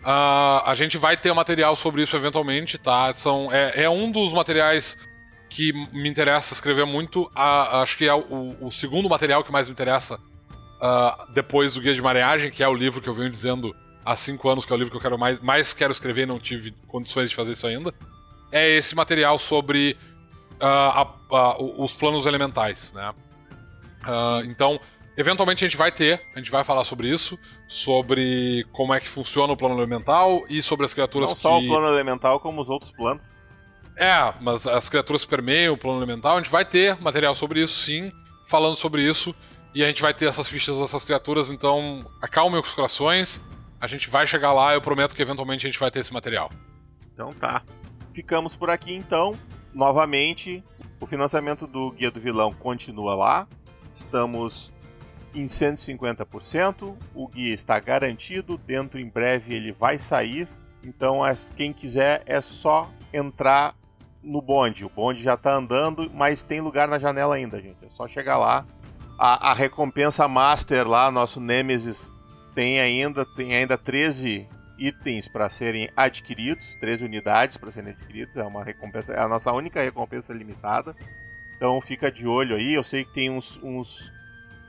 [0.03, 3.13] Uh, a gente vai ter material sobre isso eventualmente, tá?
[3.13, 4.97] São, é, é um dos materiais
[5.49, 7.23] que me interessa escrever muito.
[7.27, 11.79] Uh, acho que é o, o, segundo material que mais me interessa uh, depois do
[11.79, 13.73] Guia de Mareagem, que é o livro que eu venho dizendo
[14.03, 16.25] há cinco anos que é o livro que eu quero mais, mais quero escrever e
[16.25, 17.93] não tive condições de fazer isso ainda.
[18.53, 19.97] É esse material sobre
[20.61, 23.13] a, a, os planos elementais, né?
[24.45, 24.79] então,
[25.15, 29.07] Eventualmente a gente vai ter, a gente vai falar sobre isso, sobre como é que
[29.07, 31.43] funciona o plano elemental e sobre as criaturas Não que.
[31.43, 33.31] Não só o plano elemental, como os outros planos.
[33.95, 37.75] É, mas as criaturas permeiam o plano elemental, a gente vai ter material sobre isso,
[37.75, 38.11] sim,
[38.43, 39.35] falando sobre isso,
[39.75, 43.39] e a gente vai ter essas fichas dessas criaturas, então acalmem os corações,
[43.79, 46.49] a gente vai chegar lá, eu prometo que eventualmente a gente vai ter esse material.
[47.13, 47.61] Então tá.
[48.13, 49.37] Ficamos por aqui então.
[49.73, 50.63] Novamente,
[50.99, 53.47] o financiamento do Guia do Vilão continua lá.
[53.93, 54.71] Estamos
[55.33, 56.95] em 150%.
[57.13, 60.47] O guia está garantido, dentro em breve ele vai sair.
[60.83, 61.21] Então,
[61.55, 63.75] quem quiser é só entrar
[64.21, 64.85] no bonde.
[64.85, 67.83] O bonde já está andando, mas tem lugar na janela ainda, gente.
[67.83, 68.65] É só chegar lá.
[69.17, 72.11] A, a recompensa Master lá, nosso Nemesis,
[72.53, 74.47] tem ainda, tem ainda 13
[74.83, 78.35] itens para serem adquiridos, 13 unidades para serem adquiridos.
[78.35, 80.95] É uma recompensa, é a nossa única recompensa limitada.
[81.55, 82.73] Então fica de olho aí.
[82.73, 84.11] Eu sei que tem uns, uns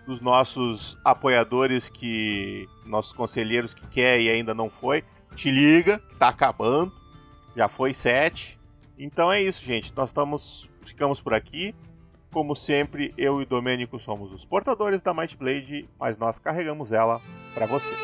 [0.06, 2.68] dos nossos apoiadores que.
[2.86, 5.04] nossos conselheiros que quer e ainda não foi.
[5.34, 6.92] Te liga, que tá acabando.
[7.56, 8.58] Já foi sete.
[8.96, 9.92] Então é isso, gente.
[9.96, 10.68] Nós estamos.
[10.82, 11.74] ficamos por aqui.
[12.30, 16.92] Como sempre, eu e o Domênico somos os portadores da Might Blade, mas nós carregamos
[16.92, 17.20] ela
[17.54, 17.94] para você.